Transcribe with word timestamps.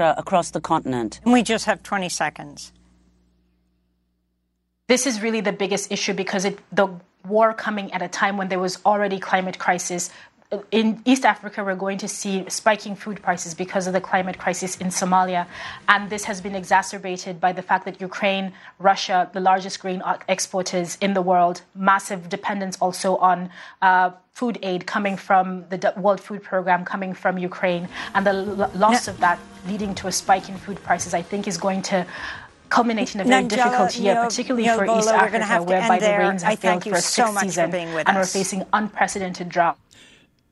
across 0.00 0.50
the 0.50 0.60
continent. 0.60 1.20
We 1.24 1.42
just 1.42 1.66
have 1.66 1.82
20 1.82 2.08
seconds. 2.08 2.72
This 4.86 5.06
is 5.06 5.22
really 5.22 5.40
the 5.40 5.52
biggest 5.52 5.90
issue 5.90 6.12
because 6.12 6.44
it, 6.44 6.58
the 6.70 6.88
war 7.26 7.54
coming 7.54 7.92
at 7.92 8.02
a 8.02 8.08
time 8.08 8.36
when 8.36 8.48
there 8.48 8.58
was 8.58 8.78
already 8.84 9.18
climate 9.18 9.58
crisis 9.58 10.10
in 10.70 11.02
East 11.04 11.24
Africa, 11.24 11.64
we're 11.64 11.74
going 11.74 11.98
to 11.98 12.08
see 12.08 12.44
spiking 12.48 12.94
food 12.94 13.22
prices 13.22 13.54
because 13.54 13.86
of 13.86 13.92
the 13.92 14.00
climate 14.00 14.38
crisis 14.38 14.76
in 14.76 14.88
Somalia. 14.88 15.46
And 15.88 16.10
this 16.10 16.24
has 16.24 16.40
been 16.40 16.54
exacerbated 16.54 17.40
by 17.40 17.52
the 17.52 17.62
fact 17.62 17.84
that 17.86 18.00
Ukraine, 18.00 18.52
Russia, 18.78 19.30
the 19.32 19.40
largest 19.40 19.80
grain 19.80 20.02
exporters 20.28 20.96
in 21.00 21.14
the 21.14 21.22
world, 21.22 21.62
massive 21.74 22.28
dependence 22.28 22.76
also 22.80 23.16
on 23.16 23.50
uh, 23.82 24.10
food 24.34 24.58
aid 24.62 24.84
coming 24.84 25.16
from 25.16 25.64
the 25.68 25.92
World 25.96 26.20
Food 26.20 26.42
Program, 26.42 26.84
coming 26.84 27.14
from 27.14 27.38
Ukraine. 27.38 27.88
And 28.14 28.26
the 28.26 28.32
l- 28.32 28.70
loss 28.74 29.06
yeah. 29.06 29.12
of 29.12 29.20
that 29.20 29.38
leading 29.68 29.94
to 29.96 30.08
a 30.08 30.12
spike 30.12 30.48
in 30.48 30.56
food 30.56 30.82
prices, 30.82 31.14
I 31.14 31.22
think, 31.22 31.46
is 31.46 31.56
going 31.56 31.82
to 31.82 32.04
culminate 32.68 33.14
in 33.14 33.20
a 33.20 33.24
very 33.24 33.44
difficult 33.46 33.96
year, 33.96 34.16
particularly 34.16 34.66
for 34.66 34.84
East 34.98 35.08
Africa, 35.08 35.62
whereby 35.62 36.00
the 36.00 36.18
rains 36.18 36.42
have 36.42 36.58
failed 36.58 36.82
for 36.82 36.94
a 36.94 37.00
sixth 37.00 37.38
season, 37.38 37.72
and 37.74 38.08
us. 38.08 38.16
we're 38.16 38.40
facing 38.40 38.64
unprecedented 38.72 39.48
drought. 39.48 39.78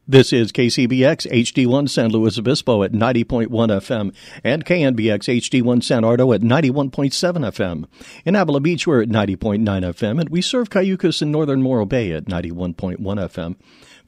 This 0.09 0.33
is 0.33 0.51
KCBX 0.51 1.31
HD1 1.31 1.89
San 1.89 2.11
Luis 2.11 2.37
Obispo 2.37 2.83
at 2.83 2.91
90.1 2.91 3.47
FM 3.47 4.13
and 4.43 4.65
KNBX 4.65 5.39
HD1 5.39 5.85
San 5.85 6.03
Ardo 6.03 6.33
at 6.33 6.41
91.7 6.41 6.91
FM. 7.13 7.85
In 8.25 8.35
Avila 8.35 8.59
Beach, 8.59 8.85
we're 8.85 9.03
at 9.03 9.09
90.9 9.09 9.61
FM, 9.61 10.21
and 10.21 10.29
we 10.29 10.43
serve 10.43 10.71
Cayucos 10.71 11.23
in 11.23 11.31
northern 11.31 11.63
Morro 11.63 11.87
Bay 11.87 12.11
at 12.11 12.25
91.1 12.25 12.99
FM. 12.99 13.55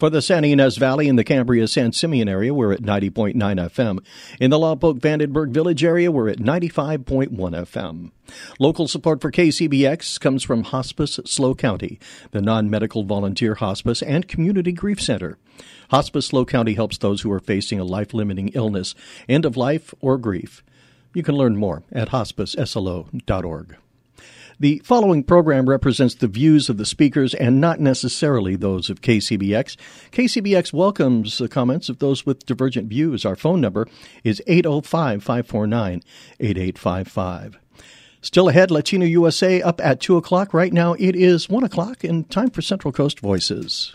For 0.04 0.10
the 0.10 0.20
Santa 0.20 0.48
Ynez 0.48 0.76
Valley 0.76 1.08
and 1.08 1.18
the 1.18 1.24
Cambria 1.24 1.66
San 1.66 1.92
Simeon 1.92 2.28
area, 2.28 2.52
we're 2.52 2.74
at 2.74 2.82
90.9 2.82 3.36
FM. 3.36 4.04
In 4.38 4.50
the 4.50 4.58
Lompoc 4.58 4.98
Vandenberg 4.98 5.48
Village 5.48 5.82
area, 5.82 6.12
we're 6.12 6.28
at 6.28 6.40
95.1 6.40 7.30
FM. 7.30 8.10
Local 8.60 8.86
support 8.86 9.22
for 9.22 9.32
KCBX 9.32 10.20
comes 10.20 10.42
from 10.42 10.64
Hospice 10.64 11.20
SLO 11.24 11.54
County, 11.54 11.98
the 12.32 12.42
non 12.42 12.68
medical 12.68 13.04
volunteer 13.04 13.54
hospice 13.54 14.02
and 14.02 14.28
community 14.28 14.72
grief 14.72 15.00
center. 15.00 15.38
Hospice 15.88 16.26
SLO 16.26 16.44
County 16.44 16.74
helps 16.74 16.98
those 16.98 17.22
who 17.22 17.32
are 17.32 17.40
facing 17.40 17.80
a 17.80 17.84
life 17.84 18.12
limiting 18.12 18.48
illness, 18.48 18.94
end 19.26 19.46
of 19.46 19.56
life, 19.56 19.94
or 20.02 20.18
grief. 20.18 20.62
You 21.14 21.22
can 21.22 21.34
learn 21.34 21.56
more 21.56 21.82
at 21.90 22.10
hospiceslo.org. 22.10 23.76
The 24.60 24.80
following 24.84 25.24
program 25.24 25.68
represents 25.68 26.14
the 26.14 26.28
views 26.28 26.68
of 26.68 26.76
the 26.76 26.86
speakers 26.86 27.34
and 27.34 27.60
not 27.60 27.80
necessarily 27.80 28.54
those 28.54 28.88
of 28.88 29.00
KCBX. 29.00 29.76
KCBX 30.12 30.72
welcomes 30.72 31.38
the 31.38 31.48
comments 31.48 31.88
of 31.88 31.98
those 31.98 32.24
with 32.24 32.46
divergent 32.46 32.88
views. 32.88 33.24
Our 33.24 33.34
phone 33.34 33.60
number 33.60 33.88
is 34.22 34.40
805 34.46 35.24
549 35.24 36.02
8855. 36.38 37.58
Still 38.20 38.48
ahead, 38.48 38.70
Latino 38.70 39.04
USA 39.04 39.60
up 39.60 39.80
at 39.82 40.00
2 40.00 40.16
o'clock. 40.16 40.54
Right 40.54 40.72
now 40.72 40.94
it 40.94 41.16
is 41.16 41.48
1 41.48 41.64
o'clock 41.64 42.04
and 42.04 42.30
time 42.30 42.50
for 42.50 42.62
Central 42.62 42.92
Coast 42.92 43.20
Voices. 43.20 43.94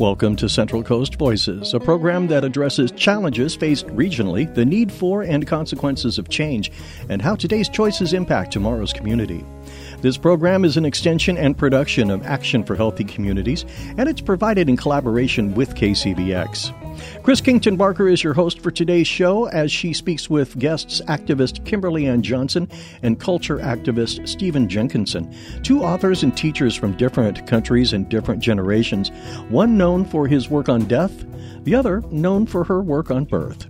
Welcome 0.00 0.34
to 0.36 0.48
Central 0.48 0.82
Coast 0.82 1.16
Voices, 1.16 1.74
a 1.74 1.78
program 1.78 2.28
that 2.28 2.42
addresses 2.42 2.90
challenges 2.92 3.54
faced 3.54 3.86
regionally, 3.88 4.52
the 4.54 4.64
need 4.64 4.90
for 4.90 5.20
and 5.20 5.46
consequences 5.46 6.16
of 6.16 6.30
change, 6.30 6.72
and 7.10 7.20
how 7.20 7.36
today's 7.36 7.68
choices 7.68 8.14
impact 8.14 8.50
tomorrow's 8.50 8.94
community. 8.94 9.44
This 10.00 10.16
program 10.16 10.64
is 10.64 10.78
an 10.78 10.86
extension 10.86 11.36
and 11.36 11.54
production 11.54 12.10
of 12.10 12.24
Action 12.24 12.64
for 12.64 12.76
Healthy 12.76 13.04
Communities, 13.04 13.66
and 13.98 14.08
it's 14.08 14.22
provided 14.22 14.70
in 14.70 14.78
collaboration 14.78 15.54
with 15.54 15.74
KCBX. 15.74 16.79
Chris 17.22 17.40
Kington 17.40 17.76
Barker 17.76 18.08
is 18.08 18.24
your 18.24 18.34
host 18.34 18.60
for 18.60 18.70
today's 18.70 19.06
show 19.06 19.46
as 19.46 19.70
she 19.70 19.92
speaks 19.92 20.30
with 20.30 20.58
guests 20.58 21.00
activist 21.02 21.64
Kimberly 21.64 22.06
Ann 22.06 22.22
Johnson 22.22 22.68
and 23.02 23.20
culture 23.20 23.58
activist 23.58 24.26
Stephen 24.28 24.68
Jenkinson, 24.68 25.34
two 25.62 25.82
authors 25.82 26.22
and 26.22 26.36
teachers 26.36 26.74
from 26.74 26.96
different 26.96 27.46
countries 27.46 27.92
and 27.92 28.08
different 28.08 28.42
generations, 28.42 29.10
one 29.48 29.76
known 29.76 30.04
for 30.04 30.26
his 30.26 30.48
work 30.48 30.68
on 30.68 30.86
death, 30.86 31.24
the 31.64 31.74
other 31.74 32.02
known 32.10 32.46
for 32.46 32.64
her 32.64 32.82
work 32.82 33.10
on 33.10 33.24
birth. 33.24 33.66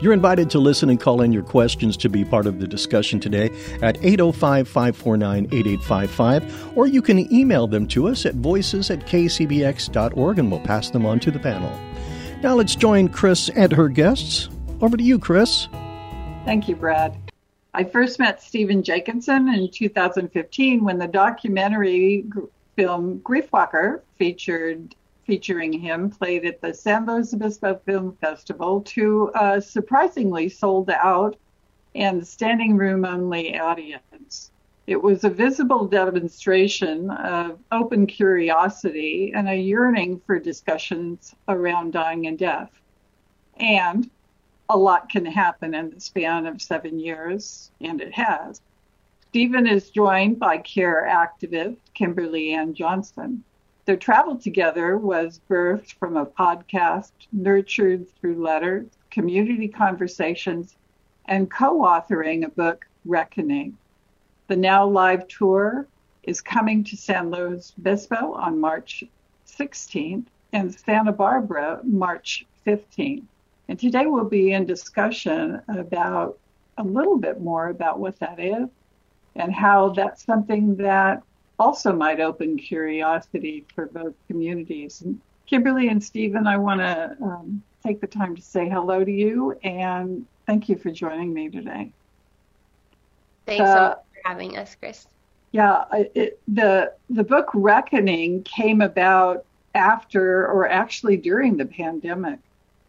You're 0.00 0.12
invited 0.12 0.50
to 0.50 0.58
listen 0.58 0.90
and 0.90 1.00
call 1.00 1.22
in 1.22 1.32
your 1.32 1.42
questions 1.42 1.96
to 1.98 2.08
be 2.08 2.24
part 2.24 2.46
of 2.46 2.60
the 2.60 2.66
discussion 2.66 3.20
today 3.20 3.50
at 3.82 3.96
805 4.04 4.68
549 4.68 5.46
8855, 5.46 6.76
or 6.76 6.86
you 6.86 7.02
can 7.02 7.32
email 7.32 7.66
them 7.66 7.86
to 7.88 8.08
us 8.08 8.26
at 8.26 8.34
voices 8.34 8.90
at 8.90 9.00
kcbx.org 9.06 10.38
and 10.38 10.50
we'll 10.50 10.60
pass 10.60 10.90
them 10.90 11.06
on 11.06 11.20
to 11.20 11.30
the 11.30 11.38
panel. 11.38 11.72
Now 12.46 12.54
let's 12.54 12.76
join 12.76 13.08
Chris 13.08 13.48
and 13.48 13.72
her 13.72 13.88
guests. 13.88 14.48
Over 14.80 14.96
to 14.96 15.02
you, 15.02 15.18
Chris. 15.18 15.66
Thank 16.44 16.68
you, 16.68 16.76
Brad. 16.76 17.18
I 17.74 17.82
first 17.82 18.20
met 18.20 18.40
Stephen 18.40 18.84
Jenkinson 18.84 19.48
in 19.48 19.68
2015 19.68 20.84
when 20.84 20.96
the 20.96 21.08
documentary 21.08 22.24
film 22.76 23.18
Griefwalker 23.18 24.02
featured 24.16 24.94
featuring 25.24 25.72
him 25.72 26.08
played 26.08 26.44
at 26.46 26.60
the 26.60 26.72
San 26.72 27.04
Luis 27.04 27.34
Obispo 27.34 27.80
Film 27.84 28.16
Festival 28.20 28.80
to 28.82 29.32
a 29.34 29.38
uh, 29.38 29.60
surprisingly 29.60 30.48
sold 30.48 30.88
out 30.88 31.36
and 31.96 32.24
standing 32.24 32.76
room 32.76 33.04
only 33.04 33.58
audience. 33.58 34.52
It 34.86 35.02
was 35.02 35.24
a 35.24 35.30
visible 35.30 35.88
demonstration 35.88 37.10
of 37.10 37.58
open 37.72 38.06
curiosity 38.06 39.32
and 39.34 39.48
a 39.48 39.56
yearning 39.56 40.20
for 40.24 40.38
discussions 40.38 41.34
around 41.48 41.92
dying 41.92 42.28
and 42.28 42.38
death. 42.38 42.70
And 43.58 44.08
a 44.68 44.78
lot 44.78 45.08
can 45.08 45.24
happen 45.24 45.74
in 45.74 45.90
the 45.90 46.00
span 46.00 46.46
of 46.46 46.62
seven 46.62 47.00
years, 47.00 47.72
and 47.80 48.00
it 48.00 48.14
has. 48.14 48.60
Stephen 49.28 49.66
is 49.66 49.90
joined 49.90 50.38
by 50.38 50.58
care 50.58 51.04
activist 51.10 51.78
Kimberly 51.94 52.52
Ann 52.52 52.72
Johnson. 52.72 53.42
Their 53.86 53.96
travel 53.96 54.36
together 54.36 54.96
was 54.96 55.40
birthed 55.50 55.94
from 55.94 56.16
a 56.16 56.26
podcast 56.26 57.12
nurtured 57.32 58.08
through 58.20 58.40
letters, 58.40 58.86
community 59.10 59.66
conversations, 59.66 60.76
and 61.24 61.50
co 61.50 61.80
authoring 61.82 62.44
a 62.44 62.48
book, 62.48 62.86
Reckoning. 63.04 63.76
The 64.48 64.56
Now 64.56 64.86
Live 64.86 65.26
Tour 65.26 65.88
is 66.22 66.40
coming 66.40 66.84
to 66.84 66.96
San 66.96 67.30
Luis 67.30 67.72
Obispo 67.78 68.34
on 68.34 68.60
March 68.60 69.02
16th 69.48 70.26
and 70.52 70.72
Santa 70.72 71.12
Barbara 71.12 71.80
March 71.82 72.46
15th. 72.64 73.24
And 73.68 73.78
today 73.78 74.06
we'll 74.06 74.24
be 74.24 74.52
in 74.52 74.64
discussion 74.64 75.60
about 75.68 76.38
a 76.78 76.84
little 76.84 77.18
bit 77.18 77.40
more 77.40 77.68
about 77.68 77.98
what 77.98 78.20
that 78.20 78.38
is 78.38 78.68
and 79.34 79.52
how 79.52 79.88
that's 79.90 80.24
something 80.24 80.76
that 80.76 81.22
also 81.58 81.92
might 81.92 82.20
open 82.20 82.56
curiosity 82.56 83.64
for 83.74 83.86
both 83.86 84.14
communities. 84.28 85.02
And 85.02 85.20
Kimberly 85.46 85.88
and 85.88 86.02
Stephen, 86.02 86.46
I 86.46 86.56
want 86.56 86.80
to 86.80 87.16
um, 87.20 87.62
take 87.84 88.00
the 88.00 88.06
time 88.06 88.36
to 88.36 88.42
say 88.42 88.68
hello 88.68 89.04
to 89.04 89.10
you 89.12 89.58
and 89.64 90.24
thank 90.46 90.68
you 90.68 90.76
for 90.76 90.92
joining 90.92 91.34
me 91.34 91.48
today. 91.50 91.90
Thanks 93.46 93.62
uh, 93.62 93.74
so 93.74 93.80
much 93.80 93.98
for 93.98 94.05
having 94.26 94.56
us, 94.56 94.74
Chris. 94.74 95.06
Yeah, 95.52 95.84
it, 95.92 96.40
the 96.48 96.92
the 97.08 97.24
book 97.24 97.48
Reckoning 97.54 98.42
came 98.42 98.80
about 98.80 99.44
after, 99.74 100.46
or 100.46 100.68
actually 100.68 101.16
during 101.16 101.56
the 101.56 101.66
pandemic, 101.66 102.40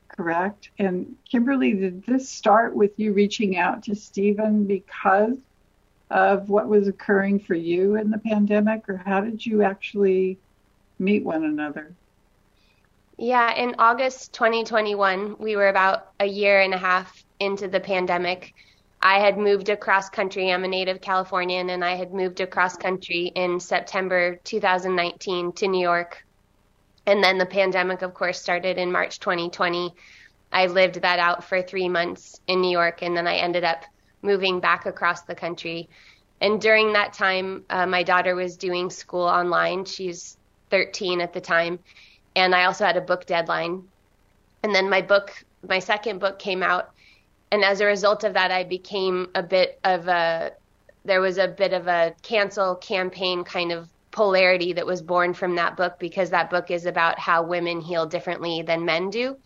correct? 0.09 0.69
And 0.79 1.15
Kimberly, 1.29 1.73
did 1.73 2.03
this 2.05 2.27
start 2.27 2.75
with 2.75 2.91
you 2.97 3.13
reaching 3.13 3.57
out 3.57 3.83
to 3.83 3.95
Stephen 3.95 4.65
because 4.65 5.37
of 6.09 6.49
what 6.49 6.67
was 6.67 6.87
occurring 6.87 7.39
for 7.39 7.55
you 7.55 7.95
in 7.95 8.09
the 8.09 8.17
pandemic, 8.17 8.89
or 8.89 8.97
how 8.97 9.21
did 9.21 9.45
you 9.45 9.61
actually 9.61 10.37
meet 10.99 11.23
one 11.23 11.43
another? 11.43 11.93
Yeah, 13.17 13.53
in 13.53 13.75
August 13.79 14.33
2021, 14.33 15.37
we 15.39 15.55
were 15.55 15.69
about 15.69 16.11
a 16.19 16.25
year 16.25 16.61
and 16.61 16.73
a 16.73 16.77
half 16.77 17.23
into 17.39 17.67
the 17.67 17.79
pandemic. 17.79 18.53
I 19.07 19.19
had 19.19 19.37
moved 19.37 19.69
across 19.69 20.09
country. 20.09 20.51
I'm 20.51 20.65
a 20.65 20.67
native 20.67 20.99
Californian, 20.99 21.69
and 21.69 21.81
I 21.81 21.95
had 21.95 22.13
moved 22.13 22.41
across 22.41 22.75
country 22.75 23.31
in 23.35 23.57
September 23.57 24.35
2019 24.43 25.53
to 25.53 25.67
New 25.69 25.79
York. 25.79 26.25
And 27.05 27.23
then 27.23 27.37
the 27.37 27.45
pandemic, 27.45 28.01
of 28.01 28.13
course, 28.13 28.37
started 28.37 28.77
in 28.77 28.91
March 28.91 29.21
2020. 29.21 29.93
I 30.51 30.65
lived 30.65 31.01
that 31.03 31.19
out 31.19 31.45
for 31.45 31.61
three 31.61 31.87
months 31.87 32.41
in 32.47 32.59
New 32.59 32.69
York, 32.69 33.01
and 33.01 33.15
then 33.15 33.27
I 33.27 33.35
ended 33.35 33.63
up 33.63 33.85
moving 34.23 34.59
back 34.59 34.85
across 34.85 35.21
the 35.21 35.35
country. 35.35 35.87
And 36.41 36.59
during 36.59 36.91
that 36.91 37.13
time, 37.13 37.63
uh, 37.69 37.85
my 37.85 38.03
daughter 38.03 38.35
was 38.35 38.57
doing 38.57 38.89
school 38.89 39.23
online. 39.23 39.85
She's 39.85 40.35
13 40.69 41.21
at 41.21 41.31
the 41.31 41.39
time. 41.39 41.79
And 42.35 42.53
I 42.53 42.65
also 42.65 42.83
had 42.83 42.97
a 42.97 43.01
book 43.09 43.25
deadline. 43.25 43.87
And 44.63 44.75
then 44.75 44.89
my 44.89 45.01
book, 45.01 45.31
my 45.65 45.79
second 45.79 46.19
book 46.19 46.39
came 46.39 46.61
out 46.61 46.91
and 47.51 47.63
as 47.63 47.81
a 47.81 47.85
result 47.85 48.23
of 48.23 48.33
that, 48.33 48.51
I 48.51 48.63
became 48.63 49.29
a 49.35 49.43
bit 49.43 49.79
of 49.83 50.07
a 50.07 50.53
there 51.05 51.21
was 51.21 51.37
a 51.37 51.47
bit 51.47 51.71
of 51.71 51.87
a 51.87 52.13
cancel 52.21 52.75
campaign 52.75 53.43
kind 53.43 53.71
of 53.71 53.87
polarity 54.11 54.73
that 54.73 54.85
was 54.85 55.01
born 55.01 55.33
from 55.33 55.55
that 55.55 55.77
book 55.77 55.99
because 55.99 56.31
that 56.31 56.49
book 56.49 56.69
is 56.69 56.85
about 56.85 57.17
how 57.17 57.43
women 57.43 57.79
heal 57.79 58.05
differently 58.05 58.61
than 58.61 58.83
men 58.83 59.09
do 59.09 59.37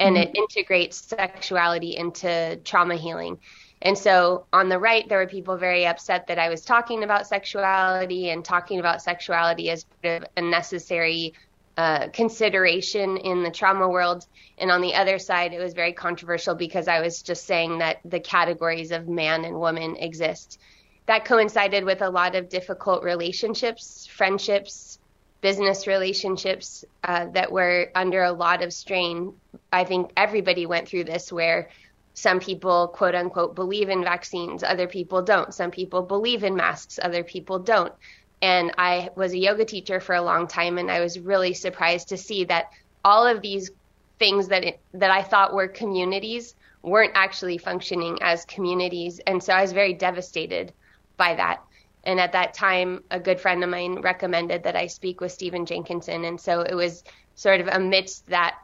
and 0.00 0.16
mm-hmm. 0.16 0.30
it 0.30 0.36
integrates 0.36 0.96
sexuality 0.96 1.96
into 1.96 2.58
trauma 2.64 2.96
healing. 2.96 3.38
And 3.82 3.96
so 3.96 4.46
on 4.52 4.68
the 4.68 4.78
right, 4.78 5.08
there 5.08 5.18
were 5.18 5.26
people 5.26 5.56
very 5.56 5.86
upset 5.86 6.26
that 6.26 6.38
I 6.38 6.48
was 6.48 6.62
talking 6.62 7.02
about 7.02 7.26
sexuality 7.26 8.30
and 8.30 8.44
talking 8.44 8.78
about 8.78 9.00
sexuality 9.00 9.70
as 9.70 9.86
a 10.04 10.40
necessary 10.40 11.34
uh, 11.80 12.08
consideration 12.08 13.16
in 13.16 13.42
the 13.42 13.50
trauma 13.50 13.88
world. 13.88 14.26
And 14.58 14.70
on 14.70 14.82
the 14.82 14.94
other 14.94 15.18
side, 15.18 15.54
it 15.54 15.58
was 15.58 15.72
very 15.72 15.94
controversial 15.94 16.54
because 16.54 16.88
I 16.88 17.00
was 17.00 17.22
just 17.22 17.46
saying 17.46 17.78
that 17.78 18.00
the 18.04 18.20
categories 18.20 18.90
of 18.90 19.08
man 19.08 19.46
and 19.46 19.58
woman 19.58 19.96
exist. 19.96 20.58
That 21.06 21.24
coincided 21.24 21.86
with 21.86 22.02
a 22.02 22.10
lot 22.10 22.34
of 22.34 22.50
difficult 22.50 23.02
relationships, 23.02 24.06
friendships, 24.06 24.98
business 25.40 25.86
relationships 25.86 26.84
uh, 27.02 27.28
that 27.32 27.50
were 27.50 27.90
under 27.94 28.24
a 28.24 28.32
lot 28.32 28.62
of 28.62 28.74
strain. 28.74 29.32
I 29.72 29.84
think 29.84 30.10
everybody 30.18 30.66
went 30.66 30.86
through 30.86 31.04
this 31.04 31.32
where 31.32 31.70
some 32.12 32.40
people, 32.40 32.88
quote 32.88 33.14
unquote, 33.14 33.54
believe 33.54 33.88
in 33.88 34.04
vaccines, 34.04 34.62
other 34.62 34.86
people 34.86 35.22
don't. 35.22 35.54
Some 35.54 35.70
people 35.70 36.02
believe 36.02 36.44
in 36.44 36.54
masks, 36.56 36.98
other 37.02 37.24
people 37.24 37.58
don't. 37.58 37.94
And 38.42 38.72
I 38.78 39.10
was 39.16 39.32
a 39.32 39.38
yoga 39.38 39.64
teacher 39.64 40.00
for 40.00 40.14
a 40.14 40.22
long 40.22 40.46
time, 40.46 40.78
and 40.78 40.90
I 40.90 41.00
was 41.00 41.18
really 41.18 41.52
surprised 41.54 42.08
to 42.08 42.16
see 42.16 42.44
that 42.44 42.70
all 43.04 43.26
of 43.26 43.42
these 43.42 43.70
things 44.18 44.48
that 44.48 44.64
it, 44.64 44.80
that 44.94 45.10
I 45.10 45.22
thought 45.22 45.54
were 45.54 45.68
communities 45.68 46.54
weren't 46.82 47.12
actually 47.14 47.58
functioning 47.58 48.18
as 48.22 48.44
communities, 48.46 49.20
and 49.26 49.42
so 49.42 49.52
I 49.52 49.62
was 49.62 49.72
very 49.72 49.92
devastated 49.92 50.72
by 51.16 51.34
that. 51.34 51.62
And 52.04 52.18
at 52.18 52.32
that 52.32 52.54
time, 52.54 53.04
a 53.10 53.20
good 53.20 53.38
friend 53.38 53.62
of 53.62 53.68
mine 53.68 54.00
recommended 54.00 54.62
that 54.62 54.76
I 54.76 54.86
speak 54.86 55.20
with 55.20 55.32
Stephen 55.32 55.66
Jenkinson, 55.66 56.24
and 56.24 56.40
so 56.40 56.62
it 56.62 56.74
was 56.74 57.04
sort 57.34 57.60
of 57.60 57.68
amidst 57.68 58.26
that 58.28 58.56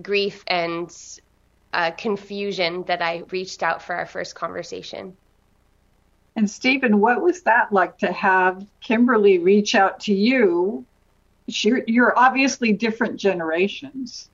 grief 0.00 0.44
and 0.46 0.94
uh, 1.72 1.90
confusion 1.92 2.84
that 2.84 3.02
I 3.02 3.22
reached 3.30 3.62
out 3.62 3.82
for 3.82 3.94
our 3.94 4.06
first 4.06 4.34
conversation. 4.34 5.16
And 6.36 6.48
Stephen, 6.48 7.00
what 7.00 7.22
was 7.22 7.42
that 7.42 7.72
like 7.72 7.96
to 7.98 8.12
have 8.12 8.66
Kimberly 8.80 9.38
reach 9.38 9.74
out 9.74 10.00
to 10.00 10.14
you? 10.14 10.84
You're, 11.46 11.82
you're 11.86 12.18
obviously 12.18 12.72
different 12.72 13.18
generations, 13.18 14.28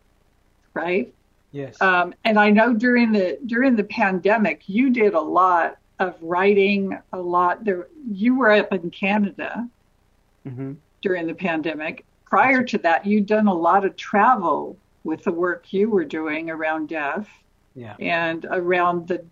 right? 0.75 1.13
Yes. 1.53 1.81
Um, 1.81 2.15
and 2.25 2.39
I 2.39 2.51
know 2.51 2.73
during 2.73 3.13
the 3.13 3.39
during 3.47 3.77
the 3.77 3.85
pandemic, 3.85 4.63
you 4.67 4.91
did 4.91 5.15
a 5.15 5.21
lot 5.21 5.77
of 5.99 6.17
writing, 6.23 6.99
a 7.13 7.19
lot. 7.19 7.65
There, 7.65 7.89
you 8.11 8.37
were 8.37 8.51
up 8.51 8.73
in 8.73 8.91
Canada 8.91 9.69
mm-hmm. 10.47 10.73
during 11.03 11.27
the 11.27 11.35
pandemic. 11.35 12.05
Prior 12.25 12.63
to 12.65 12.79
that, 12.79 13.05
you'd 13.05 13.27
done 13.27 13.47
a 13.47 13.55
lot 13.55 13.85
of 13.85 13.95
travel 13.97 14.77
with 15.05 15.25
the 15.25 15.33
work 15.33 15.73
you 15.73 15.91
were 15.91 16.07
doing 16.07 16.49
around 16.49 16.89
death 16.89 17.29
yeah. 17.75 17.95
and 17.99 18.47
around 18.51 19.09
the 19.09 19.23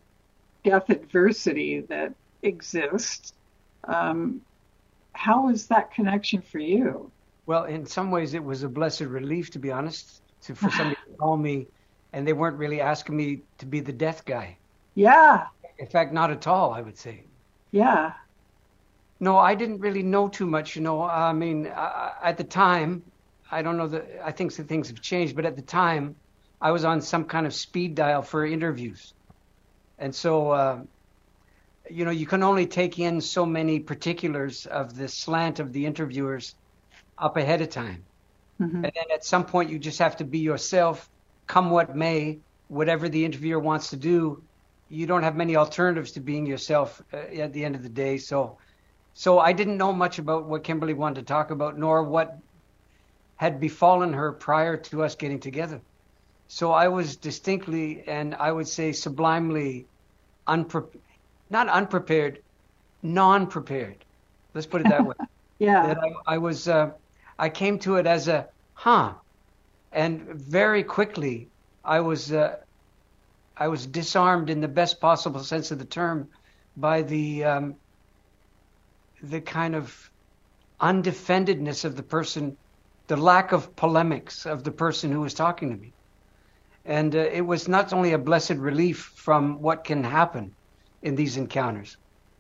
death 0.63 0.91
adversity 0.91 1.81
that 1.81 2.13
exists. 2.43 3.33
Um, 3.85 4.41
how 5.13 5.47
was 5.47 5.67
that 5.67 5.93
connection 5.93 6.43
for 6.43 6.59
you? 6.59 7.11
Well, 7.47 7.65
in 7.65 7.87
some 7.87 8.11
ways, 8.11 8.35
it 8.35 8.45
was 8.45 8.63
a 8.63 8.69
blessed 8.69 9.01
relief, 9.03 9.51
to 9.53 9.59
be 9.59 9.73
honest, 9.73 10.23
to, 10.43 10.55
for 10.55 10.71
somebody 10.71 10.97
to 11.11 11.17
call 11.17 11.37
me, 11.37 11.67
and 12.13 12.27
they 12.27 12.33
weren't 12.33 12.57
really 12.57 12.81
asking 12.81 13.17
me 13.17 13.41
to 13.59 13.67
be 13.67 13.81
the 13.81 13.93
death 13.93 14.25
guy. 14.25 14.57
Yeah. 14.95 15.47
In 15.79 15.87
fact, 15.87 16.13
not 16.13 16.31
at 16.31 16.47
all, 16.47 16.73
I 16.73 16.81
would 16.81 16.99
say. 16.99 17.25
Yeah. 17.71 18.13
No, 19.19 19.37
I 19.39 19.55
didn't 19.55 19.81
really 19.81 20.03
know 20.03 20.29
too 20.29 20.47
much. 20.47 20.77
You 20.77 20.83
know, 20.83 21.03
I 21.03 21.33
mean, 21.33 21.67
uh, 21.67 22.13
at 22.23 22.37
the 22.39 22.45
time, 22.45 23.03
I 23.51 23.63
don't 23.63 23.77
know 23.77 23.89
that 23.89 24.07
I 24.25 24.33
think 24.33 24.55
that 24.55 24.69
things 24.69 24.89
have 24.89 25.01
changed, 25.01 25.37
but 25.37 25.45
at 25.45 25.57
the 25.57 25.63
time, 25.63 26.17
I 26.61 26.71
was 26.71 26.85
on 26.85 27.01
some 27.01 27.25
kind 27.25 27.47
of 27.47 27.55
speed 27.55 27.95
dial 27.95 28.23
for 28.23 28.47
interviews, 28.47 29.15
and 29.99 30.15
so 30.15 30.51
uh, 30.51 30.81
you 31.91 32.05
know 32.05 32.11
you 32.11 32.27
can 32.27 32.43
only 32.43 32.67
take 32.67 32.99
in 32.99 33.21
so 33.21 33.45
many 33.45 33.81
particulars 33.81 34.67
of 34.67 34.97
the 34.97 35.09
slant 35.09 35.61
of 35.61 35.73
the 35.73 35.87
interviewers 35.87 36.55
up 37.19 37.37
ahead 37.37 37.61
of 37.61 37.71
time, 37.71 38.05
mm-hmm. 38.61 38.85
and 38.85 38.93
then 38.95 39.05
at 39.13 39.25
some 39.25 39.45
point 39.45 39.71
you 39.71 39.79
just 39.79 39.99
have 39.99 40.17
to 40.19 40.25
be 40.25 40.39
yourself, 40.39 41.09
come 41.47 41.71
what 41.71 41.97
may, 41.97 42.39
whatever 42.69 43.09
the 43.09 43.25
interviewer 43.25 43.59
wants 43.59 43.91
to 43.91 43.97
do. 43.97 44.43
You 44.89 45.07
don't 45.07 45.23
have 45.23 45.37
many 45.37 45.57
alternatives 45.57 46.13
to 46.13 46.21
being 46.21 46.47
yourself 46.47 47.03
uh, 47.13 47.17
at 47.17 47.53
the 47.53 47.65
end 47.65 47.77
of 47.77 47.83
the 47.83 47.89
day. 47.89 48.19
So, 48.19 48.59
so 49.15 49.39
I 49.39 49.53
didn't 49.53 49.77
know 49.77 49.93
much 49.93 50.19
about 50.19 50.47
what 50.47 50.65
Kimberly 50.65 50.95
wanted 50.95 51.21
to 51.21 51.27
talk 51.27 51.51
about, 51.51 51.79
nor 51.79 52.03
what 52.03 52.39
had 53.37 53.61
befallen 53.61 54.13
her 54.13 54.33
prior 54.33 54.77
to 54.77 55.03
us 55.03 55.15
getting 55.15 55.41
together. 55.41 55.81
So 56.49 56.73
I 56.73 56.89
was 56.89 57.17
distinctly 57.17 58.03
and 58.07 58.35
I 58.35 58.51
would 58.51 58.67
say 58.69 58.93
sublimely 58.93 59.87
unprepared, 60.47 61.03
not 61.51 61.69
unprepared, 61.69 62.43
non-prepared. 63.03 64.05
Let's 64.55 64.67
put 64.67 64.83
it 64.83 64.89
that 64.89 65.05
way. 65.05 65.15
yeah. 65.59 65.87
That 65.87 65.99
I, 65.99 66.35
I 66.35 66.39
was, 66.39 66.69
uh, 66.69 66.91
I 67.39 67.49
came 67.49 67.79
to 67.81 67.97
it 67.97 68.07
as 68.07 68.29
a, 68.29 68.49
huh, 68.73 69.15
and 69.93 70.29
very 70.35 70.85
quickly 70.85 71.49
I 71.85 72.01
was, 72.01 72.33
uh, 72.33 72.57
I 73.57 73.69
was 73.69 73.87
disarmed 73.87 74.49
in 74.49 74.61
the 74.61 74.69
best 74.69 75.01
possible 75.01 75.43
sense 75.43 75.71
of 75.71 75.79
the 75.79 75.85
term 75.85 76.29
by 76.77 77.03
the, 77.03 77.45
um, 77.45 77.75
the 79.23 79.41
kind 79.41 79.75
of 79.75 79.95
undefendedness 80.81 81.85
of 81.85 81.97
the 81.97 82.03
person 82.03 82.57
the 83.11 83.17
lack 83.17 83.51
of 83.51 83.75
polemics 83.75 84.47
of 84.47 84.63
the 84.63 84.71
person 84.71 85.11
who 85.11 85.21
was 85.21 85.35
talking 85.35 85.71
to 85.71 85.77
me. 85.77 85.93
And 86.85 87.15
uh, 87.17 87.19
it 87.19 87.41
was 87.41 87.67
not 87.67 87.93
only 87.93 88.13
a 88.13 88.19
blessed 88.19 88.53
relief 88.53 89.11
from 89.17 89.61
what 89.61 89.83
can 89.83 90.05
happen 90.05 90.55
in 91.03 91.17
these 91.17 91.37
encounters, 91.37 91.97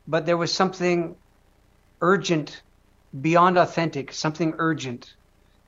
but 0.06 0.26
there 0.26 0.36
was 0.36 0.52
something 0.52 1.16
urgent 2.00 2.62
beyond 3.18 3.58
authentic, 3.58 4.12
something 4.12 4.54
urgent. 4.58 5.14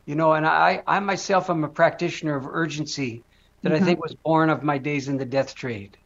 You 0.05 0.17
know, 0.17 0.33
and 0.33 0.47
I, 0.47 0.83
I 0.87 0.99
myself 1.01 1.49
am 1.49 1.65
a 1.65 1.69
practitioner 1.69 2.37
of 2.37 2.47
urgency 2.47 3.23
that 3.63 3.73
mm-hmm. 3.73 3.83
I 3.83 3.87
think 3.87 4.03
was 4.03 4.15
born 4.15 4.51
of 4.51 4.63
my 4.63 4.79
days 4.79 5.09
in 5.09 5.17
the 5.17 5.25
death 5.25 5.55
trade. 5.55 5.97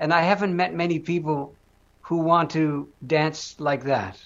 And 0.00 0.12
I 0.12 0.22
haven't 0.22 0.56
met 0.56 0.74
many 0.74 0.98
people 0.98 1.54
who 2.02 2.18
want 2.18 2.50
to 2.50 2.88
dance 3.06 3.56
like 3.58 3.84
that. 3.84 4.18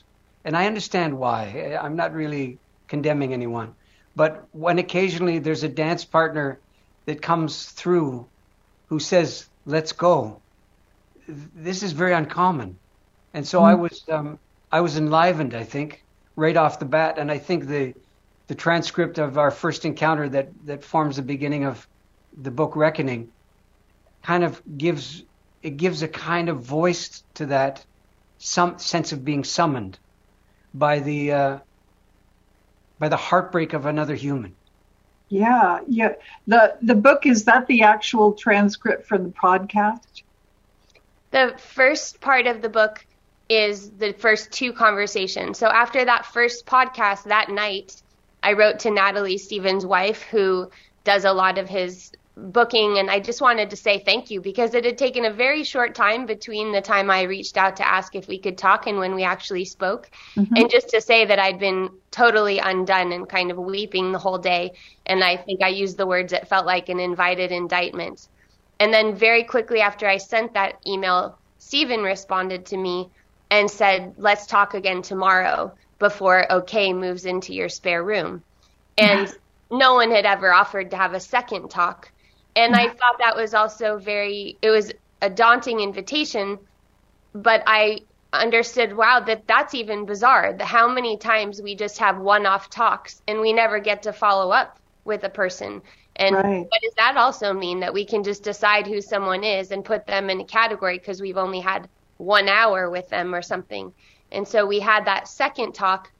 And 0.44 0.56
I 0.56 0.66
understand 0.66 1.18
why. 1.18 1.76
I'm 1.80 1.96
not 1.96 2.14
really 2.14 2.58
condemning 2.86 3.32
anyone. 3.32 3.74
But 4.16 4.46
when 4.52 4.78
occasionally 4.78 5.40
there's 5.40 5.62
a 5.62 5.68
dance 5.68 6.04
partner 6.04 6.58
that 7.06 7.22
comes 7.22 7.66
through 7.66 8.26
who 8.88 8.98
says, 8.98 9.48
let's 9.66 9.92
go, 9.92 10.40
this 11.28 11.82
is 11.82 11.92
very 11.92 12.12
uncommon. 12.12 12.78
And 13.34 13.46
so 13.46 13.60
mm 13.60 13.66
I 13.66 13.74
was, 13.74 14.04
um, 14.08 14.38
I 14.72 14.80
was 14.80 14.96
enlivened, 14.96 15.54
I 15.54 15.64
think, 15.64 16.04
right 16.36 16.56
off 16.56 16.78
the 16.78 16.84
bat. 16.86 17.18
And 17.18 17.30
I 17.30 17.38
think 17.38 17.66
the, 17.66 17.94
the 18.46 18.54
transcript 18.54 19.18
of 19.18 19.38
our 19.38 19.50
first 19.50 19.84
encounter 19.84 20.28
that, 20.30 20.48
that 20.66 20.82
forms 20.82 21.16
the 21.16 21.22
beginning 21.22 21.64
of 21.64 21.86
the 22.42 22.50
book 22.50 22.76
Reckoning 22.76 23.28
kind 24.22 24.44
of 24.44 24.62
gives, 24.78 25.24
it 25.62 25.76
gives 25.76 26.02
a 26.02 26.08
kind 26.08 26.48
of 26.48 26.62
voice 26.62 27.22
to 27.34 27.46
that 27.46 27.84
some 28.38 28.78
sense 28.78 29.12
of 29.12 29.24
being 29.24 29.44
summoned 29.44 29.98
by 30.72 31.00
the, 31.00 31.32
uh, 31.32 31.58
by 32.98 33.08
the 33.08 33.16
heartbreak 33.16 33.74
of 33.74 33.86
another 33.86 34.14
human. 34.14 34.54
Yeah, 35.28 35.80
yeah. 35.86 36.14
The 36.46 36.76
the 36.80 36.94
book 36.94 37.26
is 37.26 37.44
that 37.44 37.66
the 37.66 37.82
actual 37.82 38.32
transcript 38.32 39.06
from 39.06 39.24
the 39.24 39.30
podcast? 39.30 40.22
The 41.30 41.54
first 41.58 42.20
part 42.20 42.46
of 42.46 42.62
the 42.62 42.68
book 42.68 43.04
is 43.48 43.90
the 43.90 44.12
first 44.12 44.50
two 44.52 44.72
conversations. 44.72 45.58
So 45.58 45.68
after 45.68 46.04
that 46.04 46.26
first 46.26 46.66
podcast 46.66 47.24
that 47.24 47.48
night, 47.50 48.02
I 48.42 48.52
wrote 48.52 48.80
to 48.80 48.90
Natalie 48.90 49.38
Stephen's 49.38 49.84
wife 49.84 50.22
who 50.22 50.70
does 51.04 51.24
a 51.24 51.32
lot 51.32 51.58
of 51.58 51.68
his 51.68 52.12
booking 52.38 52.98
and 52.98 53.10
I 53.10 53.20
just 53.20 53.40
wanted 53.40 53.70
to 53.70 53.76
say 53.76 53.98
thank 53.98 54.30
you 54.30 54.40
because 54.40 54.74
it 54.74 54.84
had 54.84 54.96
taken 54.96 55.24
a 55.24 55.32
very 55.32 55.64
short 55.64 55.94
time 55.94 56.26
between 56.26 56.72
the 56.72 56.80
time 56.80 57.10
I 57.10 57.22
reached 57.22 57.56
out 57.56 57.76
to 57.76 57.88
ask 57.88 58.14
if 58.14 58.28
we 58.28 58.38
could 58.38 58.56
talk 58.56 58.86
and 58.86 58.98
when 58.98 59.14
we 59.14 59.24
actually 59.24 59.64
spoke 59.64 60.08
mm-hmm. 60.36 60.54
and 60.54 60.70
just 60.70 60.90
to 60.90 61.00
say 61.00 61.24
that 61.24 61.38
I'd 61.38 61.58
been 61.58 61.90
totally 62.10 62.60
undone 62.60 63.12
and 63.12 63.28
kind 63.28 63.50
of 63.50 63.58
weeping 63.58 64.12
the 64.12 64.18
whole 64.18 64.38
day 64.38 64.72
and 65.04 65.24
I 65.24 65.36
think 65.36 65.62
I 65.62 65.68
used 65.68 65.96
the 65.96 66.06
words 66.06 66.32
it 66.32 66.46
felt 66.46 66.64
like 66.66 66.88
an 66.88 67.00
invited 67.00 67.50
indictment. 67.50 68.28
And 68.80 68.92
then 68.92 69.14
very 69.14 69.44
quickly 69.44 69.80
after 69.80 70.08
I 70.08 70.18
sent 70.18 70.54
that 70.54 70.80
email, 70.86 71.38
Stephen 71.58 72.02
responded 72.02 72.66
to 72.66 72.76
me 72.76 73.08
and 73.50 73.70
said, 73.70 74.14
"Let's 74.18 74.46
talk 74.46 74.74
again 74.74 75.02
tomorrow 75.02 75.72
before 75.98 76.50
OK 76.50 76.92
moves 76.92 77.24
into 77.24 77.52
your 77.54 77.68
spare 77.68 78.02
room." 78.02 78.42
And 78.96 79.32
no 79.70 79.94
one 79.94 80.10
had 80.10 80.26
ever 80.26 80.52
offered 80.52 80.90
to 80.90 80.96
have 80.96 81.14
a 81.14 81.20
second 81.20 81.70
talk 81.70 82.10
and 82.58 82.74
I 82.74 82.88
thought 82.88 83.18
that 83.18 83.36
was 83.36 83.54
also 83.54 83.98
very, 83.98 84.56
it 84.60 84.70
was 84.70 84.92
a 85.22 85.30
daunting 85.30 85.78
invitation, 85.78 86.58
but 87.32 87.62
I 87.68 88.00
understood, 88.32 88.96
wow, 88.96 89.20
that 89.20 89.46
that's 89.46 89.74
even 89.74 90.06
bizarre. 90.06 90.52
The, 90.52 90.64
how 90.64 90.88
many 90.88 91.16
times 91.16 91.62
we 91.62 91.76
just 91.76 91.98
have 91.98 92.18
one-off 92.18 92.68
talks 92.68 93.22
and 93.28 93.40
we 93.40 93.52
never 93.52 93.78
get 93.78 94.02
to 94.02 94.12
follow 94.12 94.50
up 94.50 94.80
with 95.04 95.22
a 95.22 95.28
person. 95.28 95.82
And 96.18 96.34
right. 96.34 96.66
what 96.68 96.82
does 96.82 96.94
that 96.96 97.16
also 97.16 97.52
mean 97.52 97.80
that 97.80 97.94
we 97.94 98.04
can 98.04 98.24
just 98.24 98.42
decide 98.42 98.86
who 98.86 99.00
someone 99.00 99.44
is 99.44 99.70
and 99.70 99.84
put 99.84 100.06
them 100.06 100.30
in 100.30 100.40
a 100.40 100.44
category 100.44 100.98
because 100.98 101.20
we've 101.20 101.36
only 101.36 101.60
had 101.60 101.88
one 102.16 102.48
hour 102.48 102.90
with 102.90 103.08
them 103.08 103.34
or 103.34 103.42
something? 103.42 103.92
And 104.32 104.46
so 104.46 104.66
we 104.66 104.80
had 104.80 105.04
that 105.04 105.28
second 105.28 105.74
talk, 105.74 106.10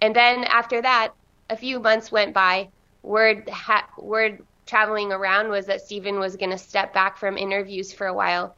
and 0.00 0.14
then 0.14 0.44
after 0.44 0.82
that, 0.82 1.12
a 1.50 1.56
few 1.56 1.80
months 1.80 2.12
went 2.12 2.34
by. 2.34 2.68
Word 3.02 3.48
ha- 3.48 3.88
word 3.98 4.44
traveling 4.66 5.12
around 5.12 5.48
was 5.48 5.66
that 5.66 5.80
Stephen 5.80 6.18
was 6.18 6.36
going 6.36 6.50
to 6.50 6.58
step 6.58 6.92
back 6.92 7.16
from 7.16 7.38
interviews 7.38 7.92
for 7.92 8.06
a 8.06 8.14
while. 8.14 8.54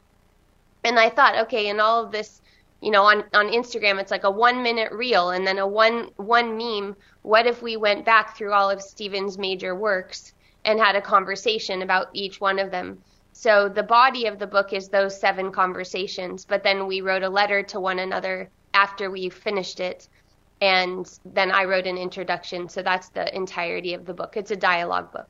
And 0.83 0.99
I 0.99 1.09
thought, 1.09 1.37
okay, 1.45 1.69
in 1.69 1.79
all 1.79 2.03
of 2.03 2.11
this, 2.11 2.41
you 2.81 2.91
know, 2.91 3.03
on, 3.03 3.23
on 3.33 3.47
Instagram, 3.47 3.99
it's 3.99 4.11
like 4.11 4.25
a 4.25 4.31
one 4.31 4.61
minute 4.61 4.91
reel 4.91 5.29
and 5.29 5.47
then 5.47 5.57
a 5.57 5.65
one, 5.65 6.09
one 6.17 6.57
meme. 6.57 6.97
What 7.21 7.47
if 7.47 7.61
we 7.61 7.77
went 7.77 8.03
back 8.03 8.35
through 8.35 8.51
all 8.51 8.69
of 8.69 8.81
Stephen's 8.81 9.37
major 9.37 9.73
works 9.73 10.33
and 10.65 10.79
had 10.79 10.95
a 10.95 11.01
conversation 11.01 11.81
about 11.81 12.09
each 12.13 12.39
one 12.39 12.59
of 12.59 12.71
them? 12.71 12.99
So 13.33 13.69
the 13.69 13.83
body 13.83 14.25
of 14.25 14.39
the 14.39 14.47
book 14.47 14.73
is 14.73 14.89
those 14.89 15.19
seven 15.19 15.51
conversations, 15.51 16.45
but 16.45 16.63
then 16.63 16.87
we 16.87 17.01
wrote 17.01 17.23
a 17.23 17.29
letter 17.29 17.63
to 17.63 17.79
one 17.79 17.99
another 17.99 18.49
after 18.73 19.09
we 19.09 19.29
finished 19.29 19.79
it. 19.79 20.07
And 20.61 21.11
then 21.25 21.51
I 21.51 21.65
wrote 21.65 21.87
an 21.87 21.97
introduction. 21.97 22.69
So 22.69 22.83
that's 22.83 23.09
the 23.09 23.33
entirety 23.35 23.93
of 23.93 24.05
the 24.05 24.13
book. 24.13 24.37
It's 24.37 24.51
a 24.51 24.55
dialogue 24.55 25.11
book 25.11 25.27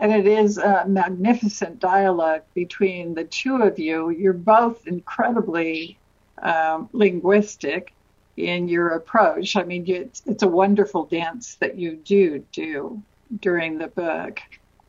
and 0.00 0.12
it 0.12 0.26
is 0.26 0.56
a 0.56 0.86
magnificent 0.88 1.78
dialogue 1.78 2.42
between 2.54 3.14
the 3.14 3.24
two 3.24 3.56
of 3.56 3.78
you. 3.78 4.08
You're 4.08 4.32
both 4.32 4.86
incredibly 4.86 5.98
um, 6.42 6.88
linguistic 6.92 7.92
in 8.38 8.66
your 8.66 8.88
approach. 8.90 9.56
I 9.56 9.62
mean, 9.64 9.84
it's, 9.86 10.22
it's 10.24 10.42
a 10.42 10.48
wonderful 10.48 11.04
dance 11.04 11.56
that 11.56 11.76
you 11.76 11.96
do 11.96 12.42
do 12.50 13.02
during 13.40 13.76
the 13.76 13.88
book. 13.88 14.40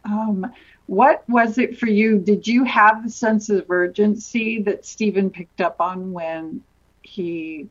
Um, 0.04 0.52
what 0.88 1.24
was 1.30 1.58
it 1.58 1.78
for 1.78 1.88
you? 1.88 2.20
Did 2.20 2.48
you 2.48 2.64
have 2.64 3.04
the 3.04 3.10
sense 3.10 3.50
of 3.50 3.70
urgency 3.70 4.62
that 4.64 4.86
Stephen 4.86 5.30
picked 5.30 5.62
up 5.62 5.80
on 5.80 6.12
when 6.12 6.62
he 7.02 7.70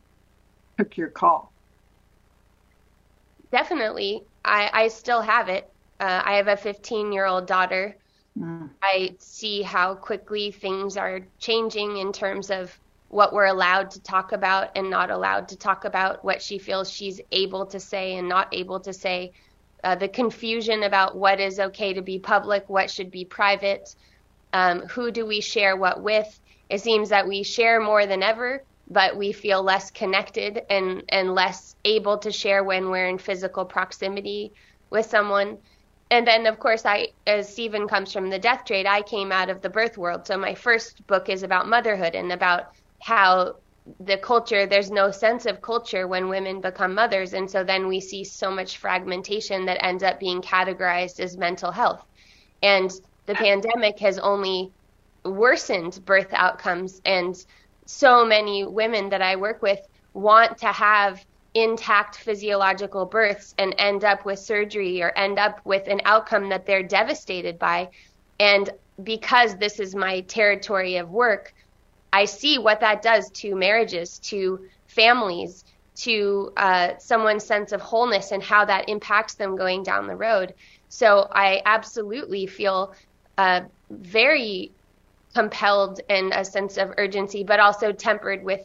took 0.79 0.97
your 0.97 1.09
call? 1.09 1.53
Definitely. 3.53 4.23
I, 4.45 4.71
I 4.73 4.89
still 4.89 5.23
have 5.23 5.49
it. 5.49 5.69
Uh, 5.99 6.23
I 6.25 6.35
have 6.37 6.49
a 6.49 6.57
15 6.57 7.13
year 7.13 7.27
old 7.27 7.47
daughter. 7.47 7.97
Mm. 8.39 8.71
I 8.83 9.17
see 9.19 9.63
how 9.63 9.95
quickly 9.95 10.51
things 10.51 10.97
are 10.97 11.21
changing 11.39 11.99
in 11.99 12.13
terms 12.13 12.51
of 12.51 12.79
what 13.09 13.33
we're 13.33 13.47
allowed 13.47 13.91
to 13.91 14.01
talk 14.01 14.33
about 14.33 14.71
and 14.77 14.89
not 14.89 15.11
allowed 15.11 15.49
to 15.49 15.57
talk 15.57 15.85
about, 15.85 16.25
what 16.25 16.41
she 16.41 16.59
feels 16.59 16.91
she's 16.91 17.21
able 17.33 17.67
to 17.67 17.81
say 17.81 18.17
and 18.17 18.29
not 18.29 18.49
able 18.53 18.79
to 18.79 18.93
say, 18.93 19.33
uh, 19.85 19.95
the 19.95 20.09
confusion 20.09 20.83
about 20.83 21.17
what 21.17 21.41
is 21.41 21.59
okay 21.59 21.93
to 21.93 22.03
be 22.03 22.19
public, 22.19 22.69
what 22.69 22.91
should 22.91 23.11
be 23.11 23.25
private, 23.25 23.95
um, 24.53 24.81
who 24.83 25.11
do 25.11 25.27
we 25.27 25.41
share 25.41 25.77
what 25.77 26.03
with. 26.03 26.41
It 26.69 26.81
seems 26.81 27.09
that 27.09 27.27
we 27.27 27.43
share 27.43 27.81
more 27.81 28.07
than 28.07 28.23
ever, 28.23 28.63
but 28.89 29.17
we 29.17 29.33
feel 29.33 29.63
less 29.63 29.91
connected 29.91 30.63
and, 30.71 31.03
and 31.09 31.35
less 31.35 31.77
able 31.85 32.19
to 32.19 32.33
share 32.33 32.65
when 32.65 32.91
we're 32.91 33.09
in 33.09 33.19
physical 33.19 33.65
proximity 33.65 34.53
with 34.91 35.07
someone 35.07 35.59
and 36.11 36.27
then 36.27 36.47
of 36.47 36.59
course 36.59 36.85
I 36.85 37.09
as 37.27 37.51
Stephen 37.51 37.89
comes 37.89 38.13
from 38.13 38.31
the 38.31 38.39
death 38.39 38.65
trade, 38.65 38.87
I 38.87 39.03
came 39.03 39.33
out 39.33 39.49
of 39.49 39.63
the 39.63 39.71
birth 39.71 39.97
world. 39.97 40.27
So 40.27 40.37
my 40.37 40.55
first 40.55 41.07
book 41.07 41.29
is 41.29 41.43
about 41.43 41.69
motherhood 41.69 42.15
and 42.15 42.33
about 42.33 42.73
how 43.01 43.57
the 44.01 44.19
culture 44.19 44.67
there's 44.67 44.91
no 44.91 45.11
sense 45.11 45.47
of 45.47 45.63
culture 45.63 46.07
when 46.07 46.29
women 46.29 46.61
become 46.61 46.95
mothers 46.95 47.33
and 47.33 47.51
so 47.51 47.65
then 47.65 47.89
we 47.89 48.01
see 48.01 48.23
so 48.23 48.51
much 48.51 48.77
fragmentation 48.77 49.65
that 49.65 49.83
ends 49.85 50.03
up 50.03 50.21
being 50.21 50.41
categorized 50.43 51.19
as 51.19 51.37
mental 51.37 51.73
health. 51.73 52.05
And 52.63 52.91
the 53.27 53.35
pandemic 53.35 53.99
has 54.01 54.19
only 54.19 54.71
worsened 55.25 56.05
birth 56.05 56.33
outcomes 56.33 57.01
and 57.05 57.37
so 57.87 58.25
many 58.25 58.65
women 58.65 59.09
that 59.11 59.23
I 59.23 59.37
work 59.37 59.63
with 59.63 59.81
want 60.15 60.59
to 60.59 60.69
have 60.69 61.25
intact 61.55 62.17
physiological 62.17 63.05
births 63.05 63.55
and 63.59 63.75
end 63.79 64.05
up 64.05 64.25
with 64.25 64.39
surgery 64.39 65.03
or 65.03 65.17
end 65.17 65.39
up 65.39 65.61
with 65.65 65.89
an 65.89 66.01
outcome 66.05 66.49
that 66.51 66.67
they're 66.67 66.83
devastated 66.83 67.59
by. 67.59 67.89
And 68.39 68.71
because 69.03 69.57
this 69.57 69.81
is 69.81 69.95
my 69.95 70.21
territory 70.23 70.97
of 70.97 71.11
work, 71.11 71.53
I 72.13 72.25
see 72.25 72.59
what 72.59 72.81
that 72.81 73.03
does 73.03 73.31
to 73.37 73.55
marriages, 73.55 74.19
to 74.25 74.61
families, 74.89 75.65
to 75.97 76.53
uh, 76.57 76.93
someone's 76.99 77.45
sense 77.45 77.73
of 77.73 77.81
wholeness 77.81 78.33
and 78.33 78.43
how 78.43 78.65
that 78.65 78.89
impacts 78.89 79.35
them 79.35 79.57
going 79.57 79.83
down 79.83 80.07
the 80.07 80.17
road. 80.17 80.55
So 80.89 81.29
I 81.31 81.63
absolutely 81.65 82.47
feel 82.47 82.95
uh, 83.37 83.63
very 83.91 84.73
compelled 85.35 86.01
and 86.09 86.33
a 86.33 86.45
sense 86.45 86.77
of 86.79 86.95
urgency, 86.97 87.45
but 87.45 87.61
also 87.61 87.93
tempered 87.93 88.43
with 88.43 88.61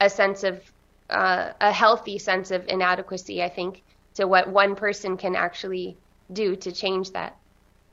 a 0.00 0.08
sense 0.08 0.44
of 0.44 0.62
uh, 1.10 1.52
a 1.60 1.72
healthy 1.72 2.18
sense 2.18 2.50
of 2.50 2.66
inadequacy, 2.68 3.42
I 3.42 3.48
think, 3.48 3.82
to 4.14 4.26
what 4.26 4.48
one 4.48 4.74
person 4.74 5.16
can 5.16 5.34
actually 5.34 5.98
do 6.32 6.56
to 6.56 6.72
change 6.72 7.12
that. 7.12 7.36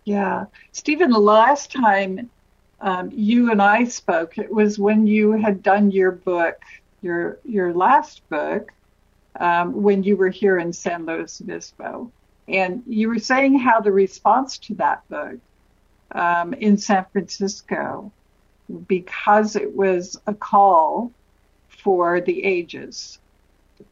Yeah. 0.05 0.45
Stephen, 0.71 1.11
last 1.11 1.71
time 1.71 2.29
um, 2.79 3.09
you 3.13 3.51
and 3.51 3.61
I 3.61 3.85
spoke, 3.85 4.37
it 4.37 4.51
was 4.51 4.77
when 4.77 5.07
you 5.07 5.33
had 5.33 5.63
done 5.63 5.91
your 5.91 6.11
book, 6.11 6.55
your 7.01 7.39
your 7.43 7.73
last 7.73 8.21
book, 8.29 8.71
um, 9.39 9.81
when 9.81 10.03
you 10.03 10.17
were 10.17 10.29
here 10.29 10.57
in 10.57 10.73
San 10.73 11.05
Luis 11.05 11.41
Obispo. 11.41 12.11
And 12.47 12.83
you 12.85 13.09
were 13.09 13.19
saying 13.19 13.57
how 13.57 13.81
the 13.81 13.91
response 13.91 14.59
to 14.59 14.75
that 14.75 15.01
book 15.09 15.39
um, 16.13 16.53
in 16.53 16.77
San 16.77 17.05
Francisco, 17.11 18.13
because 18.87 19.55
it 19.55 19.75
was 19.75 20.19
a 20.27 20.33
call 20.33 21.11
for 21.67 22.21
the 22.21 22.43
ages. 22.43 23.19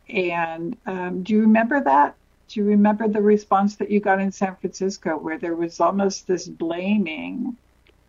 And 0.07 0.77
um, 0.85 1.23
do 1.23 1.33
you 1.33 1.41
remember 1.41 1.83
that? 1.83 2.15
Do 2.49 2.59
you 2.59 2.65
remember 2.67 3.07
the 3.07 3.21
response 3.21 3.77
that 3.77 3.89
you 3.89 3.99
got 3.99 4.21
in 4.21 4.31
San 4.31 4.55
Francisco 4.57 5.17
where 5.17 5.39
there 5.39 5.55
was 5.55 5.79
almost 5.79 6.27
this 6.27 6.47
blaming? 6.47 7.57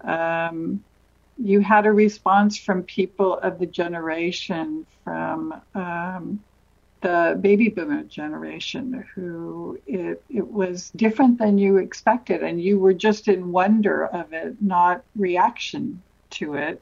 Um, 0.07 0.85
you 1.39 1.61
had 1.61 1.87
a 1.87 1.93
response 1.93 2.59
from 2.59 2.83
people 2.85 3.39
of 3.39 3.59
the 3.59 3.67
generation 3.67 4.87
from 5.03 5.61
um, 5.75 6.41
the 7.01 7.39
baby 7.41 7.69
boomer 7.69 8.03
generation 8.05 9.05
who 9.15 9.79
it, 9.87 10.23
it 10.31 10.47
was 10.47 10.91
different 10.97 11.39
than 11.39 11.59
you 11.59 11.77
expected 11.77 12.43
and 12.43 12.63
you 12.63 12.79
were 12.79 12.95
just 12.95 13.29
in 13.29 13.53
wonder 13.53 14.07
of 14.07 14.33
it, 14.33 14.57
not 14.61 15.05
reaction 15.17 16.03
to 16.31 16.55
it. 16.55 16.81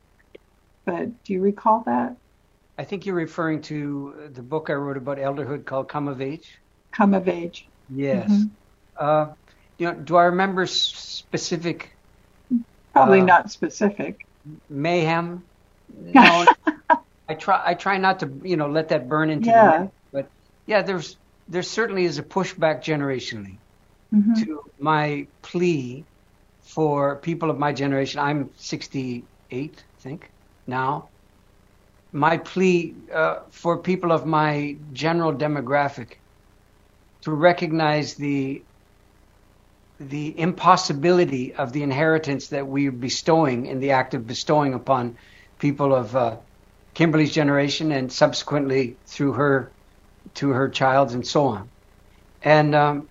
But 0.84 1.24
do 1.24 1.32
you 1.32 1.40
recall 1.40 1.82
that? 1.86 2.16
I 2.78 2.84
think 2.84 3.06
you're 3.06 3.14
referring 3.14 3.62
to 3.62 4.30
the 4.32 4.42
book 4.42 4.70
I 4.70 4.74
wrote 4.74 4.96
about 4.96 5.18
elderhood 5.18 5.64
called 5.64 5.88
Come 5.88 6.08
of 6.08 6.20
Age. 6.20 6.58
Come 6.90 7.14
of 7.14 7.28
Age. 7.28 7.66
Yes. 7.90 8.30
Mm-hmm. 8.30 8.46
Uh, 8.96 9.26
you 9.78 9.86
know, 9.86 9.94
do 9.94 10.16
I 10.16 10.24
remember 10.24 10.66
specific? 10.66 11.96
Probably 12.92 13.20
uh, 13.20 13.24
not 13.24 13.50
specific. 13.50 14.26
Mayhem. 14.68 15.44
No, 15.94 16.46
I 17.28 17.34
try. 17.34 17.62
I 17.66 17.74
try 17.74 17.98
not 17.98 18.20
to, 18.20 18.40
you 18.42 18.56
know, 18.56 18.66
let 18.66 18.88
that 18.88 19.10
burn 19.10 19.28
into 19.28 19.50
yeah. 19.50 19.82
me. 19.82 19.90
But 20.10 20.30
yeah, 20.64 20.80
there's 20.80 21.18
there 21.48 21.62
certainly 21.62 22.06
is 22.06 22.18
a 22.18 22.22
pushback 22.22 22.82
generationally 22.82 23.56
mm-hmm. 24.12 24.32
to 24.42 24.64
my 24.78 25.26
plea 25.42 26.02
for 26.62 27.16
people 27.16 27.50
of 27.50 27.58
my 27.58 27.74
generation. 27.74 28.20
I'm 28.20 28.48
68, 28.56 29.22
I 29.76 30.00
think 30.00 30.30
now 30.66 31.08
my 32.12 32.36
plea 32.36 32.94
uh, 33.12 33.40
for 33.50 33.78
people 33.78 34.12
of 34.12 34.26
my 34.26 34.76
general 34.92 35.32
demographic 35.32 36.16
to 37.22 37.30
recognize 37.30 38.14
the 38.14 38.62
the 40.08 40.38
impossibility 40.38 41.54
of 41.54 41.72
the 41.72 41.82
inheritance 41.82 42.48
that 42.48 42.66
we're 42.66 42.92
bestowing 42.92 43.66
in 43.66 43.80
the 43.80 43.92
act 43.92 44.14
of 44.14 44.26
bestowing 44.26 44.74
upon 44.74 45.16
people 45.58 45.94
of 45.94 46.16
uh, 46.16 46.36
Kimberly's 46.94 47.32
generation 47.32 47.92
and 47.92 48.12
subsequently 48.12 48.96
through 49.06 49.32
her 49.32 49.70
to 50.34 50.50
her 50.50 50.68
child's 50.68 51.14
and 51.14 51.26
so 51.26 51.46
on. 51.46 51.68
And 52.42 52.74
um, 52.74 53.08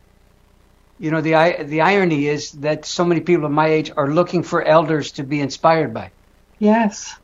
you 0.99 1.11
know 1.11 1.21
the 1.21 1.63
the 1.63 1.81
irony 1.81 2.27
is 2.27 2.51
that 2.51 2.85
so 2.85 3.03
many 3.03 3.21
people 3.21 3.45
of 3.45 3.51
my 3.51 3.67
age 3.67 3.91
are 3.95 4.07
looking 4.07 4.43
for 4.43 4.61
elders 4.61 5.13
to 5.13 5.23
be 5.23 5.39
inspired 5.39 5.93
by. 5.93 6.11
Yes. 6.59 7.15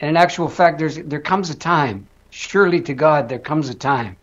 And 0.00 0.08
in 0.08 0.16
actual 0.16 0.48
fact, 0.48 0.78
there's, 0.78 0.96
there 0.96 1.20
comes 1.20 1.50
a 1.50 1.54
time, 1.54 2.08
surely 2.30 2.80
to 2.82 2.94
God, 2.94 3.28
there 3.28 3.38
comes 3.38 3.68
a 3.68 3.74
time 3.74 4.16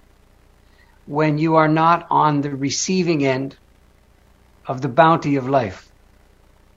when 1.05 1.37
you 1.37 1.55
are 1.55 1.67
not 1.67 2.05
on 2.09 2.41
the 2.41 2.49
receiving 2.49 3.25
end 3.25 3.55
of 4.67 4.81
the 4.81 4.89
bounty 4.89 5.37
of 5.37 5.47
life. 5.49 5.91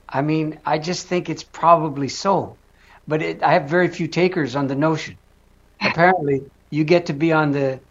I 0.09 0.21
mean, 0.21 0.59
I 0.65 0.79
just 0.79 1.07
think 1.07 1.29
it's 1.29 1.43
probably 1.43 2.09
so. 2.09 2.59
but 3.07 3.21
it, 3.21 3.43
I 3.43 3.53
have 3.53 3.69
very 3.69 3.87
few 3.89 4.07
takers 4.07 4.55
on 4.55 4.67
the 4.67 4.75
notion. 4.75 5.17
Apparently, 5.81 6.51
you 6.71 6.83
get 6.85 7.07
to 7.07 7.13
be 7.13 7.31
on 7.33 7.51
the 7.51 7.81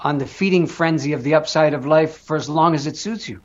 on 0.00 0.18
the 0.18 0.26
feeding 0.26 0.66
frenzy 0.66 1.12
of 1.14 1.22
the 1.24 1.34
upside 1.34 1.74
of 1.74 1.86
life 1.86 2.18
for 2.26 2.36
as 2.36 2.48
long 2.48 2.74
as 2.74 2.86
it 2.86 2.96
suits 2.98 3.28
you. 3.28 3.42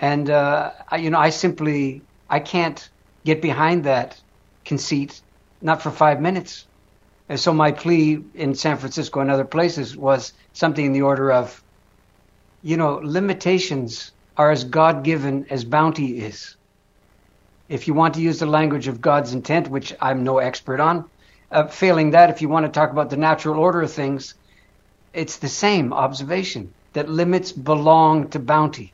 And 0.00 0.28
uh, 0.30 0.72
I, 0.90 0.96
you 0.98 1.10
know, 1.10 1.18
I 1.18 1.30
simply 1.30 2.06
I 2.28 2.40
can't 2.40 2.80
get 3.24 3.42
behind 3.42 3.84
that 3.84 4.20
conceit, 4.64 5.22
not 5.60 5.82
for 5.82 5.90
five 5.90 6.20
minutes. 6.20 6.66
And 7.28 7.40
so 7.40 7.52
my 7.54 7.72
plea 7.72 8.18
in 8.34 8.54
San 8.54 8.78
Francisco 8.78 9.20
and 9.20 9.30
other 9.30 9.44
places 9.46 9.96
was 9.96 10.32
something 10.52 10.84
in 10.86 10.92
the 10.92 11.02
order 11.02 11.32
of, 11.32 11.62
you 12.62 12.76
know, 12.76 13.00
limitations 13.02 14.12
are 14.36 14.50
as 14.50 14.64
God 14.64 15.04
given 15.04 15.46
as 15.50 15.64
bounty 15.64 16.18
is. 16.18 16.56
If 17.68 17.88
you 17.88 17.94
want 17.94 18.14
to 18.14 18.20
use 18.20 18.38
the 18.38 18.46
language 18.46 18.88
of 18.88 19.00
God's 19.00 19.32
intent, 19.32 19.68
which 19.68 19.94
I'm 20.00 20.24
no 20.24 20.38
expert 20.38 20.80
on, 20.80 21.04
uh, 21.50 21.66
failing 21.68 22.10
that, 22.10 22.30
if 22.30 22.42
you 22.42 22.48
want 22.48 22.66
to 22.66 22.72
talk 22.72 22.90
about 22.90 23.10
the 23.10 23.16
natural 23.16 23.58
order 23.58 23.82
of 23.82 23.92
things, 23.92 24.34
it's 25.12 25.38
the 25.38 25.48
same 25.48 25.92
observation 25.92 26.74
that 26.92 27.08
limits 27.08 27.52
belong 27.52 28.28
to 28.30 28.38
bounty. 28.38 28.92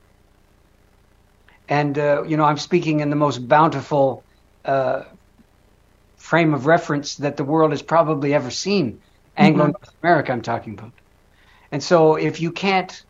And, 1.69 1.99
uh, 1.99 2.25
you 2.25 2.37
know, 2.37 2.45
I'm 2.45 2.59
speaking 2.59 3.01
in 3.01 3.11
the 3.11 3.17
most 3.17 3.47
bountiful 3.49 4.25
uh, 4.65 5.05
frame 6.17 6.53
of 6.53 6.67
reference 6.67 7.17
that 7.17 7.37
the 7.37 7.45
world 7.45 7.71
has 7.71 7.83
probably 7.83 8.35
ever 8.35 8.51
seen. 8.51 9.01
Anglo 9.37 9.67
North 9.67 9.81
mm-hmm. 9.81 10.07
America, 10.07 10.33
I'm 10.33 10.43
talking 10.43 10.75
about. 10.75 10.93
And 11.73 11.83
so 11.83 12.17
if 12.17 12.41
you 12.41 12.53
can't, 12.53 13.05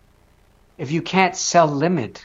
if 0.80 0.90
you 0.90 1.02
can't 1.02 1.36
sell 1.36 1.66
limit, 1.66 2.24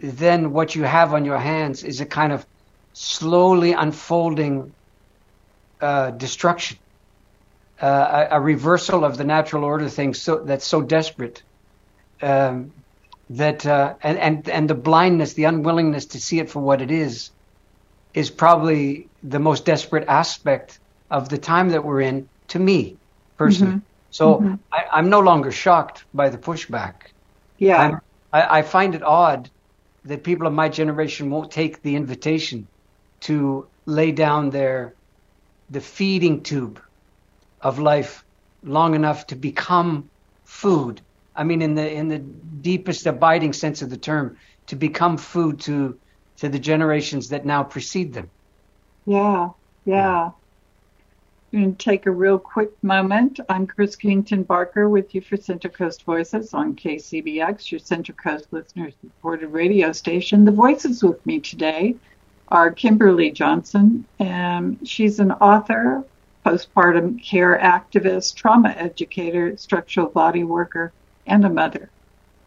then 0.00 0.52
what 0.52 0.74
you 0.74 0.82
have 0.84 1.12
on 1.12 1.26
your 1.26 1.36
hands 1.38 1.84
is 1.84 2.00
a 2.00 2.06
kind 2.06 2.32
of 2.32 2.46
slowly 2.94 3.72
unfolding 3.72 4.72
uh, 5.78 6.10
destruction, 6.12 6.78
uh, 7.82 8.26
a, 8.30 8.36
a, 8.36 8.40
reversal 8.40 9.04
of 9.04 9.18
the 9.18 9.24
natural 9.24 9.62
order 9.62 9.90
thing 9.90 10.14
so, 10.14 10.38
that's 10.38 10.66
so 10.66 10.80
desperate. 10.80 11.42
Um, 12.22 12.72
that 13.28 13.66
uh, 13.66 13.94
and, 14.02 14.18
and 14.18 14.48
and 14.48 14.70
the 14.70 14.74
blindness, 14.74 15.34
the 15.34 15.44
unwillingness 15.44 16.06
to 16.06 16.20
see 16.20 16.38
it 16.38 16.48
for 16.48 16.60
what 16.60 16.80
it 16.80 16.90
is, 16.90 17.30
is 18.14 18.30
probably 18.30 19.08
the 19.22 19.38
most 19.38 19.66
desperate 19.66 20.08
aspect 20.08 20.78
of 21.10 21.28
the 21.28 21.36
time 21.36 21.68
that 21.70 21.84
we're 21.84 22.00
in 22.00 22.26
to 22.48 22.58
me 22.58 22.96
personally. 23.36 23.74
Mm-hmm. 23.74 24.12
So 24.12 24.36
mm-hmm. 24.36 24.54
I, 24.72 24.98
am 24.98 25.10
no 25.10 25.20
longer 25.20 25.52
shocked 25.52 26.04
by 26.14 26.30
the 26.30 26.38
pushback. 26.38 27.12
Yeah, 27.58 27.98
I, 28.32 28.58
I 28.58 28.62
find 28.62 28.94
it 28.94 29.02
odd 29.02 29.50
that 30.04 30.24
people 30.24 30.46
of 30.46 30.52
my 30.52 30.68
generation 30.68 31.30
won't 31.30 31.50
take 31.50 31.82
the 31.82 31.96
invitation 31.96 32.68
to 33.22 33.70
lay 33.86 34.12
down 34.12 34.50
their 34.50 34.96
the 35.70 35.80
feeding 35.80 36.42
tube 36.42 36.80
of 37.60 37.78
life 37.78 38.24
long 38.62 38.94
enough 38.94 39.26
to 39.28 39.36
become 39.36 40.10
food. 40.44 41.02
I 41.34 41.44
mean, 41.44 41.62
in 41.62 41.74
the 41.74 41.90
in 41.90 42.08
the 42.08 42.18
deepest 42.18 43.06
abiding 43.06 43.52
sense 43.52 43.82
of 43.82 43.90
the 43.90 43.98
term, 43.98 44.36
to 44.68 44.76
become 44.76 45.16
food 45.16 45.60
to 45.62 45.98
to 46.38 46.48
the 46.48 46.58
generations 46.58 47.28
that 47.28 47.46
now 47.46 47.64
precede 47.64 48.12
them. 48.14 48.30
Yeah, 49.06 49.50
yeah. 49.84 50.32
Going 51.54 51.76
to 51.76 51.84
take 51.84 52.06
a 52.06 52.10
real 52.10 52.40
quick 52.40 52.72
moment. 52.82 53.38
I'm 53.48 53.68
Chris 53.68 53.94
Kington 53.94 54.42
Barker 54.42 54.88
with 54.88 55.14
you 55.14 55.20
for 55.20 55.36
Central 55.36 55.72
Coast 55.72 56.02
Voices 56.02 56.52
on 56.52 56.74
KCBX, 56.74 57.70
your 57.70 57.78
Central 57.78 58.18
Coast 58.20 58.48
listeners 58.50 58.92
supported 59.00 59.46
radio 59.50 59.92
station. 59.92 60.44
The 60.44 60.50
voices 60.50 61.04
with 61.04 61.24
me 61.24 61.38
today 61.38 61.94
are 62.48 62.72
Kimberly 62.72 63.30
Johnson, 63.30 64.04
and 64.18 64.80
she's 64.82 65.20
an 65.20 65.30
author, 65.30 66.02
postpartum 66.44 67.24
care 67.24 67.56
activist, 67.56 68.34
trauma 68.34 68.70
educator, 68.70 69.56
structural 69.56 70.08
body 70.08 70.42
worker, 70.42 70.92
and 71.24 71.44
a 71.44 71.50
mother. 71.50 71.88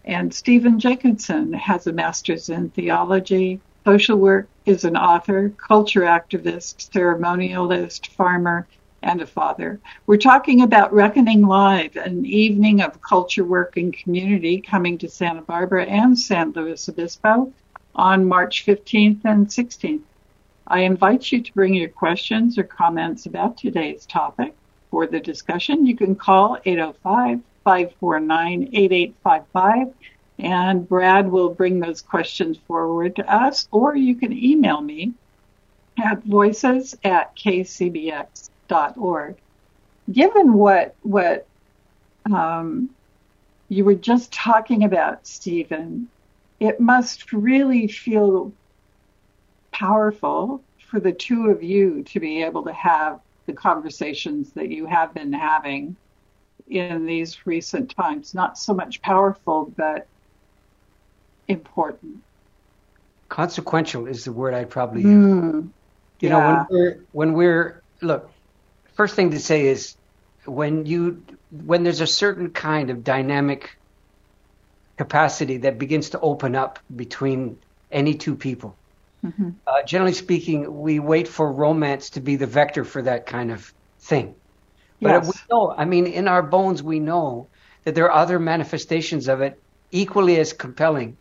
And 0.04 0.34
Stephen 0.34 0.82
Jenkinson 0.82 1.54
has 1.54 1.88
a 1.88 1.93
master's 1.93 2.50
in 2.50 2.72
theology, 2.72 3.62
social 3.86 4.17
work, 4.17 4.50
is 4.65 4.84
an 4.84 4.98
author, 4.98 5.48
culture 5.52 6.02
activist, 6.02 6.89
ceremonialist, 6.91 8.08
farmer, 8.08 8.67
and 9.08 9.22
a 9.22 9.26
father. 9.26 9.80
We're 10.06 10.17
talking 10.17 10.62
about 10.62 10.93
Reckoning 10.93 11.48
Live, 11.48 11.96
an 11.96 12.26
evening 12.26 12.82
of 12.82 13.02
culture, 13.02 13.46
work, 13.46 13.78
and 13.78 13.96
community 13.96 14.60
coming 14.60 14.98
to 14.98 15.10
Santa 15.10 15.41
Barbara 15.41 15.86
and 15.86 16.20
San 16.20 16.52
Luis 16.52 16.89
Obispo 16.89 17.54
on 17.96 18.28
March 18.28 18.65
15th 18.65 19.22
and 19.24 19.48
16th. 19.48 20.02
I 20.67 20.82
invite 20.82 21.32
you 21.32 21.41
to 21.41 21.54
bring 21.54 21.74
your 21.74 21.88
questions 21.88 22.58
or 22.58 22.63
comments 22.63 23.26
about 23.26 23.58
today's 23.58 24.06
topic 24.06 24.54
for 24.91 25.08
the 25.08 25.22
discussion. 25.22 25.86
You 25.86 25.96
can 25.96 26.15
call 26.15 26.58
805 26.65 27.39
549 27.63 28.70
8855 28.74 29.93
and 30.39 30.88
Brad 30.88 31.32
will 31.32 31.50
bring 31.50 31.80
those 31.80 32.02
questions 32.02 32.58
forward 32.67 33.15
to 33.15 33.34
us, 33.34 33.67
or 33.72 33.96
you 33.96 34.15
can 34.15 34.32
email 34.32 34.82
me 34.82 35.13
at 35.98 36.24
voices 36.24 36.96
at 37.04 37.36
kcbx 37.36 38.50
org. 38.71 39.36
Given 40.12 40.53
what 40.53 40.95
what 41.01 41.47
um, 42.32 42.89
you 43.69 43.84
were 43.84 43.95
just 43.95 44.32
talking 44.32 44.84
about, 44.84 45.27
Stephen, 45.27 46.10
it 46.60 46.80
must 46.80 47.34
really 47.34 47.88
feel 47.88 48.51
powerful 49.71 50.62
for 50.89 50.99
the 50.99 51.12
two 51.12 51.49
of 51.49 51.62
you 51.62 52.03
to 52.03 52.19
be 52.19 52.43
able 52.43 52.63
to 52.63 52.73
have 52.73 53.19
the 53.45 53.53
conversations 53.53 54.51
that 54.53 54.69
you 54.69 54.86
have 54.86 55.13
been 55.13 55.34
having 55.34 55.95
in 56.67 57.06
these 57.06 57.45
recent 57.45 57.89
times. 57.89 58.34
Not 58.34 58.58
so 58.58 58.73
much 58.73 59.01
powerful, 59.01 59.73
but 59.77 60.08
important. 61.47 62.17
Consequential 63.30 64.08
is 64.08 64.23
the 64.23 64.32
word 64.32 64.53
I'd 64.53 64.69
probably 64.69 65.01
use. 65.01 65.12
Mm, 65.12 65.69
you 66.19 66.30
yeah. 66.30 66.30
know, 66.30 66.39
when 66.47 66.65
we're 66.69 66.99
when 67.12 67.34
we're 67.34 67.84
look, 68.01 68.32
first 68.97 69.15
thing 69.15 69.31
to 69.31 69.39
say 69.39 69.67
is 69.67 69.95
when 70.45 70.86
you 70.86 71.23
when 71.51 71.83
there's 71.83 72.01
a 72.01 72.07
certain 72.07 72.49
kind 72.49 72.89
of 72.89 73.03
dynamic 73.03 73.77
capacity 74.97 75.57
that 75.57 75.77
begins 75.77 76.10
to 76.10 76.19
open 76.19 76.55
up 76.55 76.79
between 76.93 77.57
any 77.91 78.15
two 78.15 78.36
people. 78.36 78.75
Mm-hmm. 79.23 79.49
Uh, 79.65 79.83
generally 79.83 80.13
speaking, 80.13 80.81
we 80.81 80.99
wait 80.99 81.27
for 81.27 81.51
romance 81.51 82.10
to 82.12 82.21
be 82.21 82.36
the 82.36 82.47
vector 82.47 82.83
for 82.83 83.01
that 83.03 83.25
kind 83.25 83.51
of 83.51 83.71
thing. 83.99 84.36
But 84.99 85.23
yes. 85.23 85.27
we 85.27 85.33
know, 85.51 85.73
I 85.77 85.86
mean, 85.86 86.07
in 86.07 86.27
our 86.27 86.41
bones, 86.41 86.81
we 86.81 86.99
know 86.99 87.47
that 87.83 87.93
there 87.93 88.05
are 88.05 88.21
other 88.23 88.39
manifestations 88.39 89.27
of 89.27 89.41
it 89.41 89.60
equally 89.91 90.39
as 90.39 90.53
compelling 90.53 91.17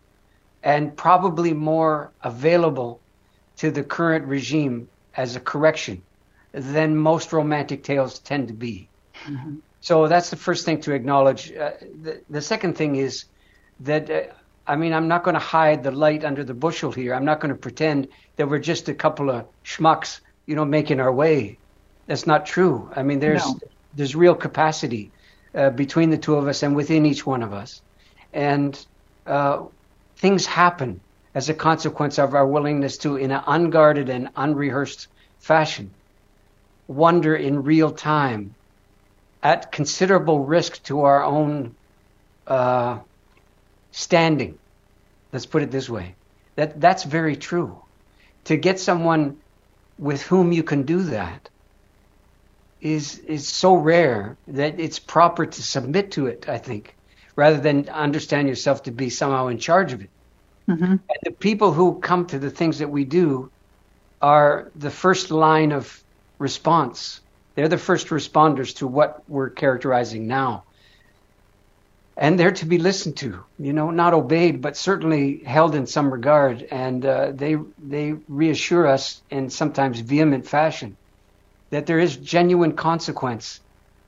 and 0.62 0.96
probably 0.96 1.52
more 1.52 2.10
available 2.22 3.00
to 3.58 3.70
the 3.70 3.82
current 3.82 4.26
regime 4.26 4.88
as 5.14 5.36
a 5.36 5.40
correction 5.40 6.02
than 6.56 6.96
most 6.96 7.32
romantic 7.32 7.84
tales 7.84 8.18
tend 8.18 8.48
to 8.48 8.54
be. 8.54 8.88
Mm-hmm. 9.24 9.56
So 9.80 10.08
that's 10.08 10.30
the 10.30 10.36
first 10.36 10.64
thing 10.64 10.80
to 10.82 10.92
acknowledge. 10.92 11.52
Uh, 11.52 11.72
the, 12.02 12.22
the, 12.30 12.40
second 12.40 12.76
thing 12.76 12.96
is 12.96 13.26
that, 13.80 14.10
uh, 14.10 14.22
I 14.66 14.76
mean, 14.76 14.94
I'm 14.94 15.06
not 15.06 15.22
going 15.22 15.34
to 15.34 15.40
hide 15.40 15.84
the 15.84 15.90
light 15.90 16.24
under 16.24 16.42
the 16.44 16.54
bushel 16.54 16.90
here. 16.90 17.14
I'm 17.14 17.26
not 17.26 17.40
going 17.40 17.54
to 17.54 17.60
pretend 17.60 18.08
that 18.36 18.48
we're 18.48 18.58
just 18.58 18.88
a 18.88 18.94
couple 18.94 19.30
of 19.30 19.44
schmucks, 19.64 20.20
you 20.46 20.56
know, 20.56 20.64
making 20.64 20.98
our 20.98 21.12
way. 21.12 21.58
That's 22.06 22.26
not 22.26 22.46
true. 22.46 22.90
I 22.96 23.02
mean, 23.02 23.20
there's 23.20 23.46
no. 23.46 23.60
there's 23.94 24.16
real 24.16 24.34
capacity 24.34 25.10
uh, 25.54 25.70
between 25.70 26.10
the 26.10 26.18
two 26.18 26.36
of 26.36 26.48
us 26.48 26.62
and 26.62 26.74
within 26.74 27.04
each 27.04 27.26
one 27.26 27.42
of 27.42 27.52
us, 27.52 27.82
and 28.32 28.86
uh, 29.26 29.64
things 30.16 30.46
happen 30.46 31.00
as 31.34 31.50
a 31.50 31.54
consequence 31.54 32.18
of 32.18 32.34
our 32.34 32.46
willingness 32.46 32.96
to, 32.98 33.16
in 33.16 33.30
an 33.30 33.42
unguarded 33.46 34.08
and 34.08 34.30
unrehearsed 34.36 35.08
fashion, 35.38 35.90
wonder 36.88 37.34
in 37.34 37.62
real 37.62 37.90
time 37.90 38.54
at 39.42 39.72
considerable 39.72 40.40
risk 40.44 40.82
to 40.84 41.02
our 41.02 41.22
own 41.22 41.74
uh, 42.46 42.98
standing. 43.92 44.58
Let's 45.32 45.46
put 45.46 45.62
it 45.62 45.70
this 45.70 45.88
way. 45.88 46.14
That 46.56 46.80
that's 46.80 47.04
very 47.04 47.36
true. 47.36 47.78
To 48.44 48.56
get 48.56 48.80
someone 48.80 49.36
with 49.98 50.22
whom 50.22 50.52
you 50.52 50.62
can 50.62 50.84
do 50.84 51.02
that 51.04 51.48
is 52.80 53.18
is 53.18 53.48
so 53.48 53.74
rare 53.74 54.36
that 54.48 54.78
it's 54.80 54.98
proper 54.98 55.46
to 55.46 55.62
submit 55.62 56.12
to 56.12 56.26
it. 56.26 56.48
I 56.48 56.58
think, 56.58 56.94
rather 57.34 57.58
than 57.58 57.88
understand 57.88 58.48
yourself 58.48 58.84
to 58.84 58.90
be 58.90 59.10
somehow 59.10 59.48
in 59.48 59.58
charge 59.58 59.92
of 59.92 60.00
it. 60.00 60.10
Mm-hmm. 60.68 60.84
And 60.84 61.18
the 61.22 61.30
people 61.30 61.72
who 61.72 61.98
come 62.00 62.26
to 62.26 62.38
the 62.38 62.50
things 62.50 62.78
that 62.78 62.90
we 62.90 63.04
do 63.04 63.50
are 64.22 64.70
the 64.74 64.90
first 64.90 65.30
line 65.30 65.72
of 65.72 66.02
response. 66.38 67.20
They're 67.54 67.68
the 67.68 67.78
first 67.78 68.08
responders 68.08 68.76
to 68.76 68.86
what 68.86 69.22
we're 69.28 69.50
characterizing 69.50 70.26
now. 70.26 70.64
and 72.16 72.38
they're 72.38 72.52
to 72.52 72.66
be 72.66 72.78
listened 72.78 73.16
to. 73.18 73.44
You 73.58 73.72
know, 73.72 73.90
not 73.90 74.14
obeyed, 74.14 74.62
but 74.62 74.76
certainly 74.76 75.42
held 75.44 75.74
in 75.74 75.86
some 75.86 76.12
regard. 76.12 76.62
And 76.70 77.04
uh, 77.04 77.32
they 77.32 77.56
they 77.78 78.14
reassure 78.28 78.86
us 78.86 79.22
in 79.30 79.50
sometimes 79.50 80.00
vehement 80.00 80.46
fashion 80.46 80.98
that 81.70 81.86
there 81.86 81.98
is 81.98 82.16
genuine 82.16 82.74
consequence 82.74 83.60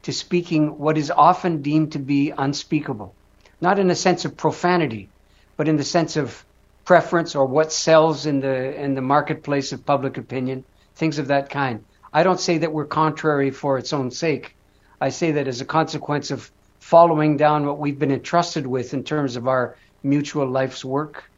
to 0.03 0.12
speaking 0.12 0.79
what 0.79 0.99
is 0.99 1.11
often 1.11 1.62
deemed 1.62 1.93
to 1.93 1.99
be 1.99 2.33
unspeakable, 2.37 3.17
not 3.61 3.79
in 3.79 3.91
a 3.91 3.95
sense 3.97 4.25
of 4.25 4.37
profanity, 4.37 5.12
but 5.57 5.69
in 5.69 5.77
the 5.77 5.85
sense 5.85 6.17
of 6.17 6.45
preference 6.85 7.35
or 7.37 7.47
what 7.47 7.73
sells 7.73 8.27
in 8.27 8.41
the 8.41 8.75
in 8.83 8.95
the 8.95 9.03
marketplace 9.03 9.73
of 9.73 9.85
public 9.87 10.17
opinion, 10.19 10.64
things 10.97 11.19
of 11.19 11.29
that 11.29 11.51
kind. 11.51 11.88
I 12.12 12.23
don't 12.23 12.40
say 12.40 12.59
that 12.59 12.73
we're 12.73 12.87
contrary 12.87 13.51
for 13.51 13.79
its 13.79 13.92
own 13.92 14.11
sake. 14.11 14.55
I 15.01 15.11
say 15.11 15.33
that 15.33 15.49
as 15.49 15.61
a 15.61 15.64
consequence 15.64 16.31
of 16.31 16.51
following 16.81 17.37
down 17.37 17.66
what 17.66 17.79
we've 17.79 17.99
been 17.99 18.11
entrusted 18.11 18.66
with 18.66 18.94
in 18.94 19.05
terms 19.05 19.37
of 19.37 19.47
our 19.47 19.77
mutual 20.03 20.47
life's 20.47 20.85
work. 20.85 21.31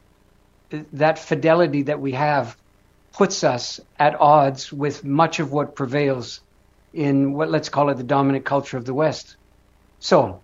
That 0.93 1.19
fidelity 1.19 1.83
that 1.83 1.99
we 1.99 2.13
have 2.13 2.55
puts 3.13 3.43
us 3.43 3.79
at 3.99 4.19
odds 4.19 4.71
with 4.71 5.03
much 5.03 5.39
of 5.39 5.51
what 5.51 5.75
prevails 5.75 6.39
in 6.93 7.33
what 7.33 7.49
let's 7.49 7.69
call 7.69 7.89
it 7.89 7.95
the 7.95 8.03
dominant 8.03 8.45
culture 8.45 8.77
of 8.77 8.85
the 8.85 8.93
West. 8.93 9.35
So, 9.99 10.41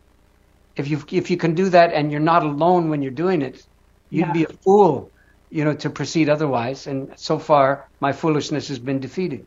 if 0.76 0.90
you 0.90 1.02
if 1.12 1.32
you 1.32 1.38
can 1.38 1.56
do 1.56 1.70
that 1.70 1.94
and 1.94 2.12
you're 2.12 2.20
not 2.20 2.44
alone 2.44 2.90
when 2.90 3.02
you're 3.02 3.12
doing 3.12 3.42
it, 3.42 3.66
you'd 4.10 4.28
yeah. 4.28 4.34
be 4.34 4.44
a 4.44 4.50
fool, 4.50 5.10
you 5.50 5.63
know, 5.63 5.74
to 5.74 5.90
proceed 5.90 6.30
otherwise. 6.30 6.88
And 6.88 7.13
so 7.18 7.40
far, 7.40 7.88
my 8.00 8.12
foolishness 8.12 8.68
has 8.68 8.80
been 8.80 9.00
defeated. 9.00 9.46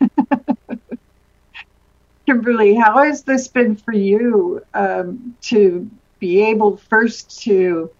Kimberly, 2.26 2.74
how 2.74 3.04
has 3.04 3.22
this 3.22 3.48
been 3.48 3.76
for 3.76 3.92
you 3.92 4.64
um, 4.72 5.36
to 5.42 5.90
be 6.18 6.42
able 6.42 6.76
first 6.76 7.42
to 7.42 7.90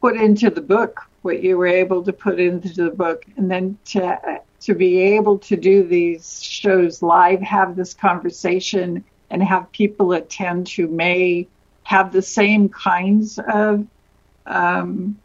put 0.00 0.16
into 0.16 0.50
the 0.50 0.60
book 0.60 1.08
what 1.22 1.42
you 1.42 1.56
were 1.58 1.66
able 1.66 2.02
to 2.04 2.12
put 2.12 2.38
into 2.38 2.68
the 2.72 2.90
book, 2.90 3.24
and 3.36 3.50
then 3.50 3.78
to 3.84 4.40
to 4.60 4.74
be 4.74 4.98
able 4.98 5.38
to 5.38 5.56
do 5.56 5.86
these 5.86 6.42
shows 6.42 7.02
live, 7.02 7.40
have 7.40 7.76
this 7.76 7.94
conversation, 7.94 9.04
and 9.30 9.42
have 9.42 9.70
people 9.72 10.12
attend 10.12 10.68
who 10.68 10.86
may 10.88 11.46
have 11.84 12.12
the 12.12 12.22
same 12.22 12.68
kinds 12.68 13.38
of 13.38 13.86
um, 14.46 15.18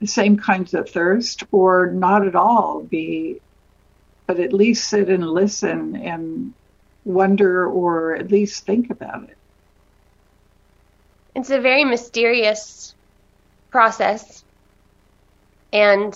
the 0.00 0.06
same 0.06 0.36
kinds 0.36 0.74
of 0.74 0.88
thirst, 0.88 1.44
or 1.52 1.88
not 1.92 2.26
at 2.26 2.34
all 2.34 2.82
be, 2.82 3.40
but 4.32 4.40
at 4.40 4.54
least 4.54 4.88
sit 4.88 5.10
and 5.10 5.28
listen 5.28 5.94
and 5.94 6.54
wonder 7.04 7.66
or 7.66 8.16
at 8.16 8.30
least 8.30 8.64
think 8.64 8.88
about 8.88 9.24
it. 9.24 9.36
It's 11.36 11.50
a 11.50 11.60
very 11.60 11.84
mysterious 11.84 12.94
process. 13.70 14.42
And 15.70 16.14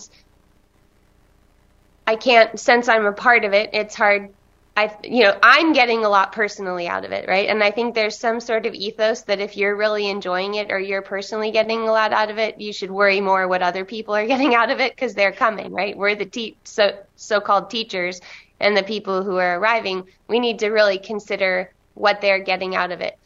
I 2.07 2.17
can't, 2.17 2.59
since 2.59 2.89
I'm 2.89 3.05
a 3.05 3.13
part 3.13 3.45
of 3.45 3.53
it, 3.53 3.69
it's 3.75 3.95
hard. 3.95 4.31
I, 4.77 4.95
you 5.03 5.23
know, 5.23 5.39
I'm 5.43 5.73
getting 5.73 6.05
a 6.05 6.09
lot 6.09 6.33
personally 6.33 6.87
out 6.87 7.07
of 7.07 7.13
it, 7.13 7.27
right? 7.27 7.49
And 7.49 7.65
I 7.65 7.71
think 7.71 7.95
there's 7.95 8.19
some 8.19 8.41
sort 8.41 8.67
of 8.67 8.75
ethos 8.75 9.23
that 9.23 9.41
if 9.41 9.57
you're 9.57 9.75
really 9.75 10.11
enjoying 10.11 10.57
it 10.57 10.71
or 10.71 10.79
you're 10.79 11.01
personally 11.01 11.51
getting 11.51 11.89
a 11.89 11.93
lot 11.93 12.13
out 12.13 12.31
of 12.31 12.37
it, 12.39 12.61
you 12.61 12.75
should 12.75 12.91
worry 12.91 13.23
more 13.23 13.49
what 13.49 13.63
other 13.63 13.87
people 13.87 14.15
are 14.15 14.27
getting 14.35 14.55
out 14.55 14.71
of 14.71 14.79
it 14.81 14.95
because 14.95 15.15
they're 15.15 15.33
coming, 15.33 15.73
right? 15.73 15.97
We're 15.97 16.15
the 16.15 16.27
te- 16.27 16.59
so 16.65 16.99
so-called 17.17 17.71
teachers, 17.71 18.21
and 18.61 18.77
the 18.77 18.83
people 18.83 19.23
who 19.23 19.39
are 19.39 19.59
arriving, 19.59 20.05
we 20.29 20.41
need 20.41 20.59
to 20.59 20.69
really 20.69 20.99
consider 20.99 21.73
what 21.95 22.21
they're 22.21 22.41
getting 22.41 22.77
out 22.77 22.93
of 22.93 23.01
it. 23.01 23.19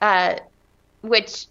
Uh, 0.00 0.36
which 1.02 1.46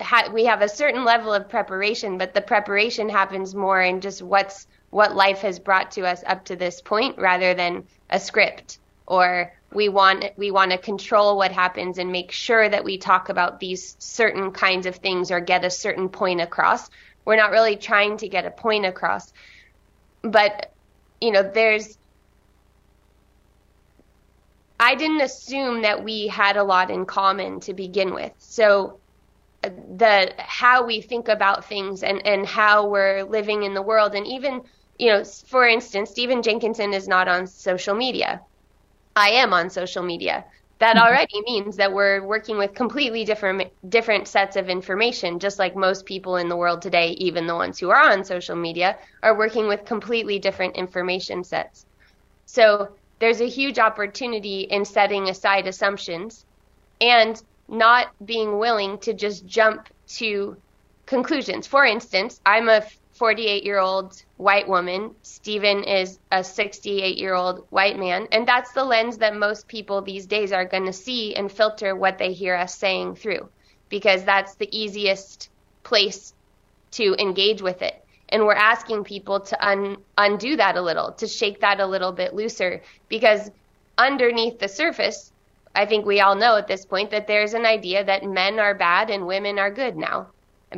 ha- 0.00 0.30
we 0.32 0.44
have 0.44 0.60
a 0.60 0.68
certain 0.68 1.04
level 1.04 1.32
of 1.32 1.48
preparation, 1.48 2.18
but 2.18 2.34
the 2.34 2.42
preparation 2.42 3.08
happens 3.08 3.54
more 3.54 3.80
in 3.80 4.02
just 4.02 4.22
what's 4.22 4.66
what 4.90 5.16
life 5.16 5.40
has 5.40 5.58
brought 5.58 5.90
to 5.92 6.06
us 6.06 6.22
up 6.26 6.44
to 6.44 6.56
this 6.56 6.82
point, 6.82 7.18
rather 7.18 7.54
than 7.54 7.84
a 8.10 8.20
script 8.20 8.78
or 9.06 9.52
we 9.72 9.88
want 9.88 10.24
we 10.36 10.50
want 10.50 10.70
to 10.70 10.78
control 10.78 11.36
what 11.36 11.52
happens 11.52 11.98
and 11.98 12.10
make 12.10 12.32
sure 12.32 12.68
that 12.68 12.84
we 12.84 12.98
talk 12.98 13.28
about 13.28 13.60
these 13.60 13.96
certain 13.98 14.52
kinds 14.52 14.86
of 14.86 14.96
things 14.96 15.30
or 15.30 15.40
get 15.40 15.64
a 15.64 15.70
certain 15.70 16.08
point 16.08 16.40
across. 16.40 16.88
We're 17.24 17.36
not 17.36 17.50
really 17.50 17.76
trying 17.76 18.16
to 18.18 18.28
get 18.28 18.46
a 18.46 18.50
point 18.50 18.86
across, 18.86 19.32
but 20.22 20.72
you 21.20 21.30
know, 21.32 21.42
there's 21.42 21.98
I 24.78 24.94
didn't 24.94 25.22
assume 25.22 25.82
that 25.82 26.04
we 26.04 26.26
had 26.28 26.56
a 26.56 26.64
lot 26.64 26.90
in 26.90 27.06
common 27.06 27.60
to 27.60 27.74
begin 27.74 28.12
with. 28.12 28.32
So 28.38 29.00
uh, 29.64 29.70
the 29.96 30.34
how 30.38 30.86
we 30.86 31.00
think 31.00 31.28
about 31.28 31.64
things 31.64 32.02
and 32.02 32.24
and 32.26 32.46
how 32.46 32.88
we're 32.88 33.24
living 33.24 33.62
in 33.62 33.74
the 33.74 33.82
world 33.82 34.14
and 34.14 34.26
even 34.26 34.62
you 34.98 35.08
know 35.08 35.24
for 35.24 35.66
instance 35.66 36.10
Stephen 36.10 36.42
Jenkinson 36.42 36.92
is 36.92 37.08
not 37.08 37.28
on 37.28 37.46
social 37.46 37.94
media. 37.94 38.40
I 39.14 39.30
am 39.30 39.52
on 39.52 39.70
social 39.70 40.02
media. 40.02 40.44
That 40.78 40.96
mm-hmm. 40.96 41.06
already 41.06 41.40
means 41.42 41.76
that 41.76 41.92
we're 41.92 42.22
working 42.22 42.58
with 42.58 42.74
completely 42.74 43.24
different 43.24 43.72
different 43.88 44.28
sets 44.28 44.56
of 44.56 44.68
information 44.68 45.38
just 45.38 45.58
like 45.58 45.74
most 45.74 46.04
people 46.04 46.36
in 46.36 46.48
the 46.48 46.56
world 46.56 46.82
today 46.82 47.10
even 47.12 47.46
the 47.46 47.54
ones 47.54 47.78
who 47.78 47.90
are 47.90 48.10
on 48.10 48.24
social 48.24 48.56
media 48.56 48.98
are 49.22 49.36
working 49.36 49.68
with 49.68 49.84
completely 49.84 50.38
different 50.38 50.76
information 50.76 51.44
sets. 51.44 51.86
So 52.44 52.90
there's 53.18 53.40
a 53.40 53.48
huge 53.48 53.78
opportunity 53.78 54.60
in 54.62 54.84
setting 54.84 55.28
aside 55.28 55.66
assumptions 55.66 56.44
and 57.00 57.42
not 57.68 58.08
being 58.24 58.58
willing 58.58 58.98
to 58.98 59.12
just 59.14 59.46
jump 59.46 59.88
to 60.08 60.56
conclusions. 61.06 61.66
For 61.66 61.84
instance, 61.84 62.40
I'm 62.44 62.68
a 62.68 62.84
48 63.16 63.64
year 63.64 63.78
old 63.78 64.22
white 64.36 64.68
woman. 64.68 65.14
Stephen 65.22 65.84
is 65.84 66.18
a 66.30 66.44
68 66.44 67.16
year 67.16 67.34
old 67.34 67.66
white 67.70 67.98
man. 67.98 68.28
And 68.32 68.46
that's 68.46 68.72
the 68.72 68.84
lens 68.84 69.18
that 69.18 69.36
most 69.36 69.68
people 69.68 70.02
these 70.02 70.26
days 70.26 70.52
are 70.52 70.64
going 70.64 70.86
to 70.86 70.92
see 70.92 71.34
and 71.34 71.50
filter 71.50 71.96
what 71.96 72.18
they 72.18 72.32
hear 72.32 72.54
us 72.54 72.76
saying 72.76 73.16
through 73.16 73.48
because 73.88 74.24
that's 74.24 74.54
the 74.56 74.68
easiest 74.76 75.48
place 75.82 76.34
to 76.92 77.14
engage 77.18 77.62
with 77.62 77.82
it. 77.82 78.02
And 78.28 78.44
we're 78.44 78.54
asking 78.54 79.04
people 79.04 79.40
to 79.40 79.66
un- 79.66 79.98
undo 80.18 80.56
that 80.56 80.76
a 80.76 80.82
little, 80.82 81.12
to 81.12 81.28
shake 81.28 81.60
that 81.60 81.80
a 81.80 81.86
little 81.86 82.12
bit 82.12 82.34
looser, 82.34 82.82
because 83.08 83.50
underneath 83.96 84.58
the 84.58 84.68
surface, 84.68 85.30
I 85.74 85.86
think 85.86 86.06
we 86.06 86.20
all 86.20 86.34
know 86.34 86.56
at 86.56 86.66
this 86.66 86.84
point 86.84 87.10
that 87.12 87.26
there's 87.26 87.54
an 87.54 87.66
idea 87.66 88.04
that 88.04 88.24
men 88.24 88.58
are 88.58 88.74
bad 88.74 89.10
and 89.10 89.26
women 89.26 89.58
are 89.58 89.70
good 89.70 89.96
now. 89.96 90.28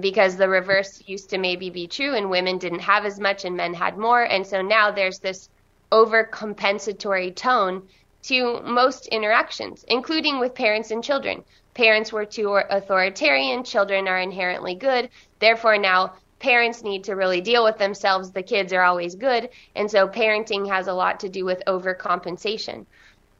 Because 0.01 0.37
the 0.37 0.49
reverse 0.49 1.03
used 1.07 1.31
to 1.31 1.39
maybe 1.39 1.71
be 1.71 1.87
true 1.87 2.15
and 2.15 2.31
women 2.31 2.59
didn't 2.59 2.81
have 2.81 3.05
as 3.05 3.19
much 3.19 3.45
and 3.45 3.57
men 3.57 3.75
had 3.75 3.97
more. 3.97 4.23
And 4.23 4.47
so 4.47 4.61
now 4.61 4.91
there's 4.91 5.19
this 5.19 5.49
overcompensatory 5.91 7.35
tone 7.35 7.89
to 8.25 8.61
most 8.63 9.07
interactions, 9.07 9.85
including 9.89 10.39
with 10.39 10.55
parents 10.55 10.91
and 10.91 11.03
children. 11.03 11.43
Parents 11.75 12.13
were 12.13 12.27
too 12.27 12.55
authoritarian, 12.55 13.65
children 13.65 14.09
are 14.09 14.19
inherently 14.19 14.75
good. 14.75 15.09
Therefore, 15.39 15.79
now 15.79 16.15
parents 16.39 16.83
need 16.83 17.05
to 17.05 17.15
really 17.15 17.41
deal 17.41 17.65
with 17.65 17.79
themselves. 17.79 18.31
The 18.31 18.43
kids 18.43 18.73
are 18.73 18.83
always 18.83 19.15
good. 19.15 19.49
And 19.75 19.91
so 19.91 20.09
parenting 20.09 20.69
has 20.69 20.89
a 20.89 20.93
lot 20.93 21.21
to 21.21 21.29
do 21.29 21.45
with 21.45 21.63
overcompensation. 21.67 22.87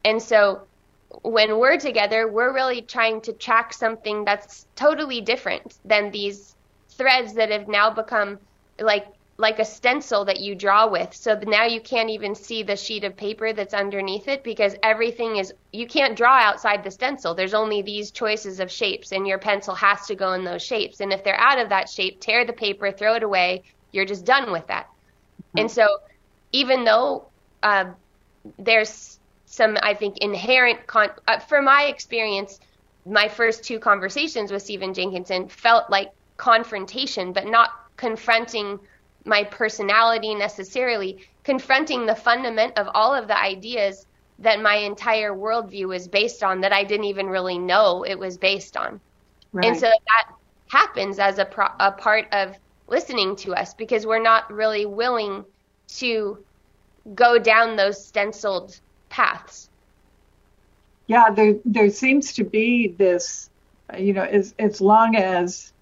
And 0.05 0.23
so 0.23 0.63
when 1.23 1.59
we're 1.59 1.79
together, 1.79 2.31
we're 2.31 2.53
really 2.53 2.83
trying 2.83 3.21
to 3.23 3.33
track 3.33 3.73
something 3.73 4.25
that's 4.25 4.67
totally 4.77 5.21
different 5.21 5.79
than 5.85 6.11
these 6.11 6.55
threads 6.89 7.35
that 7.35 7.51
have 7.51 7.69
now 7.69 7.91
become 7.91 8.39
like 8.79 9.07
like 9.41 9.61
a 9.61 9.65
stencil 9.65 10.25
that 10.25 10.41
you 10.41 10.57
draw 10.57 10.89
with. 10.89 11.15
So 11.15 11.39
now 11.47 11.65
you 11.65 11.81
can't 11.81 12.11
even 12.11 12.35
see 12.35 12.65
the 12.65 12.75
sheet 12.75 13.05
of 13.05 13.17
paper 13.17 13.53
that's 13.53 13.73
underneath 13.73 14.27
it 14.27 14.43
because 14.43 14.75
everything 14.83 15.37
is, 15.37 15.55
you 15.73 15.87
can't 15.87 16.17
draw 16.17 16.41
outside 16.41 16.83
the 16.83 16.91
stencil. 16.91 17.37
There's 17.37 17.55
only 17.55 17.81
these 17.81 18.11
choices 18.11 18.59
of 18.59 18.69
shapes, 18.69 19.13
and 19.13 19.29
your 19.29 19.39
pencil 19.39 19.77
has 19.77 20.07
to 20.07 20.17
go 20.17 20.33
in 20.33 20.43
those 20.43 20.63
shapes. 20.65 21.01
And 21.01 21.13
if 21.13 21.23
they're 21.23 21.39
out 21.39 21.61
of 21.61 21.69
that 21.69 21.89
shape, 21.89 22.21
tear 22.21 22.45
the 22.45 22.53
paper, 22.53 22.91
throw 22.91 23.15
it 23.15 23.23
away. 23.23 23.63
You're 23.93 24.07
just 24.07 24.25
done 24.25 24.51
with 24.51 24.67
that. 24.67 24.87
Mm-hmm. 24.87 25.59
And 25.61 25.71
so, 25.71 25.99
even 26.51 26.83
though 26.83 27.29
uh, 27.63 27.93
there's 28.59 29.18
some, 29.59 29.77
I 29.83 29.93
think, 29.93 30.19
inherent, 30.19 30.87
con- 30.87 31.11
uh, 31.27 31.41
for 31.41 31.61
my 31.61 31.85
experience, 31.85 32.61
my 33.05 33.29
first 33.29 33.65
two 33.65 33.79
conversations 33.81 34.53
with 34.53 34.63
Stephen 34.63 34.95
Jenkinson 34.95 35.49
felt 35.49 35.91
like 35.91 36.13
confrontation, 36.37 37.33
but 37.33 37.47
not 37.47 37.71
confronting 37.97 38.79
my 39.25 39.43
personality 39.43 40.35
necessarily, 40.35 41.29
confronting 41.43 42.07
the 42.07 42.15
fundament 42.15 42.79
of 42.79 42.89
all 42.95 43.13
of 43.13 43.27
the 43.27 43.39
ideas 43.39 44.07
that 44.39 44.63
my 44.63 44.77
entire 44.77 45.33
worldview 45.33 45.89
was 45.89 46.07
based 46.07 46.45
on 46.45 46.61
that 46.61 46.73
I 46.73 46.85
didn't 46.85 47.07
even 47.07 47.27
really 47.27 47.59
know 47.59 48.05
it 48.05 48.19
was 48.19 48.39
based 48.39 48.77
on. 48.77 49.01
Right. 49.53 49.67
And 49.67 49.77
so 49.77 49.89
that 49.89 50.35
happens 50.69 51.19
as 51.19 51.39
a, 51.39 51.45
pro- 51.45 51.75
a 51.81 51.91
part 51.91 52.29
of 52.31 52.57
listening 52.87 53.35
to 53.37 53.55
us 53.55 53.75
because 53.75 54.07
we're 54.07 54.23
not 54.23 54.53
really 54.53 54.87
willing 54.87 55.45
to 55.99 56.39
go 57.17 57.39
down 57.41 57.75
those 57.75 58.07
stenciled 58.07 58.79
paths. 59.09 59.71
Yeah, 61.07 61.31
there 61.31 61.55
there 61.65 61.91
seems 61.91 62.35
to 62.35 62.45
be 62.45 62.89
this 62.89 63.49
you 63.97 64.13
know, 64.13 64.23
as 64.23 64.55
as 64.59 64.81
long 64.81 65.17
as 65.17 65.73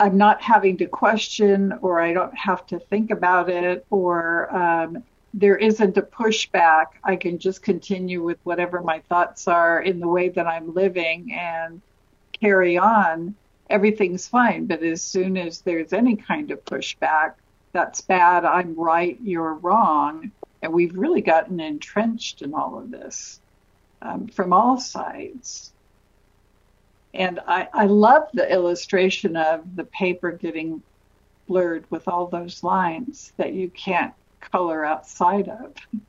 I'm 0.00 0.18
not 0.18 0.42
having 0.42 0.76
to 0.78 0.86
question 0.86 1.72
or 1.82 2.00
I 2.00 2.12
don't 2.12 2.36
have 2.36 2.66
to 2.68 2.78
think 2.78 3.10
about 3.10 3.48
it 3.48 3.86
or 3.90 4.54
um, 4.54 5.04
there 5.32 5.56
isn't 5.56 5.96
a 5.96 6.02
pushback. 6.02 6.86
I 7.02 7.16
can 7.16 7.38
just 7.38 7.62
continue 7.62 8.22
with 8.22 8.38
whatever 8.44 8.82
my 8.82 9.00
thoughts 9.08 9.46
are 9.48 9.80
in 9.80 10.00
the 10.00 10.08
way 10.08 10.28
that 10.30 10.46
I'm 10.46 10.74
living 10.74 11.32
and 11.32 11.80
carry 12.40 12.76
on. 12.76 13.36
Everything's 13.70 14.26
fine. 14.28 14.66
But 14.66 14.82
as 14.82 15.02
soon 15.02 15.36
as 15.36 15.60
there's 15.62 15.92
any 15.92 16.16
kind 16.16 16.50
of 16.50 16.64
pushback, 16.64 17.34
that's 17.72 18.00
bad, 18.00 18.44
I'm 18.44 18.74
right, 18.74 19.18
you're 19.22 19.54
wrong. 19.54 20.30
And 20.64 20.72
we've 20.72 20.96
really 20.96 21.20
gotten 21.20 21.60
entrenched 21.60 22.40
in 22.40 22.54
all 22.54 22.78
of 22.78 22.90
this 22.90 23.38
um, 24.00 24.28
from 24.28 24.54
all 24.54 24.78
sides. 24.78 25.70
And 27.12 27.38
I, 27.46 27.68
I 27.74 27.84
love 27.84 28.22
the 28.32 28.50
illustration 28.50 29.36
of 29.36 29.76
the 29.76 29.84
paper 29.84 30.32
getting 30.32 30.82
blurred 31.46 31.84
with 31.90 32.08
all 32.08 32.28
those 32.28 32.64
lines 32.64 33.30
that 33.36 33.52
you 33.52 33.68
can't 33.68 34.14
color 34.40 34.84
outside 34.84 35.48
of. 35.48 35.74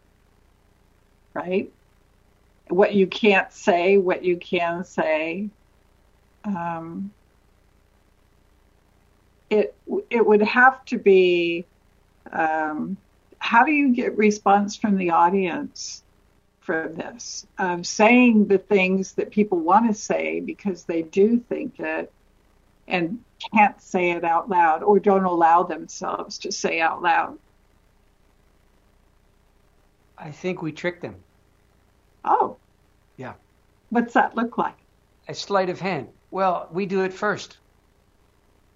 Right? 1.34 1.70
What 2.70 2.94
you 2.94 3.08
can't 3.08 3.52
say, 3.52 3.98
what 3.98 4.24
you 4.24 4.38
can 4.38 4.86
say. 4.86 5.50
Um, 6.46 7.12
it 9.50 9.76
it 10.10 10.26
would 10.26 10.41
have 10.44 10.86
to 10.86 10.98
be 10.98 11.65
um, 12.32 12.96
how 13.46 13.64
do 13.64 13.72
you 13.72 13.90
get 13.90 14.18
response 14.18 14.76
from 14.76 14.98
the 14.98 15.12
audience 15.12 16.02
for 16.62 16.92
this 16.96 17.46
um, 17.60 17.84
saying 17.84 18.48
the 18.48 18.58
things 18.58 19.14
that 19.14 19.30
people 19.30 19.60
want 19.60 19.88
to 19.88 19.94
say 19.94 20.40
because 20.40 20.84
they 20.86 21.04
do 21.04 21.38
think 21.38 21.80
it 21.80 22.12
and 22.88 23.20
can't 23.54 23.80
say 23.80 24.12
it 24.12 24.24
out 24.24 24.50
loud 24.50 24.82
or 24.82 25.00
don't 25.00 25.26
allow 25.26 25.62
themselves 25.62 26.40
to 26.40 26.52
say 26.52 26.82
out 26.82 27.04
loud 27.04 27.38
I 30.18 30.32
think 30.32 30.62
we 30.62 30.72
tricked 30.72 31.02
them. 31.02 31.16
Oh. 32.24 32.56
Yeah. 33.18 33.34
What's 33.90 34.14
that 34.14 34.36
look 34.36 34.58
like? 34.58 34.78
A 35.28 35.36
sleight 35.36 35.70
of 35.70 35.80
hand. 35.80 36.08
Well, 36.32 36.70
we 36.72 36.86
do 36.86 37.04
it 37.04 37.14
first. 37.14 37.58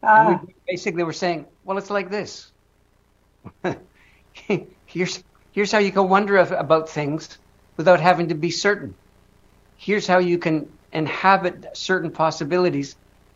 Uh, 0.04 0.38
we 0.46 0.54
basically, 0.68 1.04
we're 1.04 1.14
saying, 1.14 1.46
well, 1.64 1.78
it's 1.78 1.90
like 1.90 2.10
this. 2.10 2.52
here's 4.86 5.24
here's 5.52 5.72
how 5.72 5.80
you 5.80 5.92
can 5.92 6.10
wonder 6.10 6.38
about 6.38 6.90
things 6.90 7.38
without 7.78 8.00
having 8.00 8.30
to 8.30 8.36
be 8.36 8.52
certain. 8.52 8.96
Here's 9.78 10.08
how 10.08 10.18
you 10.20 10.38
can 10.38 10.70
inhabit 10.92 11.78
certain 11.78 12.12
possibilities 12.12 12.96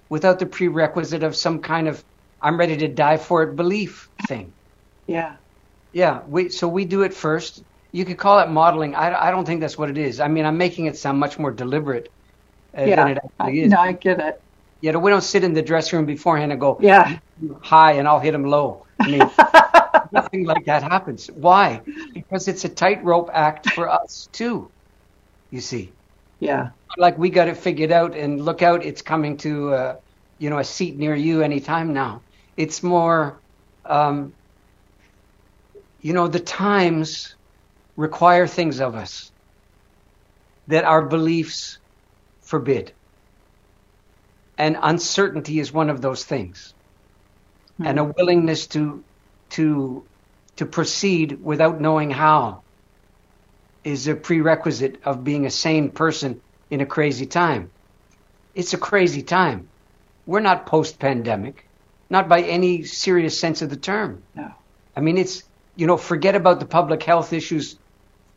without 0.09 0.39
the 0.39 0.45
prerequisite 0.45 1.23
of 1.23 1.35
some 1.35 1.61
kind 1.61 1.87
of 1.87 2.03
I'm 2.41 2.57
ready 2.59 2.77
to 2.77 2.87
die 2.87 3.17
for 3.17 3.43
it 3.43 3.55
belief 3.55 4.09
thing. 4.27 4.53
Yeah. 5.05 5.35
Yeah. 5.91 6.21
We 6.25 6.47
so 6.47 6.69
we 6.69 6.85
do 6.85 7.01
it 7.01 7.13
first 7.13 7.61
you 7.93 8.03
could 8.05 8.17
call 8.17 8.39
it 8.39 8.49
modeling. 8.49 8.95
I, 8.95 9.27
I 9.27 9.31
don't 9.31 9.45
think 9.45 9.61
that's 9.61 9.77
what 9.77 9.89
it 9.89 9.97
is. 9.97 10.19
I 10.19 10.27
mean, 10.27 10.45
I'm 10.45 10.57
making 10.57 10.87
it 10.87 10.97
sound 10.97 11.19
much 11.19 11.37
more 11.39 11.51
deliberate 11.51 12.09
uh, 12.77 12.83
yeah, 12.83 12.95
than 12.95 13.07
it 13.09 13.19
actually 13.39 13.61
is. 13.61 13.71
No, 13.71 13.79
I 13.79 13.93
get 13.93 14.19
it. 14.19 14.41
Yeah, 14.81 14.97
we 14.97 15.11
don't 15.11 15.21
sit 15.21 15.43
in 15.43 15.53
the 15.53 15.61
dressing 15.61 15.97
room 15.97 16.05
beforehand 16.05 16.51
and 16.51 16.59
go, 16.59 16.77
yeah, 16.81 17.19
high, 17.61 17.93
and 17.93 18.07
I'll 18.07 18.19
hit 18.19 18.33
him 18.33 18.43
low. 18.43 18.85
I 18.99 19.07
mean, 19.09 19.29
nothing 20.13 20.45
like 20.45 20.65
that 20.65 20.83
happens. 20.83 21.27
Why? 21.27 21.81
Because 22.13 22.47
it's 22.47 22.63
a 22.63 22.69
tightrope 22.69 23.29
act 23.33 23.71
for 23.71 23.89
us 23.89 24.29
too. 24.31 24.69
You 25.51 25.59
see. 25.59 25.91
Yeah. 26.39 26.69
Like 26.97 27.17
we 27.17 27.29
got 27.29 27.47
it 27.47 27.57
figured 27.57 27.91
out, 27.91 28.15
and 28.15 28.43
look 28.43 28.61
out, 28.61 28.85
it's 28.85 29.01
coming 29.01 29.37
to, 29.37 29.73
uh, 29.73 29.95
you 30.37 30.49
know, 30.49 30.59
a 30.59 30.63
seat 30.63 30.97
near 30.97 31.15
you 31.15 31.41
anytime 31.41 31.93
now. 31.93 32.21
It's 32.55 32.83
more, 32.83 33.39
um, 33.85 34.33
you 36.01 36.13
know, 36.13 36.27
the 36.27 36.39
times 36.39 37.35
require 37.95 38.45
things 38.45 38.79
of 38.79 38.95
us 38.95 39.31
that 40.67 40.83
our 40.83 41.01
beliefs 41.01 41.79
forbid. 42.41 42.91
And 44.57 44.77
uncertainty 44.81 45.59
is 45.59 45.73
one 45.73 45.89
of 45.89 46.01
those 46.01 46.23
things. 46.23 46.73
Mm-hmm. 47.73 47.87
And 47.87 47.99
a 47.99 48.03
willingness 48.03 48.67
to 48.67 49.03
to 49.53 50.03
to 50.55 50.65
proceed 50.65 51.43
without 51.43 51.81
knowing 51.81 52.11
how 52.11 52.61
is 53.83 54.07
a 54.07 54.15
prerequisite 54.15 55.01
of 55.03 55.23
being 55.23 55.45
a 55.45 55.49
sane 55.49 55.89
person 55.89 56.39
in 56.69 56.81
a 56.81 56.85
crazy 56.85 57.25
time. 57.25 57.71
It's 58.53 58.73
a 58.73 58.77
crazy 58.77 59.23
time. 59.23 59.67
We're 60.27 60.41
not 60.41 60.67
post 60.67 60.99
pandemic, 60.99 61.67
not 62.09 62.29
by 62.29 62.41
any 62.41 62.83
serious 62.83 63.37
sense 63.39 63.61
of 63.61 63.69
the 63.69 63.75
term. 63.75 64.21
No. 64.35 64.51
I 64.95 65.01
mean, 65.01 65.17
it's, 65.17 65.43
you 65.75 65.87
know, 65.87 65.97
forget 65.97 66.35
about 66.35 66.59
the 66.59 66.67
public 66.67 67.01
health 67.03 67.33
issues 67.33 67.77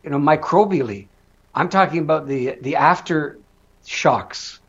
you 0.03 0.09
know, 0.09 0.19
microbially. 0.19 1.07
I'm 1.53 1.69
talking 1.69 1.99
about 1.99 2.27
the 2.27 2.57
the 2.61 2.77
after 2.77 3.37
shocks, 3.85 4.59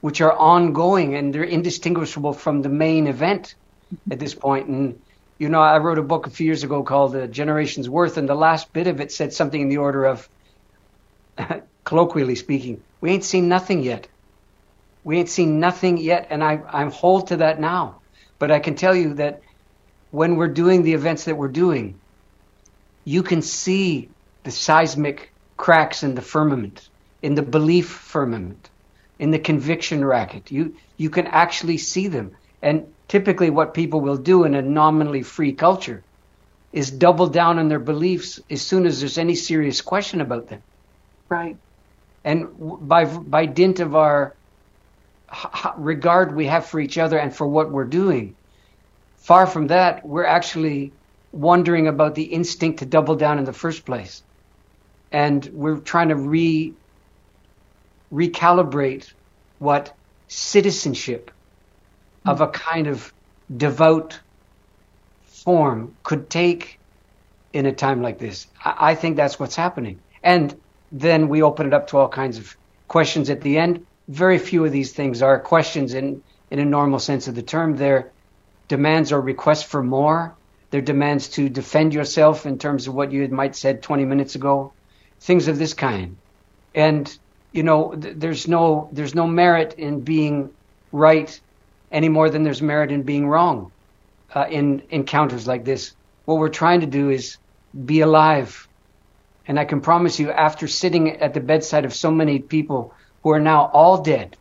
which 0.00 0.20
are 0.20 0.32
ongoing 0.32 1.14
and 1.14 1.34
they're 1.34 1.44
indistinguishable 1.44 2.32
from 2.32 2.62
the 2.62 2.68
main 2.68 3.06
event 3.06 3.54
at 4.10 4.18
this 4.18 4.34
point. 4.34 4.68
And 4.68 5.00
you 5.38 5.48
know, 5.48 5.60
I 5.60 5.78
wrote 5.78 5.98
a 5.98 6.02
book 6.02 6.26
a 6.26 6.30
few 6.30 6.46
years 6.46 6.64
ago 6.64 6.82
called 6.82 7.14
uh, 7.14 7.26
Generations 7.26 7.88
Worth, 7.88 8.16
and 8.16 8.28
the 8.28 8.34
last 8.34 8.72
bit 8.72 8.86
of 8.86 9.00
it 9.00 9.12
said 9.12 9.32
something 9.32 9.60
in 9.60 9.68
the 9.68 9.78
order 9.78 10.04
of, 10.04 10.28
colloquially 11.84 12.34
speaking, 12.34 12.82
we 13.00 13.10
ain't 13.10 13.24
seen 13.24 13.48
nothing 13.48 13.82
yet. 13.82 14.08
We 15.04 15.18
ain't 15.18 15.28
seen 15.28 15.60
nothing 15.60 15.98
yet, 15.98 16.28
and 16.30 16.42
I, 16.42 16.60
I'm 16.68 16.90
hold 16.90 17.28
to 17.28 17.36
that 17.38 17.60
now. 17.60 18.00
But 18.38 18.50
I 18.50 18.58
can 18.58 18.74
tell 18.74 18.94
you 18.94 19.14
that 19.14 19.42
when 20.10 20.36
we're 20.36 20.48
doing 20.48 20.82
the 20.82 20.94
events 20.94 21.24
that 21.24 21.36
we're 21.36 21.48
doing, 21.48 22.00
you 23.04 23.22
can 23.22 23.42
see 23.42 24.10
the 24.42 24.50
seismic 24.50 25.32
cracks 25.56 26.02
in 26.02 26.14
the 26.14 26.22
firmament, 26.22 26.88
in 27.22 27.34
the 27.34 27.42
belief 27.42 27.88
firmament, 27.88 28.70
in 29.18 29.30
the 29.30 29.38
conviction 29.38 30.04
racket. 30.04 30.50
You 30.50 30.76
you 30.96 31.10
can 31.10 31.26
actually 31.26 31.78
see 31.78 32.08
them. 32.08 32.36
And 32.62 32.95
typically 33.08 33.50
what 33.50 33.74
people 33.74 34.00
will 34.00 34.16
do 34.16 34.44
in 34.44 34.54
a 34.54 34.62
nominally 34.62 35.22
free 35.22 35.52
culture 35.52 36.02
is 36.72 36.90
double 36.90 37.28
down 37.28 37.58
on 37.58 37.68
their 37.68 37.78
beliefs 37.78 38.40
as 38.50 38.62
soon 38.62 38.86
as 38.86 39.00
there's 39.00 39.18
any 39.18 39.34
serious 39.34 39.80
question 39.80 40.20
about 40.20 40.48
them. 40.48 40.62
Right. 41.28 41.56
And 42.24 42.48
by 42.88 43.04
by 43.04 43.46
dint 43.46 43.80
of 43.80 43.94
our 43.94 44.34
regard 45.76 46.34
we 46.34 46.46
have 46.46 46.66
for 46.66 46.80
each 46.80 46.98
other 46.98 47.18
and 47.18 47.34
for 47.34 47.46
what 47.46 47.70
we're 47.70 47.84
doing, 47.84 48.34
far 49.16 49.46
from 49.46 49.68
that, 49.68 50.06
we're 50.06 50.26
actually 50.26 50.92
wondering 51.32 51.86
about 51.86 52.14
the 52.14 52.24
instinct 52.24 52.80
to 52.80 52.86
double 52.86 53.14
down 53.14 53.38
in 53.38 53.44
the 53.44 53.52
first 53.52 53.84
place 53.84 54.22
and 55.12 55.46
we're 55.52 55.78
trying 55.78 56.08
to 56.08 56.16
re 56.16 56.74
recalibrate 58.12 59.12
what 59.58 59.94
citizenship. 60.28 61.30
Of 62.26 62.40
a 62.40 62.48
kind 62.48 62.86
of 62.86 63.12
devout 63.54 64.18
form 65.24 65.94
could 66.02 66.28
take 66.28 66.78
in 67.52 67.66
a 67.66 67.72
time 67.72 68.02
like 68.02 68.18
this. 68.18 68.46
I, 68.64 68.90
I 68.90 68.94
think 68.94 69.16
that's 69.16 69.38
what's 69.38 69.56
happening. 69.56 70.00
And 70.22 70.58
then 70.92 71.28
we 71.28 71.42
open 71.42 71.66
it 71.66 71.74
up 71.74 71.88
to 71.88 71.98
all 71.98 72.08
kinds 72.08 72.38
of 72.38 72.56
questions 72.88 73.30
at 73.30 73.40
the 73.40 73.58
end. 73.58 73.86
Very 74.08 74.38
few 74.38 74.64
of 74.64 74.72
these 74.72 74.92
things 74.92 75.22
are 75.22 75.38
questions 75.40 75.94
in, 75.94 76.22
in 76.50 76.58
a 76.58 76.64
normal 76.64 76.98
sense 76.98 77.28
of 77.28 77.34
the 77.34 77.42
term. 77.42 77.76
They're 77.76 78.12
demands 78.68 79.12
or 79.12 79.20
requests 79.20 79.62
for 79.62 79.82
more. 79.82 80.34
They're 80.70 80.80
demands 80.80 81.28
to 81.30 81.48
defend 81.48 81.94
yourself 81.94 82.46
in 82.46 82.58
terms 82.58 82.88
of 82.88 82.94
what 82.94 83.12
you 83.12 83.26
might 83.28 83.56
said 83.56 83.82
20 83.82 84.04
minutes 84.04 84.34
ago 84.34 84.72
things 85.20 85.48
of 85.48 85.58
this 85.58 85.74
kind. 85.74 86.16
And 86.74 87.16
you 87.52 87.62
know, 87.62 87.94
th- 87.94 88.16
there's 88.18 88.46
no 88.46 88.88
there's 88.92 89.14
no 89.14 89.26
merit 89.26 89.74
in 89.78 90.00
being 90.00 90.50
right 90.92 91.40
any 91.96 92.10
more 92.10 92.28
than 92.28 92.42
there's 92.42 92.60
merit 92.60 92.92
in 92.92 93.02
being 93.02 93.26
wrong 93.26 93.72
uh, 94.34 94.46
in 94.50 94.82
encounters 94.90 95.46
like 95.46 95.64
this. 95.64 95.94
What 96.26 96.38
we're 96.38 96.50
trying 96.50 96.80
to 96.82 96.86
do 96.86 97.08
is 97.08 97.38
be 97.72 98.02
alive. 98.02 98.68
And 99.48 99.58
I 99.58 99.64
can 99.64 99.80
promise 99.80 100.20
you, 100.20 100.30
after 100.30 100.68
sitting 100.68 101.22
at 101.22 101.32
the 101.32 101.40
bedside 101.40 101.86
of 101.86 101.94
so 101.94 102.10
many 102.10 102.38
people 102.38 102.92
who 103.22 103.30
are 103.30 103.40
now 103.40 103.70
all 103.72 104.02
dead, 104.02 104.36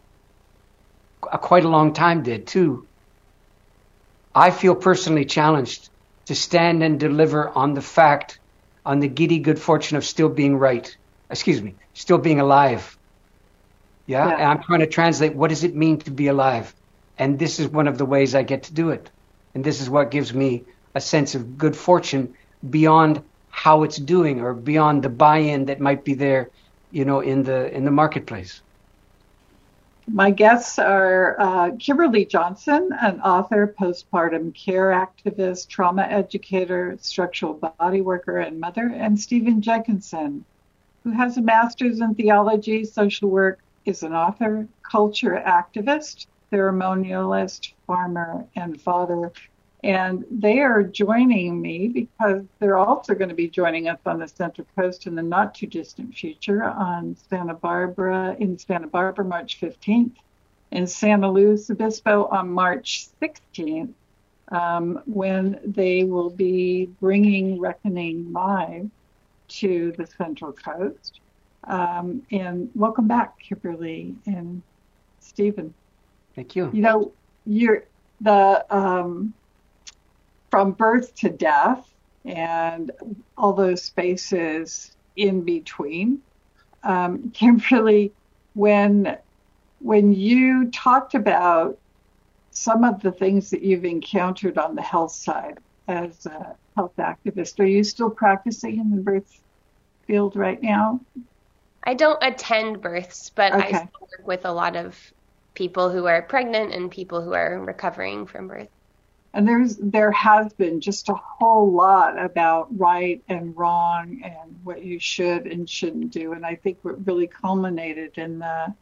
quite 1.21 1.63
a 1.63 1.69
long 1.69 1.93
time 1.93 2.23
dead 2.23 2.45
too, 2.45 2.85
I 4.35 4.51
feel 4.51 4.75
personally 4.75 5.23
challenged 5.23 5.89
to 6.25 6.35
stand 6.35 6.83
and 6.83 6.99
deliver 6.99 7.47
on 7.47 7.73
the 7.73 7.81
fact 7.81 8.39
on 8.85 8.99
the 8.99 9.07
giddy 9.07 9.39
good 9.39 9.59
fortune 9.59 9.95
of 9.95 10.03
still 10.03 10.29
being 10.29 10.57
right. 10.57 10.97
Excuse 11.29 11.61
me, 11.61 11.75
still 11.93 12.17
being 12.17 12.41
alive. 12.41 12.97
Yeah? 14.07 14.27
yeah? 14.27 14.33
And 14.33 14.43
I'm 14.43 14.61
trying 14.61 14.81
to 14.81 14.87
translate 14.87 15.33
what 15.33 15.51
does 15.51 15.63
it 15.63 15.73
mean 15.73 15.99
to 15.99 16.11
be 16.11 16.27
alive? 16.27 16.75
And 17.17 17.39
this 17.39 17.59
is 17.59 17.67
one 17.67 17.87
of 17.87 17.97
the 17.97 18.05
ways 18.05 18.35
I 18.35 18.43
get 18.43 18.63
to 18.63 18.73
do 18.73 18.89
it. 18.89 19.09
And 19.53 19.63
this 19.63 19.81
is 19.81 19.89
what 19.89 20.11
gives 20.11 20.33
me 20.33 20.63
a 20.93 21.01
sense 21.01 21.35
of 21.35 21.57
good 21.57 21.75
fortune 21.75 22.33
beyond 22.69 23.21
how 23.49 23.83
it's 23.83 23.97
doing 23.97 24.41
or 24.41 24.53
beyond 24.53 25.03
the 25.03 25.09
buy-in 25.09 25.65
that 25.65 25.79
might 25.79 26.03
be 26.03 26.13
there, 26.13 26.49
you 26.91 27.05
know, 27.05 27.21
in 27.21 27.43
the 27.43 27.73
in 27.73 27.85
the 27.85 27.91
marketplace. 27.91 28.61
My 30.07 30.29
guests 30.29 30.77
are 30.77 31.35
uh, 31.39 31.71
Kimberly 31.79 32.25
Johnson, 32.25 32.89
an 33.01 33.21
author, 33.21 33.73
postpartum 33.79 34.53
care 34.53 34.91
activist, 34.91 35.67
trauma 35.67 36.03
educator, 36.03 36.95
structural 37.01 37.55
body 37.79 38.01
worker, 38.01 38.37
and 38.37 38.59
mother, 38.59 38.93
and 38.95 39.19
Stephen 39.19 39.61
Jenkinson, 39.61 40.45
who 41.03 41.11
has 41.11 41.37
a 41.37 41.41
master's 41.41 42.01
in 42.01 42.13
theology, 42.13 42.85
social 42.85 43.29
work, 43.29 43.59
is 43.85 44.03
an 44.03 44.13
author, 44.13 44.67
culture 44.83 45.41
activist, 45.43 46.27
ceremonialist, 46.55 47.73
farmer, 47.85 48.45
and 48.55 48.81
father. 48.81 49.31
And 49.83 50.25
they 50.31 50.59
are 50.59 50.81
joining 50.81 51.61
me 51.61 51.87
because 51.89 52.43
they're 52.59 52.77
also 52.77 53.13
going 53.13 53.29
to 53.29 53.35
be 53.35 53.49
joining 53.49 53.87
us 53.87 53.99
on 54.05 54.19
the 54.19 54.27
Central 54.27 54.65
Coast 54.75 55.05
in 55.05 55.15
the 55.15 55.21
not 55.21 55.53
too 55.53 55.67
distant 55.67 56.15
future 56.15 56.63
on 56.63 57.15
Santa 57.29 57.53
Barbara, 57.53 58.35
in 58.39 58.57
Santa 58.57 58.87
Barbara, 58.87 59.25
March 59.25 59.59
15th, 59.59 60.15
in 60.71 60.87
Santa 60.87 61.29
Luis 61.29 61.69
Obispo 61.69 62.25
on 62.25 62.49
March 62.49 63.09
16th, 63.21 63.93
um, 64.51 65.01
when 65.05 65.59
they 65.63 66.03
will 66.03 66.31
be 66.31 66.89
bringing 66.99 67.59
Reckoning 67.59 68.31
Live 68.31 68.89
to 69.47 69.93
the 69.97 70.07
Central 70.07 70.51
Coast. 70.51 71.19
Um, 71.65 72.23
and 72.31 72.69
welcome 72.73 73.07
back, 73.07 73.37
Kimberly 73.39 74.15
and 74.25 74.63
Stephen. 75.19 75.73
Thank 76.35 76.55
you. 76.55 76.69
You 76.73 76.81
know, 76.81 77.13
you're 77.45 77.83
the 78.21 78.65
um, 78.69 79.33
from 80.51 80.73
birth 80.73 81.15
to 81.15 81.29
death 81.29 81.85
and 82.25 82.91
all 83.37 83.53
those 83.53 83.83
spaces 83.83 84.95
in 85.15 85.43
between. 85.43 86.21
Um, 86.83 87.31
Kimberly, 87.31 88.13
when 88.53 89.17
when 89.79 90.13
you 90.13 90.71
talked 90.71 91.13
about 91.13 91.77
some 92.51 92.83
of 92.83 93.01
the 93.01 93.11
things 93.11 93.49
that 93.49 93.61
you've 93.61 93.85
encountered 93.85 94.57
on 94.57 94.75
the 94.75 94.81
health 94.81 95.11
side 95.11 95.59
as 95.87 96.25
a 96.25 96.55
health 96.75 96.93
activist, 96.99 97.59
are 97.59 97.65
you 97.65 97.83
still 97.83 98.09
practicing 98.09 98.79
in 98.79 98.91
the 98.91 99.01
birth 99.01 99.29
field 100.07 100.35
right 100.35 100.61
now? 100.61 101.01
I 101.83 101.93
don't 101.93 102.17
attend 102.23 102.81
births, 102.81 103.29
but 103.35 103.53
Okay. 103.53 103.63
I 103.63 103.71
still 103.71 103.89
work 104.01 104.27
with 104.27 104.45
a 104.45 104.51
lot 104.51 104.75
of 104.75 104.97
people 105.55 105.89
who 105.89 106.05
are 106.05 106.21
pregnant 106.21 106.73
and 106.73 106.91
people 106.91 107.21
who 107.21 107.33
are 107.33 107.59
recovering 107.59 108.27
from 108.27 108.47
birth. 108.47 108.69
And 109.33 109.45
there's 109.45 109.75
there 109.77 110.11
has 110.11 110.53
been 110.53 110.79
just 110.79 111.09
a 111.09 111.13
whole 111.13 111.69
lot 111.69 112.17
about 112.17 112.67
right 112.77 113.21
and 113.27 113.55
wrong 113.57 114.21
and 114.23 114.57
what 114.63 114.83
you 114.83 114.97
should 114.97 115.45
and 115.45 115.69
shouldn't 115.69 116.11
do. 116.11 116.31
And 116.31 116.45
I 116.45 116.55
think 116.55 116.77
what 116.83 117.05
really 117.05 117.27
culminated 117.27 118.17
in 118.17 118.39
the 118.39 118.73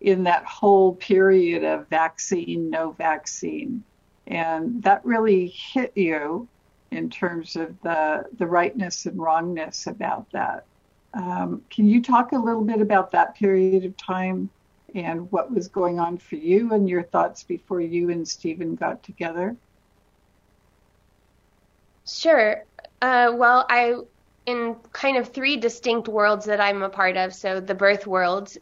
in 0.00 0.22
that 0.24 0.44
whole 0.44 0.94
period 0.94 1.64
of 1.64 1.88
vaccine, 1.88 2.70
no 2.70 2.92
vaccine. 2.92 3.82
And 4.28 4.80
that 4.84 5.04
really 5.04 5.48
hit 5.48 5.92
you 5.96 6.46
in 6.92 7.10
terms 7.10 7.56
of 7.56 7.74
the 7.82 8.26
the 8.38 8.46
rightness 8.46 9.06
and 9.06 9.18
wrongness 9.18 9.88
about 9.88 10.30
that. 10.30 10.66
Um, 11.14 11.62
can 11.68 11.88
you 11.88 12.00
talk 12.00 12.30
a 12.30 12.38
little 12.38 12.62
bit 12.62 12.80
about 12.80 13.10
that 13.10 13.34
period 13.34 13.84
of 13.84 13.96
time 13.96 14.48
and 14.94 15.30
what 15.30 15.52
was 15.52 15.68
going 15.68 15.98
on 15.98 16.18
for 16.18 16.36
you 16.36 16.72
and 16.72 16.88
your 16.88 17.02
thoughts 17.02 17.42
before 17.42 17.80
you 17.80 18.10
and 18.10 18.26
Stephen 18.26 18.74
got 18.74 19.02
together? 19.02 19.56
Sure. 22.06 22.64
Uh, 23.00 23.32
well, 23.34 23.66
I 23.68 23.94
in 24.46 24.76
kind 24.92 25.16
of 25.16 25.28
three 25.28 25.56
distinct 25.56 26.08
worlds 26.08 26.46
that 26.46 26.60
I'm 26.60 26.82
a 26.82 26.88
part 26.88 27.16
of. 27.16 27.34
So 27.34 27.60
the 27.60 27.74
birth 27.74 28.06
world 28.06 28.52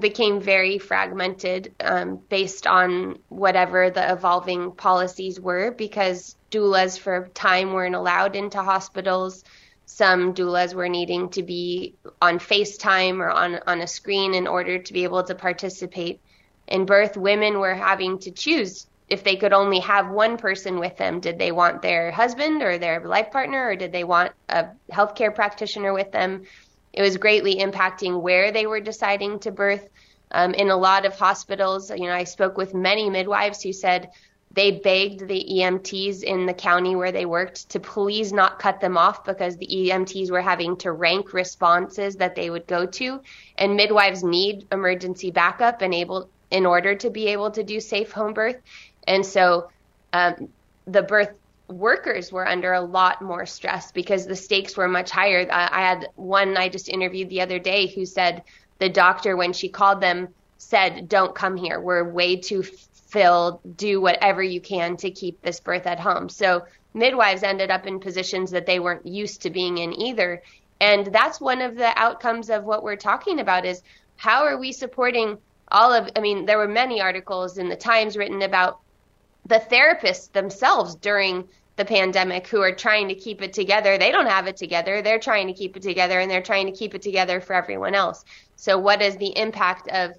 became 0.00 0.40
very 0.40 0.78
fragmented 0.78 1.74
um, 1.80 2.20
based 2.30 2.66
on 2.66 3.18
whatever 3.28 3.90
the 3.90 4.12
evolving 4.12 4.72
policies 4.72 5.38
were 5.38 5.72
because 5.72 6.36
doulas 6.50 6.98
for 6.98 7.16
a 7.16 7.28
time 7.28 7.72
weren't 7.72 7.94
allowed 7.94 8.36
into 8.36 8.62
hospitals. 8.62 9.44
Some 9.86 10.34
doulas 10.34 10.74
were 10.74 10.88
needing 10.88 11.28
to 11.30 11.42
be 11.42 11.94
on 12.20 12.38
FaceTime 12.38 13.18
or 13.18 13.30
on, 13.30 13.60
on 13.66 13.80
a 13.80 13.86
screen 13.86 14.34
in 14.34 14.46
order 14.46 14.78
to 14.78 14.92
be 14.92 15.04
able 15.04 15.22
to 15.24 15.34
participate 15.34 16.20
in 16.66 16.86
birth. 16.86 17.16
Women 17.16 17.58
were 17.58 17.74
having 17.74 18.18
to 18.20 18.30
choose 18.30 18.86
if 19.08 19.22
they 19.22 19.36
could 19.36 19.52
only 19.52 19.80
have 19.80 20.08
one 20.08 20.38
person 20.38 20.78
with 20.78 20.96
them. 20.96 21.20
Did 21.20 21.38
they 21.38 21.52
want 21.52 21.82
their 21.82 22.10
husband 22.10 22.62
or 22.62 22.78
their 22.78 23.06
life 23.06 23.30
partner, 23.30 23.68
or 23.68 23.76
did 23.76 23.92
they 23.92 24.04
want 24.04 24.32
a 24.48 24.68
healthcare 24.90 25.34
practitioner 25.34 25.92
with 25.92 26.10
them? 26.10 26.44
It 26.92 27.02
was 27.02 27.16
greatly 27.18 27.56
impacting 27.56 28.22
where 28.22 28.52
they 28.52 28.66
were 28.66 28.80
deciding 28.80 29.40
to 29.40 29.50
birth. 29.50 29.88
Um, 30.30 30.54
in 30.54 30.70
a 30.70 30.76
lot 30.76 31.04
of 31.04 31.16
hospitals, 31.16 31.90
you 31.90 32.06
know, 32.06 32.14
I 32.14 32.24
spoke 32.24 32.56
with 32.56 32.74
many 32.74 33.10
midwives 33.10 33.62
who 33.62 33.72
said 33.72 34.10
they 34.54 34.70
begged 34.70 35.26
the 35.26 35.46
EMTs 35.50 36.22
in 36.22 36.46
the 36.46 36.54
county 36.54 36.94
where 36.94 37.10
they 37.10 37.26
worked 37.26 37.68
to 37.70 37.80
please 37.80 38.32
not 38.32 38.58
cut 38.58 38.80
them 38.80 38.96
off 38.96 39.24
because 39.24 39.56
the 39.56 39.66
EMTs 39.66 40.30
were 40.30 40.40
having 40.40 40.76
to 40.76 40.92
rank 40.92 41.32
responses 41.32 42.16
that 42.16 42.36
they 42.36 42.50
would 42.50 42.66
go 42.66 42.86
to, 42.86 43.20
and 43.58 43.76
midwives 43.76 44.22
need 44.22 44.66
emergency 44.70 45.30
backup 45.30 45.82
and 45.82 45.92
able 45.92 46.28
in 46.50 46.66
order 46.66 46.94
to 46.94 47.10
be 47.10 47.26
able 47.28 47.50
to 47.50 47.64
do 47.64 47.80
safe 47.80 48.12
home 48.12 48.32
birth. 48.32 48.56
And 49.08 49.26
so 49.26 49.70
um, 50.12 50.48
the 50.86 51.02
birth 51.02 51.32
workers 51.68 52.30
were 52.30 52.46
under 52.46 52.74
a 52.74 52.80
lot 52.80 53.22
more 53.22 53.46
stress 53.46 53.90
because 53.90 54.26
the 54.26 54.36
stakes 54.36 54.76
were 54.76 54.86
much 54.86 55.10
higher. 55.10 55.48
I, 55.50 55.68
I 55.72 55.80
had 55.80 56.08
one 56.14 56.56
I 56.56 56.68
just 56.68 56.88
interviewed 56.88 57.28
the 57.28 57.40
other 57.40 57.58
day 57.58 57.88
who 57.88 58.06
said 58.06 58.44
the 58.78 58.88
doctor, 58.88 59.36
when 59.36 59.52
she 59.52 59.68
called 59.68 60.00
them, 60.00 60.28
said, 60.58 61.08
Don't 61.08 61.34
come 61.34 61.56
here. 61.56 61.80
We're 61.80 62.08
way 62.08 62.36
too 62.36 62.64
filled. 63.14 63.60
Do 63.76 64.00
whatever 64.00 64.42
you 64.42 64.60
can 64.60 64.96
to 64.98 65.10
keep 65.10 65.40
this 65.40 65.60
birth 65.60 65.86
at 65.86 66.00
home. 66.00 66.28
So 66.28 66.66
midwives 66.94 67.44
ended 67.44 67.70
up 67.70 67.86
in 67.86 68.00
positions 68.00 68.50
that 68.50 68.66
they 68.66 68.80
weren't 68.80 69.06
used 69.06 69.42
to 69.42 69.50
being 69.50 69.78
in 69.78 69.98
either. 69.98 70.42
And 70.80 71.06
that's 71.06 71.40
one 71.40 71.60
of 71.62 71.76
the 71.76 71.96
outcomes 71.96 72.50
of 72.50 72.64
what 72.64 72.82
we're 72.82 72.96
talking 72.96 73.38
about 73.38 73.64
is 73.64 73.82
how 74.16 74.42
are 74.42 74.58
we 74.58 74.72
supporting 74.72 75.38
all 75.70 75.92
of 75.92 76.10
I 76.16 76.20
mean, 76.20 76.44
there 76.44 76.58
were 76.58 76.68
many 76.68 77.00
articles 77.00 77.56
in 77.56 77.68
the 77.68 77.76
Times 77.76 78.16
written 78.16 78.42
about 78.42 78.80
the 79.46 79.60
therapists 79.60 80.32
themselves 80.32 80.96
during 80.96 81.48
the 81.76 81.84
pandemic 81.84 82.48
who 82.48 82.62
are 82.62 82.74
trying 82.74 83.08
to 83.08 83.14
keep 83.14 83.42
it 83.42 83.52
together. 83.52 83.96
They 83.96 84.10
don't 84.10 84.26
have 84.26 84.48
it 84.48 84.56
together. 84.56 85.02
They're 85.02 85.20
trying 85.20 85.46
to 85.46 85.52
keep 85.52 85.76
it 85.76 85.82
together 85.82 86.18
and 86.18 86.28
they're 86.28 86.42
trying 86.42 86.66
to 86.66 86.72
keep 86.72 86.94
it 86.96 87.02
together 87.02 87.40
for 87.40 87.54
everyone 87.54 87.94
else. 87.94 88.24
So, 88.56 88.76
what 88.76 89.00
is 89.00 89.16
the 89.16 89.36
impact 89.38 89.88
of 89.88 90.12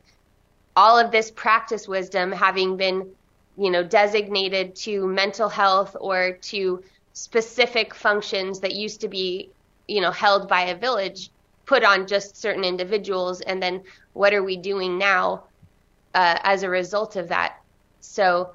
all 0.76 0.98
of 1.00 1.12
this 1.12 1.32
practice 1.32 1.88
wisdom 1.88 2.32
having 2.32 2.78
been, 2.78 3.10
you 3.58 3.72
know, 3.72 3.84
designated 3.84 4.76
to 4.76 5.08
mental 5.08 5.50
health 5.50 5.96
or 6.00 6.34
to 6.42 6.84
specific 7.14 7.94
functions 7.94 8.60
that 8.60 8.76
used 8.76 9.02
to 9.02 9.08
be, 9.08 9.50
you 9.88 10.02
know, 10.02 10.12
held 10.12 10.48
by 10.50 10.64
a 10.64 10.76
village, 10.78 11.32
put 11.66 11.84
on 11.84 12.08
just 12.08 12.36
certain 12.38 12.64
individuals? 12.64 13.42
And 13.42 13.62
then 13.62 13.84
what 14.14 14.34
are 14.34 14.44
we 14.44 14.58
doing 14.58 14.98
now 14.98 15.44
uh, 16.14 16.40
as 16.44 16.64
a 16.64 16.70
result 16.70 17.16
of 17.16 17.30
that? 17.30 17.58
So, 18.02 18.52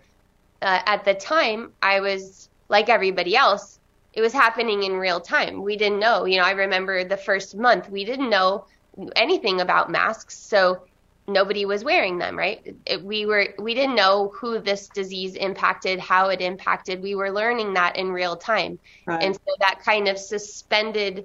uh, 0.62 0.80
at 0.84 1.04
the 1.04 1.14
time, 1.14 1.72
I 1.82 2.00
was 2.00 2.48
like 2.68 2.90
everybody 2.90 3.34
else. 3.34 3.78
It 4.12 4.20
was 4.20 4.32
happening 4.32 4.82
in 4.82 4.92
real 4.92 5.20
time. 5.20 5.62
We 5.62 5.76
didn't 5.76 6.00
know. 6.00 6.26
You 6.26 6.38
know, 6.38 6.44
I 6.44 6.50
remember 6.50 7.04
the 7.04 7.16
first 7.16 7.56
month 7.56 7.88
we 7.88 8.04
didn't 8.04 8.28
know 8.28 8.66
anything 9.16 9.60
about 9.60 9.90
masks, 9.90 10.36
so 10.36 10.82
nobody 11.26 11.64
was 11.64 11.84
wearing 11.84 12.18
them. 12.18 12.36
Right? 12.36 12.76
It, 12.86 13.02
we 13.02 13.26
were 13.26 13.48
we 13.58 13.74
didn't 13.74 13.96
know 13.96 14.32
who 14.34 14.58
this 14.58 14.88
disease 14.88 15.34
impacted, 15.34 16.00
how 16.00 16.28
it 16.28 16.40
impacted. 16.40 17.02
We 17.02 17.14
were 17.14 17.30
learning 17.30 17.74
that 17.74 17.96
in 17.96 18.10
real 18.10 18.36
time, 18.36 18.78
Right. 19.06 19.22
and 19.22 19.34
so 19.34 19.54
that 19.60 19.80
kind 19.84 20.08
of 20.08 20.18
suspended 20.18 21.24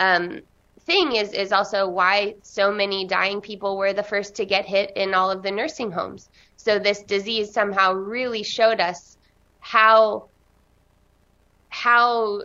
um, 0.00 0.40
thing 0.80 1.16
is 1.16 1.32
is 1.32 1.52
also 1.52 1.88
why 1.88 2.34
so 2.42 2.72
many 2.72 3.06
dying 3.06 3.40
people 3.40 3.76
were 3.76 3.92
the 3.92 4.02
first 4.02 4.36
to 4.36 4.44
get 4.44 4.66
hit 4.66 4.92
in 4.96 5.14
all 5.14 5.30
of 5.30 5.42
the 5.42 5.50
nursing 5.50 5.90
homes. 5.90 6.28
So 6.56 6.78
this 6.78 7.02
disease 7.02 7.52
somehow 7.52 7.92
really 7.92 8.42
showed 8.42 8.80
us 8.80 9.16
how 9.60 10.28
how 11.68 12.42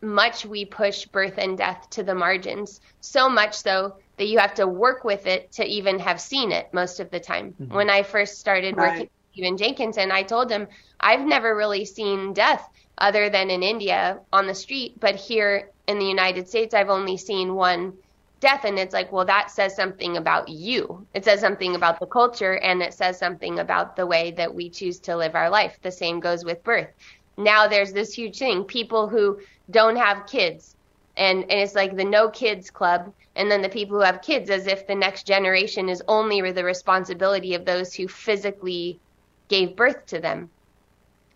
much 0.00 0.44
we 0.44 0.64
push 0.64 1.06
birth 1.06 1.34
and 1.38 1.56
death 1.56 1.88
to 1.90 2.02
the 2.02 2.14
margins. 2.14 2.80
So 3.00 3.28
much 3.28 3.54
so 3.54 3.96
that 4.18 4.26
you 4.26 4.38
have 4.38 4.54
to 4.54 4.66
work 4.66 5.04
with 5.04 5.26
it 5.26 5.52
to 5.52 5.64
even 5.64 5.98
have 5.98 6.20
seen 6.20 6.52
it 6.52 6.72
most 6.72 7.00
of 7.00 7.10
the 7.10 7.20
time. 7.20 7.54
Mm-hmm. 7.60 7.74
When 7.74 7.90
I 7.90 8.02
first 8.02 8.38
started 8.38 8.76
Right. 8.76 8.88
working 8.90 9.00
with 9.02 9.32
Stephen 9.32 9.56
Jenkinson, 9.56 10.10
I 10.12 10.22
told 10.22 10.50
him 10.50 10.68
I've 11.00 11.26
never 11.26 11.54
really 11.56 11.84
seen 11.84 12.32
death 12.32 12.68
other 12.98 13.28
than 13.30 13.50
in 13.50 13.62
India 13.62 14.20
on 14.32 14.46
the 14.46 14.54
street, 14.54 15.00
but 15.00 15.16
here 15.16 15.70
in 15.86 15.98
the 15.98 16.06
United 16.06 16.48
States 16.48 16.74
I've 16.74 16.90
only 16.90 17.16
seen 17.16 17.54
one 17.54 17.94
death. 18.40 18.64
And 18.64 18.78
it's 18.78 18.92
like 18.92 19.12
well 19.12 19.24
that 19.24 19.50
says 19.50 19.74
something 19.74 20.16
about 20.16 20.48
you. 20.48 21.06
It 21.14 21.24
says 21.24 21.40
something 21.40 21.74
about 21.74 21.98
the 22.00 22.06
culture 22.06 22.56
and 22.58 22.82
it 22.82 22.92
says 22.94 23.18
something 23.18 23.58
about 23.58 23.96
the 23.96 24.06
way 24.06 24.32
that 24.32 24.54
we 24.54 24.68
choose 24.70 24.98
to 25.00 25.16
live 25.16 25.34
our 25.34 25.50
life. 25.50 25.78
The 25.82 25.90
same 25.92 26.20
goes 26.20 26.44
with 26.44 26.62
birth. 26.64 26.88
Now 27.36 27.66
there's 27.68 27.92
this 27.92 28.12
huge 28.14 28.38
thing. 28.38 28.64
People 28.64 29.08
who 29.08 29.40
don't 29.70 29.96
have 29.96 30.26
kids 30.26 30.76
and, 31.16 31.42
and 31.42 31.60
it's 31.60 31.74
like 31.74 31.96
the 31.96 32.04
no 32.04 32.30
kids 32.30 32.70
club 32.70 33.12
and 33.34 33.50
then 33.50 33.62
the 33.62 33.68
people 33.68 33.96
who 33.98 34.04
have 34.04 34.22
kids 34.22 34.50
as 34.50 34.66
if 34.66 34.86
the 34.86 34.94
next 34.94 35.26
generation 35.26 35.88
is 35.88 36.02
only 36.08 36.50
the 36.52 36.64
responsibility 36.64 37.54
of 37.54 37.64
those 37.64 37.94
who 37.94 38.08
physically 38.08 39.00
gave 39.48 39.76
birth 39.76 40.06
to 40.06 40.20
them. 40.20 40.50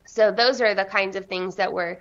So 0.07 0.31
those 0.31 0.61
are 0.61 0.75
the 0.75 0.85
kinds 0.85 1.17
of 1.17 1.27
things 1.27 1.57
that 1.57 1.73
were 1.73 2.01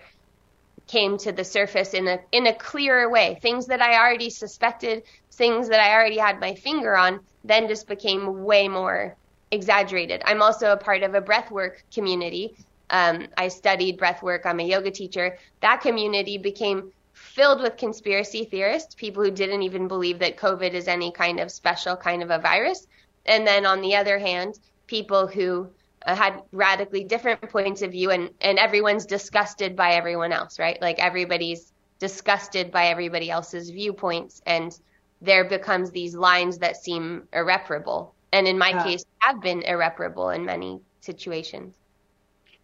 came 0.88 1.18
to 1.18 1.32
the 1.32 1.44
surface 1.44 1.94
in 1.94 2.08
a 2.08 2.20
in 2.32 2.48
a 2.48 2.54
clearer 2.54 3.10
way. 3.10 3.40
Things 3.42 3.68
that 3.68 3.82
i 3.82 3.98
already 3.98 4.30
suspected 4.30 5.04
things 5.34 5.70
that 5.70 5.80
i 5.80 5.94
already 5.94 6.18
had 6.18 6.40
my 6.40 6.54
finger 6.54 6.96
on 6.96 7.20
then 7.44 7.68
just 7.68 7.88
became 7.88 8.44
way 8.44 8.68
more 8.68 9.18
exaggerated. 9.52 10.22
I'm 10.26 10.42
also 10.42 10.72
a 10.72 10.78
part 10.78 11.04
of 11.04 11.16
a 11.16 11.22
breathwork 11.22 11.78
community. 11.94 12.56
Um, 12.90 13.28
i 13.38 13.48
studied 13.48 14.00
breathwork. 14.00 14.46
I'm 14.46 14.60
a 14.60 14.64
yoga 14.64 14.92
teacher. 14.92 15.38
That 15.62 15.82
community 15.82 16.38
became 16.38 16.92
filled 17.36 17.62
with 17.62 17.76
conspiracy 17.76 18.46
theorists, 18.46 18.96
people 18.96 19.22
who 19.22 19.30
didn't 19.30 19.62
even 19.62 19.90
believe 19.90 20.20
that 20.20 20.38
COVID 20.38 20.72
is 20.72 20.88
any 20.88 21.12
kind 21.12 21.42
of 21.42 21.52
special 21.52 21.98
kind 21.98 22.24
of 22.24 22.32
a 22.32 22.40
virus. 22.40 22.88
And 23.26 23.46
then 23.46 23.66
on 23.66 23.82
the 23.82 23.98
other 23.98 24.18
hand, 24.18 24.58
people 24.88 25.28
who 25.28 25.68
uh, 26.06 26.16
had 26.16 26.42
radically 26.54 27.04
different 27.04 27.42
points 27.50 27.82
of 27.82 27.92
view 27.92 28.12
and, 28.12 28.30
and 28.40 28.58
everyone's 28.58 29.06
disgusted 29.06 29.76
by 29.76 29.92
everyone 29.92 30.32
else, 30.32 30.60
right? 30.60 30.82
Like 30.82 30.98
everybody's 31.00 31.74
disgusted 32.00 32.72
by 32.72 32.88
everybody 32.88 33.30
else's 33.30 33.70
viewpoints 33.70 34.42
and 34.46 34.80
there 35.22 35.44
becomes 35.44 35.92
these 35.92 36.16
lines 36.16 36.60
that 36.60 36.78
seem 36.78 37.28
irreparable. 37.34 38.16
And 38.32 38.48
in 38.48 38.58
my 38.58 38.70
yeah. 38.70 38.84
case, 38.84 39.06
have 39.20 39.42
been 39.42 39.62
irreparable 39.64 40.30
in 40.30 40.46
many 40.46 40.80
situations. 41.02 41.76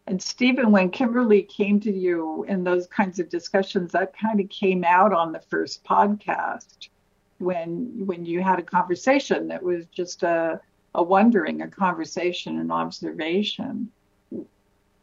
And 0.08 0.22
Stephen, 0.22 0.72
when 0.72 0.90
Kimberly 0.90 1.44
came 1.44 1.80
to 1.82 1.92
you 1.92 2.44
in 2.48 2.64
those 2.64 2.88
kinds 2.88 3.20
of 3.20 3.30
discussions, 3.30 3.92
that 3.92 4.18
kind 4.18 4.40
of 4.40 4.50
came 4.50 4.84
out 4.84 5.14
on 5.14 5.32
the 5.32 5.40
first 5.40 5.84
podcast 5.84 6.90
when 7.38 8.06
when 8.06 8.26
you 8.26 8.42
had 8.42 8.60
a 8.60 8.64
conversation 8.64 9.48
that 9.48 9.64
was 9.64 9.86
just 9.88 10.24
a, 10.24 10.60
a 10.96 11.04
wondering, 11.04 11.62
a 11.62 11.68
conversation, 11.68 12.60
an 12.60 12.72
observation. 12.72 13.92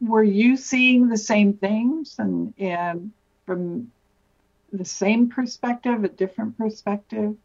Were 0.01 0.23
you 0.23 0.55
seeing 0.55 1.09
the 1.09 1.17
same 1.17 1.53
things 1.53 2.15
and, 2.19 2.53
and 2.57 3.11
from 3.45 3.91
the 4.71 4.85
same 4.85 5.29
perspective, 5.29 6.03
a 6.03 6.09
different 6.09 6.57
perspective? 6.57 7.35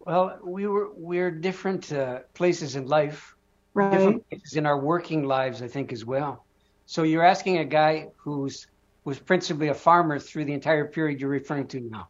Well, 0.00 0.38
we 0.42 0.66
were 0.66 0.88
we're 0.94 1.30
different 1.30 1.92
uh, 1.92 2.20
places 2.34 2.76
in 2.76 2.86
life 2.86 3.36
right. 3.78 3.92
different 3.92 4.28
places 4.28 4.54
in 4.54 4.66
our 4.66 4.78
working 4.78 5.24
lives, 5.24 5.62
I 5.62 5.68
think, 5.68 5.92
as 5.92 6.04
well. 6.04 6.44
So 6.86 7.02
you're 7.02 7.24
asking 7.24 7.58
a 7.58 7.64
guy 7.64 8.08
who's 8.16 8.66
was 9.04 9.18
principally 9.18 9.68
a 9.68 9.74
farmer 9.74 10.18
through 10.18 10.44
the 10.44 10.52
entire 10.52 10.84
period 10.84 11.20
you're 11.20 11.30
referring 11.30 11.66
to 11.68 11.80
now. 11.80 12.08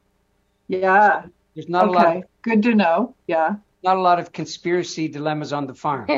Yeah. 0.66 1.22
So 1.22 1.30
there's 1.54 1.68
not 1.68 1.88
okay. 1.88 1.92
a 1.92 1.96
lot. 1.96 2.16
Of, 2.16 2.24
Good 2.42 2.62
to 2.64 2.74
know. 2.74 3.14
Yeah. 3.26 3.56
Not 3.84 3.96
a 3.96 4.00
lot 4.00 4.18
of 4.18 4.32
conspiracy 4.32 5.06
dilemmas 5.08 5.52
on 5.52 5.66
the 5.66 5.74
farm. 5.74 6.06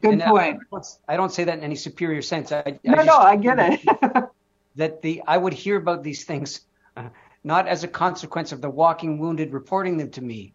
Good 0.00 0.14
and 0.14 0.22
point. 0.22 0.60
I, 0.72 1.14
I 1.14 1.16
don't 1.16 1.32
say 1.32 1.44
that 1.44 1.58
in 1.58 1.64
any 1.64 1.76
superior 1.76 2.22
sense. 2.22 2.52
I, 2.52 2.78
no, 2.84 2.94
I 2.94 3.04
no, 3.04 3.16
I 3.16 3.36
get 3.36 3.58
it. 3.58 3.80
that 4.76 5.02
the 5.02 5.22
I 5.26 5.36
would 5.36 5.52
hear 5.52 5.76
about 5.76 6.02
these 6.02 6.24
things 6.24 6.60
uh, 6.96 7.08
not 7.42 7.66
as 7.66 7.84
a 7.84 7.88
consequence 7.88 8.52
of 8.52 8.60
the 8.60 8.70
walking 8.70 9.18
wounded 9.18 9.52
reporting 9.52 9.96
them 9.96 10.10
to 10.10 10.20
me, 10.20 10.52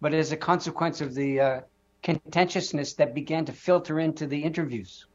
but 0.00 0.14
as 0.14 0.32
a 0.32 0.36
consequence 0.36 1.00
of 1.00 1.14
the 1.14 1.40
uh, 1.40 1.60
contentiousness 2.02 2.94
that 2.94 3.14
began 3.14 3.44
to 3.46 3.52
filter 3.52 3.98
into 3.98 4.26
the 4.26 4.42
interviews, 4.42 5.06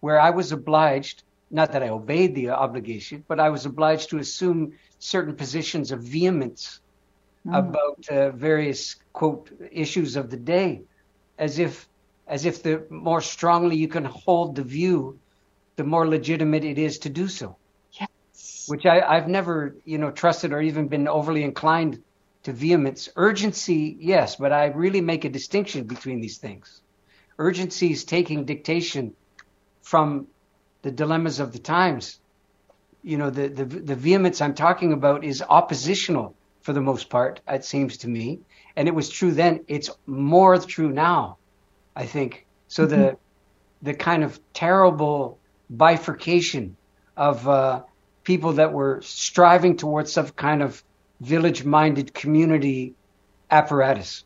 where 0.00 0.20
I 0.20 0.30
was 0.30 0.52
obliged, 0.52 1.22
not 1.50 1.72
that 1.72 1.82
I 1.82 1.88
obeyed 1.88 2.34
the 2.34 2.50
obligation, 2.50 3.24
but 3.26 3.40
I 3.40 3.50
was 3.50 3.66
obliged 3.66 4.10
to 4.10 4.18
assume 4.18 4.74
certain 4.98 5.34
positions 5.34 5.92
of 5.92 6.02
vehemence 6.02 6.80
mm. 7.46 7.58
about 7.58 8.08
uh, 8.08 8.30
various 8.30 8.96
quote 9.12 9.50
issues 9.72 10.16
of 10.16 10.30
the 10.30 10.36
day, 10.36 10.82
as 11.38 11.58
if 11.58 11.88
as 12.28 12.44
if 12.44 12.62
the 12.62 12.84
more 12.90 13.20
strongly 13.20 13.76
you 13.76 13.86
can 13.86 14.04
hold 14.04 14.56
the 14.56 14.62
view, 14.64 15.18
the 15.76 15.84
more 15.84 16.08
legitimate 16.08 16.64
it 16.64 16.76
is 16.76 16.98
to 16.98 17.08
do 17.08 17.28
so. 17.28 17.56
Yes. 17.92 18.64
Which 18.66 18.84
I, 18.84 19.00
I've 19.00 19.28
never, 19.28 19.76
you 19.84 19.98
know, 19.98 20.10
trusted 20.10 20.52
or 20.52 20.60
even 20.60 20.88
been 20.88 21.06
overly 21.06 21.44
inclined 21.44 22.02
to 22.46 22.52
vehemence. 22.52 23.08
Urgency, 23.16 23.96
yes, 23.98 24.36
but 24.36 24.52
I 24.52 24.66
really 24.66 25.00
make 25.00 25.24
a 25.24 25.28
distinction 25.28 25.84
between 25.84 26.20
these 26.20 26.38
things. 26.38 26.80
Urgency 27.38 27.90
is 27.90 28.04
taking 28.04 28.44
dictation 28.44 29.14
from 29.82 30.28
the 30.82 30.92
dilemmas 30.92 31.40
of 31.40 31.52
the 31.52 31.58
times. 31.58 32.20
You 33.02 33.18
know, 33.18 33.30
the, 33.30 33.48
the, 33.48 33.64
the 33.64 33.96
vehemence 33.96 34.40
I'm 34.40 34.54
talking 34.54 34.92
about 34.92 35.24
is 35.24 35.42
oppositional 35.42 36.36
for 36.62 36.72
the 36.72 36.80
most 36.80 37.10
part, 37.10 37.40
it 37.48 37.64
seems 37.64 37.96
to 37.98 38.08
me. 38.08 38.40
And 38.76 38.86
it 38.86 38.94
was 38.94 39.08
true 39.08 39.32
then. 39.32 39.64
It's 39.66 39.90
more 40.06 40.56
true 40.58 40.90
now, 40.90 41.38
I 41.96 42.06
think. 42.06 42.46
So 42.68 42.86
mm-hmm. 42.86 42.94
the, 42.94 43.16
the 43.82 43.94
kind 43.94 44.22
of 44.22 44.38
terrible 44.52 45.38
bifurcation 45.68 46.76
of 47.16 47.48
uh, 47.48 47.82
people 48.22 48.52
that 48.54 48.72
were 48.72 49.00
striving 49.02 49.76
towards 49.76 50.12
some 50.12 50.28
kind 50.28 50.62
of 50.62 50.84
village 51.20 51.64
minded 51.64 52.14
community 52.14 52.94
apparatus. 53.50 54.24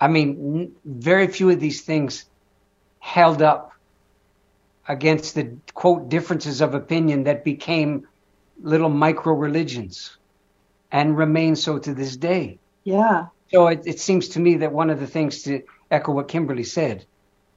I 0.00 0.08
mean, 0.08 0.74
very 0.84 1.28
few 1.28 1.50
of 1.50 1.60
these 1.60 1.82
things 1.82 2.24
held 2.98 3.42
up 3.42 3.72
against 4.88 5.34
the 5.34 5.56
quote 5.74 6.08
differences 6.08 6.60
of 6.60 6.74
opinion 6.74 7.24
that 7.24 7.44
became 7.44 8.06
little 8.60 8.88
micro 8.88 9.32
religions 9.32 10.16
and 10.90 11.16
remain 11.16 11.56
so 11.56 11.78
to 11.78 11.94
this 11.94 12.16
day. 12.16 12.58
Yeah. 12.84 13.26
So 13.52 13.68
it, 13.68 13.82
it 13.84 14.00
seems 14.00 14.28
to 14.30 14.40
me 14.40 14.56
that 14.56 14.72
one 14.72 14.90
of 14.90 15.00
the 15.00 15.06
things 15.06 15.42
to 15.44 15.62
echo 15.90 16.12
what 16.12 16.28
Kimberly 16.28 16.64
said 16.64 17.04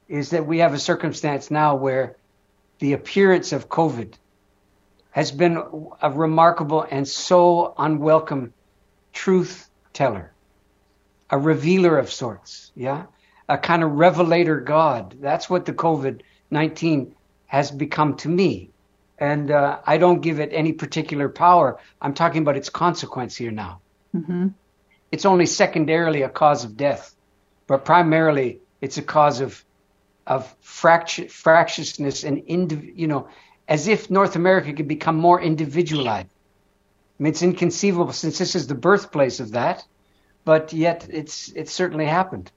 is 0.08 0.30
that 0.30 0.46
we 0.46 0.58
have 0.58 0.74
a 0.74 0.78
circumstance 0.78 1.50
now 1.50 1.74
where 1.74 2.16
the 2.78 2.92
appearance 2.92 3.52
of 3.52 3.68
COVID 3.68 4.14
has 5.10 5.32
been 5.32 5.62
a 6.02 6.10
remarkable 6.10 6.86
and 6.90 7.08
so 7.08 7.74
unwelcome 7.78 8.52
truth 9.16 9.68
teller, 9.94 10.30
a 11.30 11.38
revealer 11.38 11.98
of 11.98 12.12
sorts, 12.12 12.70
yeah, 12.76 13.06
a 13.48 13.56
kind 13.56 13.82
of 13.82 13.92
revelator 13.92 14.60
God. 14.60 15.16
That's 15.20 15.48
what 15.50 15.64
the 15.64 15.72
COVID 15.72 16.20
19 16.50 17.14
has 17.46 17.70
become 17.70 18.16
to 18.18 18.28
me. 18.28 18.70
And 19.18 19.50
uh, 19.50 19.78
I 19.84 19.96
don't 19.96 20.20
give 20.20 20.38
it 20.38 20.50
any 20.52 20.72
particular 20.74 21.28
power. 21.30 21.80
I'm 22.00 22.12
talking 22.12 22.42
about 22.42 22.58
its 22.58 22.68
consequence 22.68 23.34
here 23.34 23.50
now. 23.50 23.80
Mm-hmm. 24.14 24.48
It's 25.10 25.24
only 25.24 25.46
secondarily 25.46 26.22
a 26.22 26.28
cause 26.28 26.64
of 26.64 26.76
death, 26.76 27.16
but 27.66 27.84
primarily 27.84 28.60
it's 28.80 28.98
a 28.98 29.02
cause 29.02 29.40
of 29.40 29.64
of 30.26 30.54
fracti- 30.60 31.30
fractiousness 31.30 32.24
and 32.24 32.38
indiv- 32.46 32.92
you 32.96 33.06
know, 33.06 33.28
as 33.68 33.86
if 33.88 34.10
North 34.10 34.36
America 34.36 34.72
could 34.72 34.88
become 34.88 35.16
more 35.16 35.40
individualized. 35.40 36.28
I 37.18 37.22
mean, 37.22 37.30
it's 37.30 37.42
inconceivable 37.42 38.12
since 38.12 38.38
this 38.38 38.54
is 38.54 38.66
the 38.66 38.74
birthplace 38.74 39.40
of 39.40 39.52
that, 39.52 39.84
but 40.44 40.72
yet 40.72 41.06
it's 41.10 41.48
it's 41.50 41.72
certainly 41.72 42.04
happened. 42.06 42.50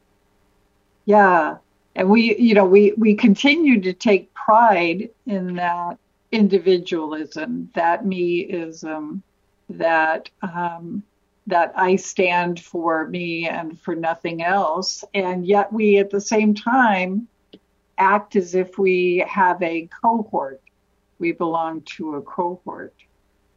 Yeah, 1.05 1.57
and 1.95 2.09
we, 2.09 2.35
you 2.37 2.53
know, 2.53 2.65
we 2.65 2.93
we 2.97 3.15
continue 3.15 3.81
to 3.81 3.93
take 3.93 4.33
pride 4.33 5.09
in 5.25 5.55
that 5.55 5.97
individualism, 6.31 7.69
that 7.73 8.03
meism, 8.03 9.21
that 9.69 10.29
um, 10.41 11.03
that 11.47 11.71
I 11.75 11.95
stand 11.95 12.59
for 12.59 13.07
me 13.07 13.47
and 13.47 13.79
for 13.79 13.95
nothing 13.95 14.43
else, 14.43 15.05
and 15.13 15.45
yet 15.45 15.71
we 15.71 15.97
at 15.97 16.09
the 16.09 16.21
same 16.21 16.53
time 16.53 17.27
act 17.97 18.35
as 18.35 18.55
if 18.55 18.77
we 18.77 19.23
have 19.27 19.61
a 19.61 19.87
cohort. 20.01 20.61
We 21.17 21.31
belong 21.33 21.81
to 21.97 22.15
a 22.15 22.21
cohort. 22.21 22.93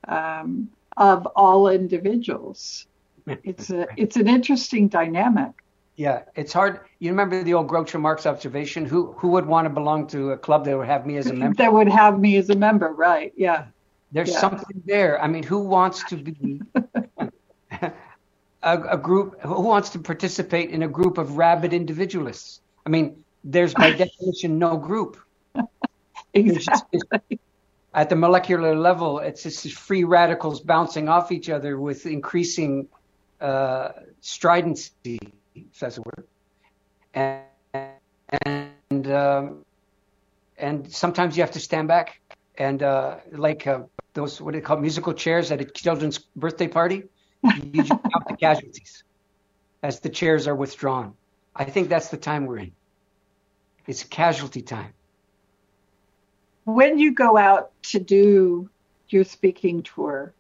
Um, 0.08 0.70
of 0.96 1.26
all 1.26 1.68
individuals. 1.68 2.86
It's 3.26 3.70
a 3.70 3.86
it's 3.96 4.16
an 4.16 4.28
interesting 4.28 4.88
dynamic. 4.88 5.52
Yeah, 5.96 6.22
it's 6.34 6.52
hard. 6.52 6.80
You 7.00 7.10
remember 7.10 7.42
the 7.42 7.54
old 7.54 7.68
Groucho 7.68 8.00
Marx 8.00 8.26
observation? 8.26 8.84
Who 8.84 9.12
who 9.12 9.28
would 9.28 9.46
want 9.46 9.66
to 9.66 9.70
belong 9.70 10.06
to 10.08 10.32
a 10.32 10.38
club 10.38 10.64
that 10.64 10.76
would 10.76 10.86
have 10.86 11.06
me 11.06 11.16
as 11.16 11.26
a 11.26 11.34
member? 11.34 11.56
that 11.58 11.72
would 11.72 11.88
have 11.88 12.18
me 12.18 12.36
as 12.36 12.50
a 12.50 12.56
member, 12.56 12.88
right? 12.88 13.32
Yeah. 13.36 13.66
There's 14.10 14.30
yeah. 14.30 14.40
something 14.40 14.82
there. 14.84 15.22
I 15.22 15.26
mean, 15.26 15.42
who 15.42 15.60
wants 15.60 16.04
to 16.04 16.16
be 16.16 16.60
a, 17.80 17.92
a 18.62 18.98
group? 18.98 19.40
Who 19.42 19.62
wants 19.62 19.90
to 19.90 19.98
participate 19.98 20.70
in 20.70 20.82
a 20.82 20.88
group 20.88 21.18
of 21.18 21.36
rabid 21.36 21.72
individualists? 21.72 22.60
I 22.84 22.90
mean, 22.90 23.24
there's 23.44 23.74
by 23.74 23.92
definition 23.92 24.58
no 24.58 24.76
group. 24.76 25.18
exactly 26.34 27.00
at 27.94 28.08
the 28.08 28.16
molecular 28.16 28.74
level, 28.74 29.18
it's 29.18 29.42
just 29.42 29.72
free 29.72 30.04
radicals 30.04 30.60
bouncing 30.60 31.08
off 31.08 31.30
each 31.30 31.50
other 31.50 31.78
with 31.78 32.06
increasing 32.06 32.88
uh, 33.40 33.90
stridency, 34.20 35.18
if 35.54 35.78
that's 35.78 35.98
a 35.98 36.02
word. 36.02 36.26
And 37.14 37.42
and 38.44 39.12
um, 39.12 39.64
and 40.56 40.90
sometimes 40.90 41.36
you 41.36 41.42
have 41.42 41.52
to 41.52 41.60
stand 41.60 41.88
back 41.88 42.20
and 42.56 42.82
uh, 42.82 43.16
like 43.30 43.66
uh, 43.66 43.80
those 44.14 44.40
what 44.40 44.52
do 44.52 44.60
they 44.60 44.64
call 44.64 44.78
musical 44.78 45.12
chairs 45.12 45.50
at 45.50 45.60
a 45.60 45.64
children's 45.64 46.18
birthday 46.18 46.68
party. 46.68 47.04
You 47.42 47.82
just 47.82 47.90
count 48.12 48.28
the 48.28 48.36
casualties 48.36 49.04
as 49.82 50.00
the 50.00 50.08
chairs 50.08 50.46
are 50.46 50.54
withdrawn. 50.54 51.14
I 51.54 51.64
think 51.64 51.88
that's 51.88 52.08
the 52.08 52.16
time 52.16 52.46
we're 52.46 52.58
in. 52.58 52.72
It's 53.86 54.04
casualty 54.04 54.62
time. 54.62 54.94
When 56.64 56.98
you 56.98 57.12
go 57.12 57.36
out 57.36 57.70
to 57.84 57.98
do 57.98 58.70
your 59.08 59.24
speaking 59.24 59.82
tour, 59.82 60.32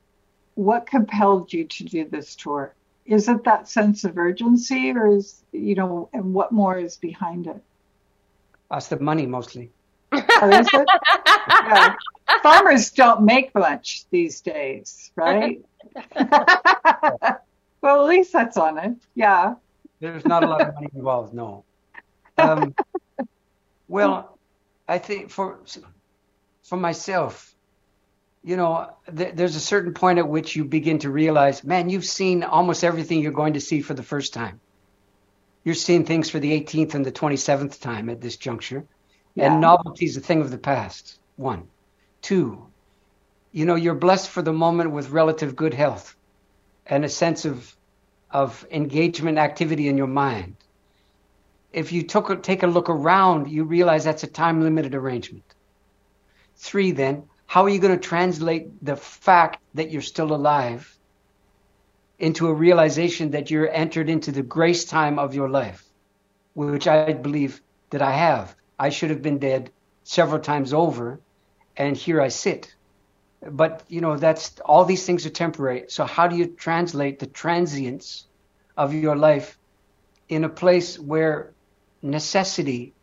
what 0.54 0.86
compelled 0.86 1.52
you 1.52 1.64
to 1.64 1.84
do 1.84 2.08
this 2.08 2.36
tour? 2.36 2.74
Is 3.04 3.28
it 3.28 3.44
that 3.44 3.68
sense 3.68 4.04
of 4.04 4.16
urgency, 4.16 4.92
or 4.92 5.08
is 5.08 5.42
you 5.50 5.74
know, 5.74 6.08
and 6.12 6.32
what 6.32 6.52
more 6.52 6.78
is 6.78 6.96
behind 6.96 7.46
it? 7.46 7.62
That's 8.70 8.88
the 8.88 8.98
money 9.00 9.26
mostly. 9.26 9.70
Oh, 10.12 10.50
is 10.50 10.68
it? 10.72 10.88
yeah. 11.48 11.94
Farmers 12.42 12.90
don't 12.90 13.22
make 13.22 13.54
much 13.54 14.04
these 14.10 14.40
days, 14.40 15.10
right? 15.16 15.60
well, 17.80 18.02
at 18.02 18.06
least 18.06 18.32
that's 18.32 18.56
on 18.56 18.78
it. 18.78 18.96
Yeah. 19.14 19.54
There's 20.00 20.24
not 20.24 20.44
a 20.44 20.48
lot 20.48 20.60
of 20.62 20.74
money 20.74 20.88
involved, 20.94 21.34
no. 21.34 21.64
Um, 22.38 22.74
well, 23.88 24.38
I 24.88 24.98
think 24.98 25.30
for 25.30 25.58
for 26.62 26.76
myself, 26.76 27.54
you 28.42 28.56
know, 28.56 28.90
th- 29.14 29.34
there's 29.34 29.56
a 29.56 29.60
certain 29.60 29.94
point 29.94 30.18
at 30.18 30.28
which 30.28 30.56
you 30.56 30.64
begin 30.64 30.98
to 31.00 31.10
realize, 31.10 31.62
man, 31.64 31.90
you've 31.90 32.04
seen 32.04 32.42
almost 32.42 32.84
everything 32.84 33.20
you're 33.20 33.32
going 33.32 33.54
to 33.54 33.60
see 33.60 33.80
for 33.80 33.94
the 33.94 34.02
first 34.02 34.34
time. 34.34 34.60
You're 35.64 35.74
seeing 35.76 36.04
things 36.04 36.28
for 36.28 36.40
the 36.40 36.60
18th 36.60 36.94
and 36.94 37.06
the 37.06 37.12
27th 37.12 37.80
time 37.80 38.08
at 38.08 38.20
this 38.20 38.36
juncture, 38.36 38.84
Yeah. 39.34 39.52
and 39.52 39.60
novelty 39.60 40.06
is 40.06 40.16
a 40.16 40.20
thing 40.20 40.40
of 40.40 40.50
the 40.50 40.58
past. 40.58 41.18
One, 41.36 41.68
two, 42.20 42.66
you 43.52 43.64
know, 43.64 43.76
you're 43.76 43.94
blessed 43.94 44.28
for 44.28 44.42
the 44.42 44.52
moment 44.52 44.90
with 44.90 45.10
relative 45.10 45.54
good 45.54 45.74
health 45.74 46.16
and 46.86 47.04
a 47.04 47.08
sense 47.08 47.44
of 47.44 47.76
of 48.30 48.66
engagement 48.70 49.36
activity 49.36 49.88
in 49.88 49.98
your 49.98 50.06
mind. 50.06 50.56
If 51.70 51.92
you 51.92 52.02
took 52.02 52.30
a, 52.30 52.36
take 52.36 52.62
a 52.62 52.66
look 52.66 52.88
around, 52.88 53.50
you 53.50 53.64
realize 53.64 54.04
that's 54.04 54.22
a 54.22 54.26
time 54.26 54.62
limited 54.62 54.94
arrangement. 54.94 55.44
Three, 56.56 56.92
then, 56.92 57.24
how 57.46 57.64
are 57.64 57.68
you 57.68 57.78
going 57.78 57.98
to 57.98 58.08
translate 58.08 58.84
the 58.84 58.96
fact 58.96 59.62
that 59.74 59.90
you're 59.90 60.02
still 60.02 60.34
alive 60.34 60.98
into 62.18 62.46
a 62.46 62.54
realization 62.54 63.32
that 63.32 63.50
you're 63.50 63.68
entered 63.68 64.08
into 64.08 64.30
the 64.30 64.42
grace 64.42 64.84
time 64.84 65.18
of 65.18 65.34
your 65.34 65.48
life, 65.48 65.84
which 66.54 66.86
I 66.86 67.12
believe 67.14 67.60
that 67.90 68.00
I 68.00 68.12
have. 68.12 68.54
I 68.78 68.90
should 68.90 69.10
have 69.10 69.22
been 69.22 69.38
dead 69.38 69.70
several 70.04 70.40
times 70.40 70.72
over, 70.72 71.20
and 71.76 71.96
here 71.96 72.20
I 72.20 72.28
sit. 72.28 72.74
But 73.44 73.82
you 73.88 74.00
know, 74.00 74.16
that's 74.16 74.60
all 74.60 74.84
these 74.84 75.04
things 75.04 75.26
are 75.26 75.30
temporary. 75.30 75.86
So 75.88 76.04
how 76.04 76.28
do 76.28 76.36
you 76.36 76.46
translate 76.46 77.18
the 77.18 77.26
transience 77.26 78.26
of 78.76 78.94
your 78.94 79.16
life 79.16 79.58
in 80.28 80.44
a 80.44 80.48
place 80.48 80.98
where 80.98 81.52
necessity 82.02 82.94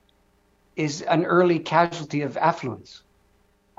is 0.78 1.02
an 1.02 1.26
early 1.26 1.60
casualty 1.60 2.22
of 2.22 2.38
affluence? 2.38 3.04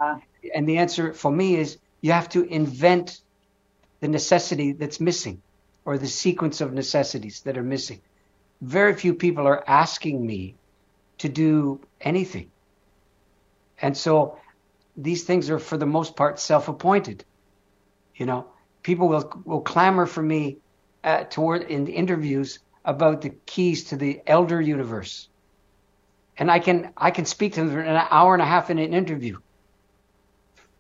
Uh, 0.01 0.19
And 0.55 0.67
the 0.67 0.79
answer 0.79 1.13
for 1.13 1.31
me 1.31 1.57
is 1.57 1.79
you 2.01 2.13
have 2.13 2.29
to 2.31 2.43
invent 2.43 3.21
the 4.01 4.09
necessity 4.09 4.73
that's 4.73 4.99
missing 4.99 5.43
or 5.85 5.99
the 5.99 6.07
sequence 6.07 6.63
of 6.63 6.73
necessities 6.73 7.43
that 7.43 7.59
are 7.59 7.63
missing. 7.63 8.01
Very 8.63 8.95
few 8.95 9.15
people 9.15 9.47
are 9.47 9.63
asking 9.67 10.27
me 10.27 10.55
to 11.19 11.29
do 11.29 11.81
anything. 12.01 12.51
And 13.83 13.97
so 13.97 14.39
these 14.97 15.25
things 15.25 15.51
are 15.51 15.59
for 15.59 15.77
the 15.77 15.87
most 15.87 16.17
part 16.17 16.41
self-appointed. 16.41 17.25
You 18.17 18.27
know, 18.27 18.47
people 18.83 19.09
will 19.09 19.43
will 19.45 19.61
clamor 19.61 20.07
for 20.07 20.23
me 20.23 20.59
uh, 21.05 21.25
toward 21.25 21.63
in 21.63 21.87
interviews 21.87 22.59
about 22.85 23.21
the 23.21 23.31
keys 23.47 23.85
to 23.85 23.97
the 23.97 24.21
elder 24.27 24.61
universe. 24.61 25.29
And 26.39 26.51
I 26.51 26.59
can 26.59 26.93
I 26.97 27.11
can 27.11 27.27
speak 27.27 27.55
to 27.55 27.61
them 27.61 27.71
for 27.71 27.81
an 27.81 28.07
hour 28.11 28.35
and 28.35 28.43
a 28.43 28.47
half 28.47 28.71
in 28.71 28.79
an 28.79 28.95
interview 28.95 29.39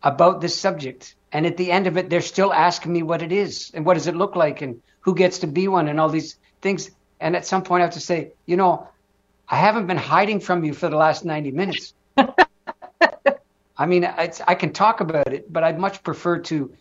about 0.02 0.40
this 0.40 0.58
subject. 0.58 1.14
And 1.32 1.46
at 1.46 1.56
the 1.56 1.70
end 1.70 1.86
of 1.86 1.96
it, 1.96 2.10
they're 2.10 2.20
still 2.20 2.52
asking 2.52 2.92
me 2.92 3.02
what 3.02 3.22
it 3.22 3.32
is 3.32 3.70
and 3.74 3.84
what 3.84 3.94
does 3.94 4.06
it 4.06 4.16
look 4.16 4.36
like 4.36 4.62
and 4.62 4.82
who 5.00 5.14
gets 5.14 5.40
to 5.40 5.46
be 5.46 5.68
one 5.68 5.88
and 5.88 6.00
all 6.00 6.08
these 6.08 6.36
things. 6.60 6.90
And 7.20 7.36
at 7.36 7.46
some 7.46 7.62
point, 7.62 7.82
I 7.82 7.84
have 7.84 7.94
to 7.94 8.00
say, 8.00 8.32
you 8.46 8.56
know, 8.56 8.88
I 9.48 9.56
haven't 9.56 9.86
been 9.86 9.96
hiding 9.96 10.40
from 10.40 10.64
you 10.64 10.72
for 10.72 10.88
the 10.88 10.96
last 10.96 11.24
90 11.24 11.50
minutes. 11.50 11.94
I 13.76 13.86
mean, 13.86 14.04
it's, 14.04 14.40
I 14.46 14.54
can 14.54 14.72
talk 14.72 15.00
about 15.00 15.32
it, 15.32 15.52
but 15.52 15.64
I'd 15.64 15.78
much 15.78 16.02
prefer 16.02 16.38
to, 16.40 16.72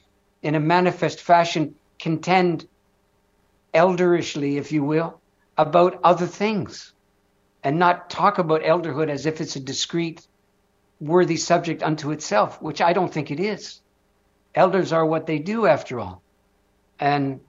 in 0.41 0.55
a 0.55 0.59
manifest 0.59 1.22
fashion, 1.22 1.76
contend 1.97 2.67
elderishly, 3.74 4.57
if 4.57 4.72
you 4.72 4.84
will, 4.84 5.20
about 5.57 5.99
other 6.03 6.26
things 6.26 6.93
and 7.63 7.80
not 7.80 8.09
talk 8.09 8.38
about 8.38 8.63
elderhood 8.63 9.09
as 9.09 9.26
if 9.26 9.41
it's 9.41 9.55
a 9.55 9.59
discrete, 9.59 10.26
worthy 11.00 11.38
subject 11.38 11.84
unto 11.84 12.12
itself, 12.12 12.62
which 12.62 12.82
I 12.82 12.93
don't 12.93 13.14
think 13.14 13.32
it 13.32 13.39
is. 13.39 13.82
Elders 14.56 14.91
are 14.93 15.06
what 15.06 15.26
they 15.26 15.39
do, 15.39 15.66
after 15.66 16.00
all. 16.00 16.24
And 17.00 17.41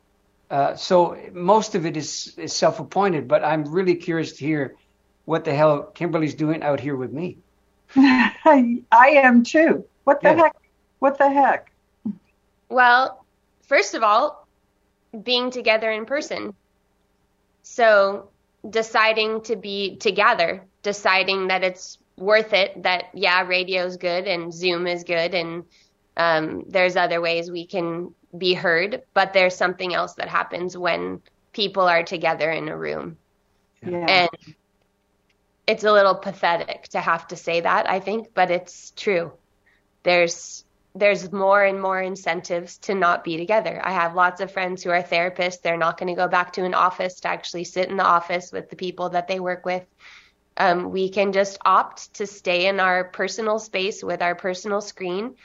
uh, 0.50 0.76
so 0.76 1.16
most 1.32 1.74
of 1.74 1.86
it 1.86 1.96
is, 1.96 2.34
is 2.38 2.52
self 2.52 2.80
appointed, 2.80 3.28
but 3.28 3.44
I'm 3.44 3.64
really 3.64 3.96
curious 3.96 4.32
to 4.38 4.44
hear 4.44 4.76
what 5.24 5.44
the 5.44 5.54
hell 5.54 5.82
Kimberly's 5.94 6.34
doing 6.34 6.62
out 6.62 6.80
here 6.80 6.96
with 6.96 7.12
me. 7.12 7.38
I 7.96 8.82
am 8.92 9.44
too. 9.44 9.84
What 10.04 10.22
the 10.22 10.30
Yeah. 10.30 10.36
heck? 10.36 10.56
What 10.98 11.18
the 11.18 11.30
heck? 11.30 11.72
Well, 12.68 13.24
first 13.68 13.94
of 13.94 14.02
all, 14.02 14.46
being 15.22 15.50
together 15.50 15.90
in 15.90 16.04
person. 16.06 16.54
So 17.62 18.30
deciding 18.68 19.42
to 19.42 19.56
be 19.56 19.96
together, 19.96 20.66
deciding 20.82 21.48
that 21.48 21.64
it's 21.64 21.98
worth 22.20 22.52
it, 22.52 22.82
that, 22.82 23.06
yeah, 23.14 23.42
radio 23.46 23.86
is 23.86 23.96
good 23.96 24.26
and 24.26 24.52
Zoom 24.52 24.86
is 24.86 25.04
good 25.04 25.34
and 25.34 25.64
um, 26.16 26.64
there's 26.68 26.96
other 26.96 27.20
ways 27.20 27.50
we 27.50 27.66
can 27.66 28.14
be 28.36 28.54
heard, 28.54 29.02
but 29.14 29.32
there's 29.32 29.56
something 29.56 29.94
else 29.94 30.14
that 30.14 30.28
happens 30.28 30.76
when 30.76 31.22
people 31.52 31.84
are 31.84 32.02
together 32.02 32.50
in 32.50 32.68
a 32.68 32.76
room. 32.76 33.16
Yeah. 33.82 34.06
And 34.06 34.54
it's 35.66 35.84
a 35.84 35.92
little 35.92 36.14
pathetic 36.14 36.88
to 36.88 37.00
have 37.00 37.28
to 37.28 37.36
say 37.36 37.60
that, 37.60 37.88
I 37.88 38.00
think, 38.00 38.34
but 38.34 38.50
it's 38.50 38.92
true. 38.92 39.32
There's 40.02 40.64
there's 40.92 41.30
more 41.30 41.62
and 41.62 41.80
more 41.80 42.00
incentives 42.00 42.78
to 42.78 42.94
not 42.96 43.22
be 43.22 43.36
together. 43.36 43.80
I 43.82 43.92
have 43.92 44.16
lots 44.16 44.40
of 44.40 44.50
friends 44.50 44.82
who 44.82 44.90
are 44.90 45.02
therapists. 45.02 45.62
They're 45.62 45.76
not 45.76 45.98
going 45.98 46.08
to 46.08 46.20
go 46.20 46.26
back 46.26 46.54
to 46.54 46.64
an 46.64 46.74
office 46.74 47.20
to 47.20 47.28
actually 47.28 47.62
sit 47.62 47.88
in 47.88 47.96
the 47.96 48.04
office 48.04 48.50
with 48.50 48.70
the 48.70 48.76
people 48.76 49.10
that 49.10 49.28
they 49.28 49.38
work 49.38 49.64
with. 49.64 49.84
Um, 50.60 50.90
we 50.90 51.08
can 51.08 51.32
just 51.32 51.56
opt 51.64 52.12
to 52.14 52.26
stay 52.26 52.66
in 52.66 52.80
our 52.80 53.04
personal 53.04 53.58
space 53.58 54.04
with 54.04 54.20
our 54.20 54.34
personal 54.34 54.82
screen, 54.82 55.36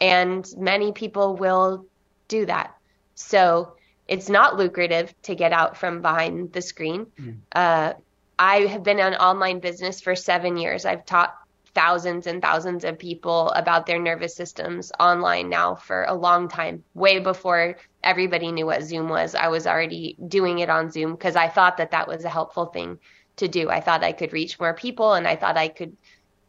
and 0.00 0.44
many 0.56 0.90
people 0.90 1.36
will 1.36 1.86
do 2.26 2.44
that. 2.44 2.74
So 3.14 3.74
it's 4.08 4.28
not 4.28 4.56
lucrative 4.56 5.14
to 5.22 5.36
get 5.36 5.52
out 5.52 5.76
from 5.76 6.02
behind 6.02 6.52
the 6.52 6.60
screen. 6.60 7.06
Uh, 7.52 7.92
I 8.36 8.62
have 8.62 8.82
been 8.82 8.98
an 8.98 9.14
online 9.14 9.60
business 9.60 10.00
for 10.00 10.16
seven 10.16 10.56
years. 10.56 10.84
I've 10.84 11.06
taught 11.06 11.36
thousands 11.72 12.26
and 12.26 12.42
thousands 12.42 12.82
of 12.82 12.98
people 12.98 13.50
about 13.50 13.86
their 13.86 14.00
nervous 14.00 14.34
systems 14.34 14.90
online 14.98 15.48
now 15.48 15.76
for 15.76 16.02
a 16.02 16.14
long 16.14 16.48
time, 16.48 16.82
way 16.94 17.20
before 17.20 17.76
everybody 18.02 18.50
knew 18.50 18.66
what 18.66 18.82
Zoom 18.82 19.08
was. 19.08 19.36
I 19.36 19.48
was 19.48 19.68
already 19.68 20.16
doing 20.26 20.58
it 20.58 20.68
on 20.68 20.90
Zoom 20.90 21.12
because 21.12 21.36
I 21.36 21.46
thought 21.46 21.76
that 21.76 21.92
that 21.92 22.08
was 22.08 22.24
a 22.24 22.28
helpful 22.28 22.66
thing 22.66 22.98
to 23.38 23.48
do. 23.48 23.70
I 23.70 23.80
thought 23.80 24.04
I 24.04 24.12
could 24.12 24.32
reach 24.32 24.58
more 24.58 24.74
people 24.74 25.14
and 25.14 25.26
I 25.26 25.36
thought 25.36 25.56
I 25.56 25.68
could 25.68 25.96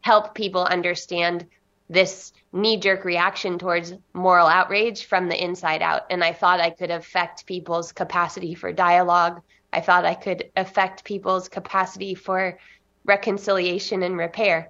help 0.02 0.36
people 0.36 0.64
understand 0.64 1.46
this 1.90 2.32
knee 2.54 2.78
jerk 2.78 3.04
reaction 3.04 3.58
towards 3.58 3.94
moral 4.14 4.48
outrage 4.48 5.06
from 5.06 5.28
the 5.28 5.44
inside 5.44 5.82
out. 5.82 6.04
And 6.10 6.24
I 6.24 6.34
thought 6.34 6.60
I 6.60 6.70
could 6.70 6.92
affect 6.92 7.46
people's 7.46 7.92
capacity 7.92 8.54
for 8.54 8.72
dialogue. 8.72 9.42
I 9.74 9.82
thought 9.82 10.06
I 10.06 10.16
could 10.16 10.52
affect 10.56 11.04
people's 11.04 11.50
capacity 11.50 12.16
for 12.16 12.60
reconciliation 13.06 14.04
and 14.04 14.18
repair. 14.18 14.70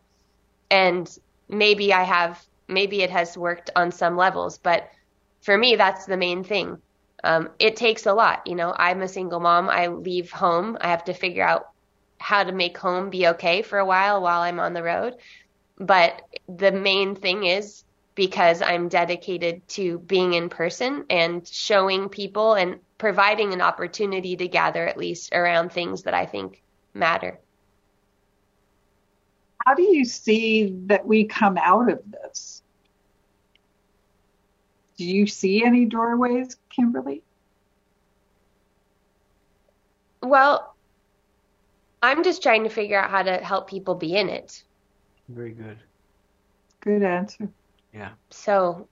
And 0.72 1.10
maybe 1.50 1.94
I 1.94 2.04
have, 2.04 2.44
maybe 2.68 3.02
it 3.02 3.10
has 3.10 3.38
worked 3.38 3.70
on 3.76 3.92
some 3.92 4.16
levels, 4.16 4.58
but 4.58 4.90
for 5.42 5.58
me, 5.58 5.76
that's 5.76 6.06
the 6.06 6.18
main 6.18 6.44
thing. 6.44 6.78
Um, 7.24 7.50
it 7.60 7.76
takes 7.76 8.06
a 8.06 8.14
lot. 8.14 8.46
You 8.46 8.56
know, 8.56 8.74
I'm 8.78 9.02
a 9.02 9.08
single 9.08 9.40
mom. 9.40 9.70
I 9.70 9.88
leave 9.88 10.32
home. 10.32 10.78
I 10.80 10.90
have 10.90 11.04
to 11.06 11.14
figure 11.14 11.46
out 11.46 11.70
how 12.20 12.44
to 12.44 12.52
make 12.52 12.78
home 12.78 13.10
be 13.10 13.28
okay 13.30 13.62
for 13.62 13.80
a 13.80 13.86
while 13.86 14.22
while 14.22 14.42
I'm 14.42 14.60
on 14.60 14.74
the 14.74 14.84
road. 14.84 15.16
But 15.78 16.22
the 16.48 16.72
main 16.72 17.16
thing 17.16 17.46
is 17.46 17.84
because 18.16 18.62
I'm 18.62 18.90
dedicated 18.90 19.66
to 19.70 20.00
being 20.00 20.34
in 20.34 20.50
person 20.50 21.06
and 21.10 21.48
showing 21.48 22.10
people 22.10 22.54
and 22.54 22.80
providing 22.98 23.54
an 23.54 23.62
opportunity 23.62 24.36
to 24.36 24.48
gather 24.48 24.86
at 24.86 24.98
least 24.98 25.34
around 25.34 25.72
things 25.72 26.04
that 26.04 26.14
I 26.14 26.26
think 26.26 26.62
matter. 26.94 27.40
How 29.66 29.76
do 29.76 29.84
you 29.84 30.04
see 30.04 30.76
that 30.88 31.06
we 31.06 31.26
come 31.26 31.58
out 31.58 31.90
of 31.90 32.00
this? 32.12 32.62
Do 34.98 35.06
you 35.06 35.26
see 35.26 35.64
any 35.64 35.86
doorways, 35.86 36.58
Kimberly? 36.70 37.24
Well, 40.22 40.76
I'm 42.02 42.24
just 42.24 42.42
trying 42.42 42.64
to 42.64 42.70
figure 42.70 43.00
out 43.00 43.10
how 43.10 43.24
to 43.24 43.38
help 43.38 43.70
people 43.70 43.96
be 43.96 44.16
in 44.16 44.30
it. 44.30 44.64
Very 45.28 45.52
good. 45.52 45.78
Good 46.82 47.04
answer. 47.04 47.50
Yeah. 47.94 48.12
So, 48.30 48.88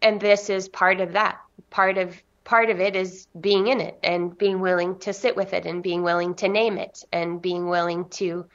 and 0.00 0.20
this 0.20 0.48
is 0.50 0.68
part 0.68 1.00
of 1.00 1.12
that. 1.12 1.38
Part 1.70 1.98
of 1.98 2.20
part 2.44 2.70
of 2.70 2.80
it 2.80 2.96
is 2.96 3.26
being 3.40 3.68
in 3.68 3.80
it 3.80 3.98
and 4.02 4.36
being 4.36 4.60
willing 4.60 4.98
to 4.98 5.12
sit 5.12 5.36
with 5.36 5.52
it 5.52 5.66
and 5.66 5.82
being 5.82 6.02
willing 6.02 6.34
to 6.34 6.48
name 6.48 6.76
it 6.76 7.04
and 7.12 7.40
being 7.40 7.68
willing 7.68 8.08
to 8.08 8.46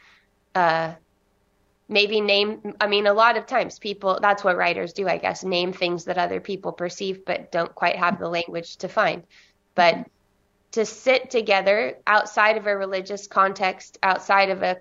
uh, 0.56 0.94
maybe 1.88 2.20
name 2.20 2.76
i 2.82 2.88
mean 2.88 3.08
a 3.08 3.14
lot 3.14 3.38
of 3.38 3.46
times 3.46 3.80
people 3.80 4.20
that's 4.22 4.44
what 4.44 4.58
writers 4.58 4.92
do 4.94 5.08
i 5.08 5.18
guess 5.18 5.44
name 5.44 5.72
things 5.72 6.06
that 6.06 6.18
other 6.18 6.42
people 6.42 6.72
perceive 6.72 7.24
but 7.26 7.52
don't 7.52 7.74
quite 7.76 7.96
have 7.96 8.20
the 8.20 8.28
language 8.28 8.76
to 8.78 8.90
find 8.90 9.24
but 9.74 10.06
to 10.78 10.86
sit 10.86 11.32
together 11.32 11.98
outside 12.06 12.56
of 12.56 12.68
a 12.68 12.78
religious 12.78 13.26
context 13.26 13.98
outside 14.04 14.52
of 14.52 14.62
a 14.62 14.78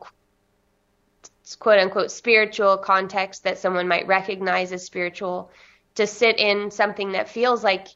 quote 1.58 1.78
unquote 1.78 2.10
spiritual 2.10 2.76
context 2.76 3.44
that 3.44 3.56
someone 3.56 3.88
might 3.88 4.06
recognize 4.06 4.72
as 4.72 4.84
spiritual 4.84 5.50
to 5.94 6.06
sit 6.06 6.38
in 6.38 6.70
something 6.70 7.12
that 7.12 7.30
feels 7.30 7.64
like 7.64 7.86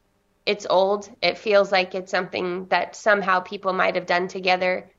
it's 0.47 0.65
old 0.67 1.07
it 1.21 1.37
feels 1.37 1.71
like 1.71 1.93
it's 1.93 2.09
something 2.09 2.65
that 2.69 2.95
somehow 2.95 3.39
people 3.39 3.71
might 3.71 3.93
have 3.93 4.07
done 4.07 4.27
together 4.27 4.89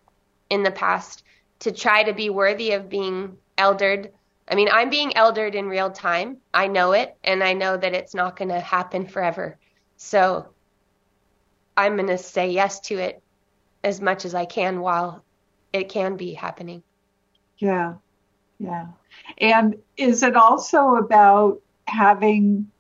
in 0.49 0.63
the 0.63 0.71
past 0.71 1.25
to 1.59 1.73
try 1.73 2.05
to 2.05 2.13
be 2.13 2.31
worthy 2.31 2.71
of 2.71 2.89
being 2.89 3.37
eldered. 3.59 4.13
I 4.49 4.55
mean, 4.55 4.69
I'm 4.71 4.91
being 4.91 5.17
eldered 5.17 5.55
in 5.55 5.67
real 5.67 5.91
time. 5.91 6.37
I 6.53 6.67
know 6.67 6.93
it, 6.93 7.17
and 7.25 7.43
I 7.43 7.53
know 7.53 7.77
that 7.77 7.95
it's 7.95 8.15
not 8.15 8.37
going 8.37 8.49
to 8.49 8.61
happen 8.61 9.07
forever. 9.07 9.59
So 9.97 10.53
I'm 11.77 11.97
going 11.97 12.09
to 12.09 12.19
say 12.19 12.51
yes 12.51 12.81
to 12.81 12.99
it 12.99 13.23
as 13.85 14.01
much 14.01 14.25
as 14.25 14.35
I 14.35 14.45
can 14.45 14.81
while 14.81 15.25
it 15.73 15.89
can 15.89 16.17
be 16.17 16.35
happening. 16.35 16.83
Yeah. 17.59 17.95
Yeah. 18.59 18.87
And 19.39 19.77
is 19.97 20.23
it 20.23 20.37
also 20.37 20.97
about 20.97 21.61
having 21.87 22.71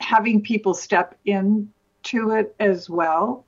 having 0.00 0.40
people 0.40 0.74
step 0.74 1.18
into 1.24 2.30
it 2.30 2.54
as 2.58 2.88
well 2.88 3.44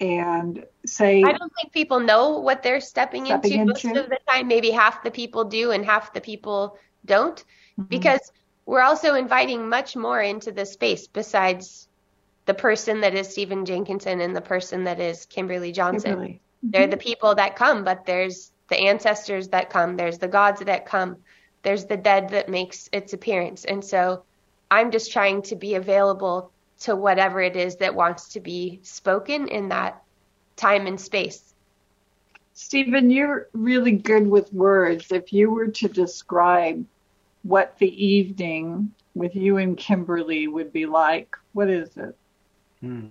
and 0.00 0.64
say 0.86 1.22
I 1.22 1.32
don't 1.32 1.52
think 1.60 1.72
people 1.72 2.00
know 2.00 2.38
what 2.38 2.62
they're 2.62 2.80
stepping, 2.80 3.26
stepping 3.26 3.52
into, 3.52 3.60
into, 3.60 3.88
most 3.88 3.96
of 3.96 4.10
the 4.10 4.18
time. 4.28 4.48
Maybe 4.48 4.70
half 4.70 5.04
the 5.04 5.10
people 5.10 5.44
do 5.44 5.70
and 5.70 5.84
half 5.84 6.12
the 6.12 6.20
people 6.20 6.78
don't 7.04 7.36
mm-hmm. 7.36 7.84
because 7.84 8.32
we're 8.66 8.82
also 8.82 9.14
inviting 9.14 9.68
much 9.68 9.94
more 9.94 10.20
into 10.20 10.50
the 10.52 10.66
space 10.66 11.06
besides 11.06 11.88
the 12.46 12.54
person 12.54 13.00
that 13.00 13.14
is 13.14 13.28
Stephen 13.28 13.64
Jenkinson 13.64 14.20
and 14.20 14.34
the 14.34 14.40
person 14.40 14.84
that 14.84 15.00
is 15.00 15.26
Kimberly 15.26 15.72
Johnson. 15.72 16.10
Kimberly. 16.12 16.40
Mm-hmm. 16.64 16.70
They're 16.70 16.86
the 16.86 16.96
people 16.96 17.34
that 17.34 17.56
come, 17.56 17.84
but 17.84 18.06
there's 18.06 18.52
the 18.68 18.78
ancestors 18.78 19.48
that 19.48 19.70
come, 19.70 19.96
there's 19.96 20.18
the 20.18 20.28
gods 20.28 20.60
that 20.60 20.86
come, 20.86 21.16
there's 21.62 21.84
the 21.84 21.96
dead 21.96 22.30
that 22.30 22.48
makes 22.48 22.88
its 22.92 23.12
appearance. 23.12 23.64
And 23.64 23.84
so 23.84 24.24
I'm 24.70 24.90
just 24.90 25.12
trying 25.12 25.42
to 25.42 25.56
be 25.56 25.74
available 25.74 26.50
to 26.80 26.96
whatever 26.96 27.40
it 27.40 27.56
is 27.56 27.76
that 27.76 27.94
wants 27.94 28.28
to 28.30 28.40
be 28.40 28.80
spoken 28.82 29.48
in 29.48 29.68
that 29.68 30.02
time 30.56 30.86
and 30.86 31.00
space. 31.00 31.54
Stephen, 32.54 33.10
you're 33.10 33.48
really 33.52 33.92
good 33.92 34.28
with 34.28 34.52
words. 34.52 35.12
If 35.12 35.32
you 35.32 35.50
were 35.50 35.68
to 35.68 35.88
describe 35.88 36.84
what 37.42 37.76
the 37.78 38.04
evening 38.04 38.92
with 39.14 39.36
you 39.36 39.58
and 39.58 39.76
Kimberly 39.76 40.48
would 40.48 40.72
be 40.72 40.86
like, 40.86 41.36
what 41.52 41.68
is 41.68 41.96
it? 41.96 42.16
Hmm. 42.82 43.06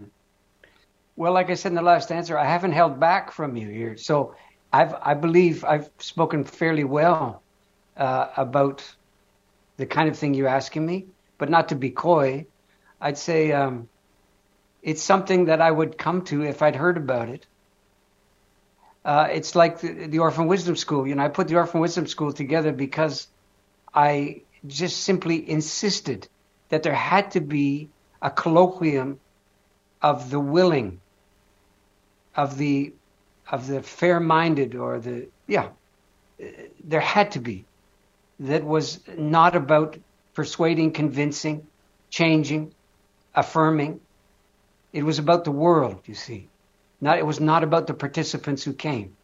Well, 1.16 1.34
like 1.34 1.50
I 1.50 1.56
said 1.56 1.70
in 1.70 1.76
the 1.76 1.82
last 1.82 2.12
answer, 2.12 2.38
I 2.38 2.46
haven't 2.46 2.74
held 2.74 3.00
back 3.00 3.32
from 3.32 3.56
you 3.56 3.70
here. 3.70 3.98
So 3.98 4.36
I've, 4.72 4.94
I 5.02 5.14
believe 5.14 5.64
I've 5.64 5.90
spoken 5.98 6.44
fairly 6.44 6.84
well 6.84 7.42
uh, 7.98 8.28
about 8.36 8.84
the 9.78 9.86
kind 9.86 10.10
of 10.10 10.18
thing 10.18 10.34
you're 10.34 10.48
asking 10.48 10.86
me, 10.86 11.06
but 11.38 11.50
not 11.50 11.70
to 11.70 11.76
be 11.76 11.90
coy. 11.90 12.46
I'd 13.00 13.18
say 13.18 13.52
um, 13.52 13.88
it's 14.84 15.02
something 15.02 15.46
that 15.46 15.62
I 15.62 15.72
would 15.72 15.98
come 15.98 16.24
to 16.26 16.44
if 16.44 16.62
I'd 16.62 16.76
heard 16.76 16.98
about 16.98 17.30
it. 17.30 17.46
Uh, 19.04 19.30
it's 19.32 19.56
like 19.56 19.80
the, 19.80 20.08
the, 20.08 20.20
Orphan 20.20 20.48
Wisdom 20.48 20.76
School. 20.76 21.08
You 21.08 21.16
know, 21.16 21.24
I 21.24 21.30
put 21.30 21.48
the 21.48 21.56
Orphan 21.56 21.82
Wisdom 21.82 22.06
School 22.06 22.34
together 22.34 22.72
because 22.72 23.28
I 23.94 24.42
just 24.68 25.04
simply 25.04 25.50
insisted 25.50 26.28
that 26.70 26.84
there 26.84 26.94
had 26.94 27.32
to 27.32 27.42
be 27.42 27.90
a 28.22 28.30
colloquium 28.30 29.18
of 30.02 30.30
the 30.30 30.40
willing, 30.40 31.00
of 32.36 32.58
the 32.58 32.94
of 33.50 33.68
the 33.68 33.82
fair-minded, 33.84 34.76
or 34.76 35.00
the 35.00 35.28
yeah, 35.48 35.70
there 36.84 37.02
had 37.02 37.32
to 37.32 37.40
be 37.40 37.66
that 38.40 38.64
was 38.64 39.00
not 39.18 39.56
about 39.56 39.98
persuading, 40.34 40.92
convincing, 40.92 41.68
changing, 42.10 42.74
affirming. 43.36 44.00
It 44.94 45.04
was 45.04 45.20
about 45.20 45.44
the 45.44 45.52
world, 45.52 46.02
you 46.06 46.16
see. 46.16 46.48
Not, 47.00 47.18
it 47.18 47.26
was 47.26 47.40
not 47.40 47.64
about 47.64 47.88
the 47.88 47.94
participants 47.94 48.64
who 48.64 48.74
came. 48.74 49.16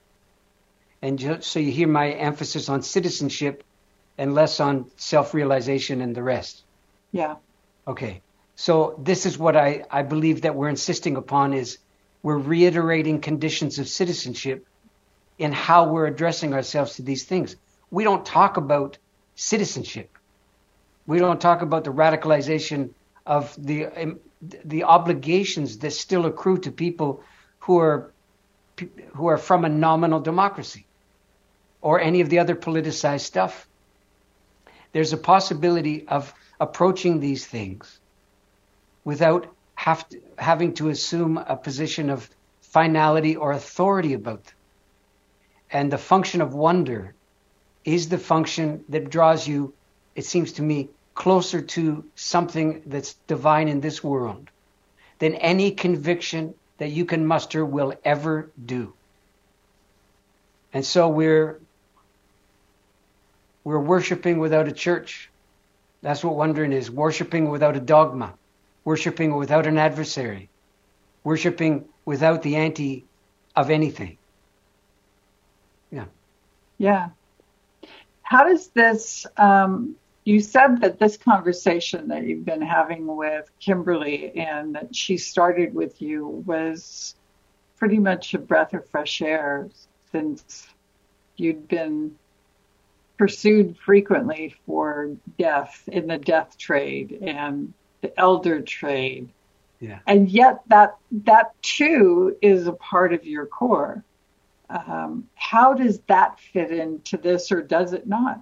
And 1.01 1.19
just, 1.19 1.49
so 1.49 1.59
you 1.59 1.71
hear 1.71 1.88
my 1.88 2.09
emphasis 2.09 2.69
on 2.69 2.82
citizenship 2.82 3.63
and 4.17 4.34
less 4.34 4.59
on 4.59 4.89
self 4.97 5.34
realization 5.34 6.01
and 6.01 6.15
the 6.15 6.23
rest. 6.23 6.63
Yeah. 7.11 7.36
Okay. 7.88 8.21
So 8.60 8.95
this 8.97 9.28
is 9.28 9.38
what 9.38 9.55
I, 9.55 9.84
I 9.89 10.01
believe 10.01 10.41
that 10.41 10.55
we're 10.55 10.68
insisting 10.68 11.16
upon 11.16 11.53
is 11.53 11.78
we're 12.24 12.39
reiterating 12.39 13.22
conditions 13.22 13.78
of 13.78 13.88
citizenship 13.88 14.66
in 15.38 15.51
how 15.51 15.88
we're 15.88 16.08
addressing 16.08 16.55
ourselves 16.55 16.95
to 16.95 17.03
these 17.03 17.24
things. 17.24 17.55
We 17.91 18.03
don't 18.03 18.26
talk 18.26 18.58
about 18.58 18.97
citizenship. 19.36 20.10
We 21.05 21.20
don't 21.20 21.39
talk 21.39 21.62
about 21.62 21.84
the 21.84 21.93
radicalization 21.93 22.89
of 23.28 23.55
the 23.64 23.86
um, 23.86 24.20
the 24.41 24.84
obligations 24.84 25.78
that 25.80 25.91
still 25.91 26.26
accrue 26.26 26.58
to 26.60 26.72
people 26.72 27.24
who 27.60 27.78
are 27.78 28.12
who 29.14 29.28
are 29.28 29.38
from 29.38 29.66
a 29.66 29.70
nominal 29.70 30.20
democracy 30.20 30.88
or 31.82 32.01
any 32.01 32.22
of 32.22 32.30
the 32.30 32.39
other 32.39 32.55
politicized 32.55 33.22
stuff. 33.22 33.68
There's 34.93 35.14
a 35.14 35.18
possibility 35.18 36.08
of 36.08 36.34
approaching 36.60 37.20
these 37.20 37.45
things 37.45 37.99
without 39.08 39.47
to, 39.78 40.20
having 40.38 40.74
to 40.74 40.89
assume 40.89 41.38
a 41.38 41.55
position 41.55 42.10
of 42.10 42.30
finality 42.60 43.38
or 43.38 43.53
authority 43.53 44.14
about 44.14 44.43
them. 44.43 44.53
And 45.72 45.89
the 45.89 45.97
function 45.97 46.41
of 46.41 46.53
wonder 46.53 47.14
is 47.86 48.10
the 48.10 48.18
function 48.18 48.84
that 48.89 49.10
draws 49.10 49.47
you, 49.47 49.74
it 50.14 50.26
seems 50.26 50.51
to 50.53 50.62
me, 50.62 50.89
closer 51.16 51.62
to 51.62 52.03
something 52.16 52.82
that's 52.86 53.14
divine 53.28 53.70
in 53.70 53.80
this 53.80 54.03
world 54.03 54.49
than 55.20 55.36
any 55.36 55.72
conviction 55.72 56.53
that 56.78 56.89
you 56.89 57.05
can 57.05 57.26
muster 57.26 57.64
will 57.64 57.93
ever 58.03 58.51
do. 58.66 58.91
And 60.74 60.86
so 60.86 61.08
we're 61.08 61.62
we're 63.64 63.80
worshiping 63.80 64.39
without 64.39 64.68
a 64.68 64.74
church. 64.74 65.30
That's 66.01 66.26
what 66.26 66.36
wondering 66.36 66.74
is, 66.74 66.91
worshiping 66.91 67.49
without 67.49 67.78
a 67.78 67.80
dogma, 67.80 68.34
worshiping 68.88 69.36
without 69.36 69.68
an 69.68 69.78
adversary, 69.78 70.50
worshiping 71.26 71.84
without 72.06 72.42
the 72.42 72.56
anti 72.56 73.04
of 73.54 73.70
anything. 73.70 74.18
Yeah. 75.92 76.06
Yeah. 76.78 77.10
How 78.22 78.46
does 78.48 78.70
this 78.70 79.28
um, 79.36 79.98
you 80.24 80.40
said 80.40 80.80
that 80.80 81.00
this 81.00 81.18
conversation 81.18 82.08
that 82.08 82.24
you've 82.24 82.46
been 82.46 82.62
having 82.62 83.08
with 83.08 83.52
Kimberly 83.60 84.32
and 84.38 84.76
that 84.76 84.96
she 84.96 85.18
started 85.18 85.74
with 85.74 86.02
you 86.02 86.26
was 86.46 87.16
pretty 87.76 88.00
much 88.00 88.34
a 88.34 88.40
breath 88.40 88.74
of 88.74 88.88
fresh 88.88 89.22
air 89.22 89.68
since 90.14 90.66
you'd 91.36 91.68
been 91.68 92.16
pursued 93.18 93.78
frequently 93.78 94.56
for 94.66 95.12
death 95.38 95.84
in 95.92 96.08
the 96.08 96.18
death 96.18 96.58
trade 96.58 97.20
and 97.22 97.74
the 98.02 98.18
elder 98.20 98.62
trade. 98.62 99.30
Yeah. 99.80 100.00
And 100.08 100.30
yet 100.30 100.62
that 100.68 100.98
that 101.12 101.62
too 101.62 102.36
is 102.41 102.68
a 102.68 102.74
part 102.74 103.14
of 103.14 103.26
your 103.26 103.45
core. 103.45 104.04
Um, 104.70 105.30
how 105.36 105.74
does 105.74 106.00
that 106.08 106.39
fit 106.39 106.72
into 106.72 107.18
this 107.18 107.52
or 107.52 107.62
does 107.62 107.93
it 107.93 108.08
not? 108.08 108.41